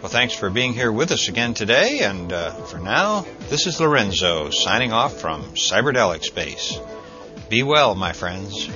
[0.00, 3.80] Well, thanks for being here with us again today, and uh, for now, this is
[3.80, 6.78] Lorenzo signing off from Cyberdelic Space.
[7.48, 8.68] Be well, my friends.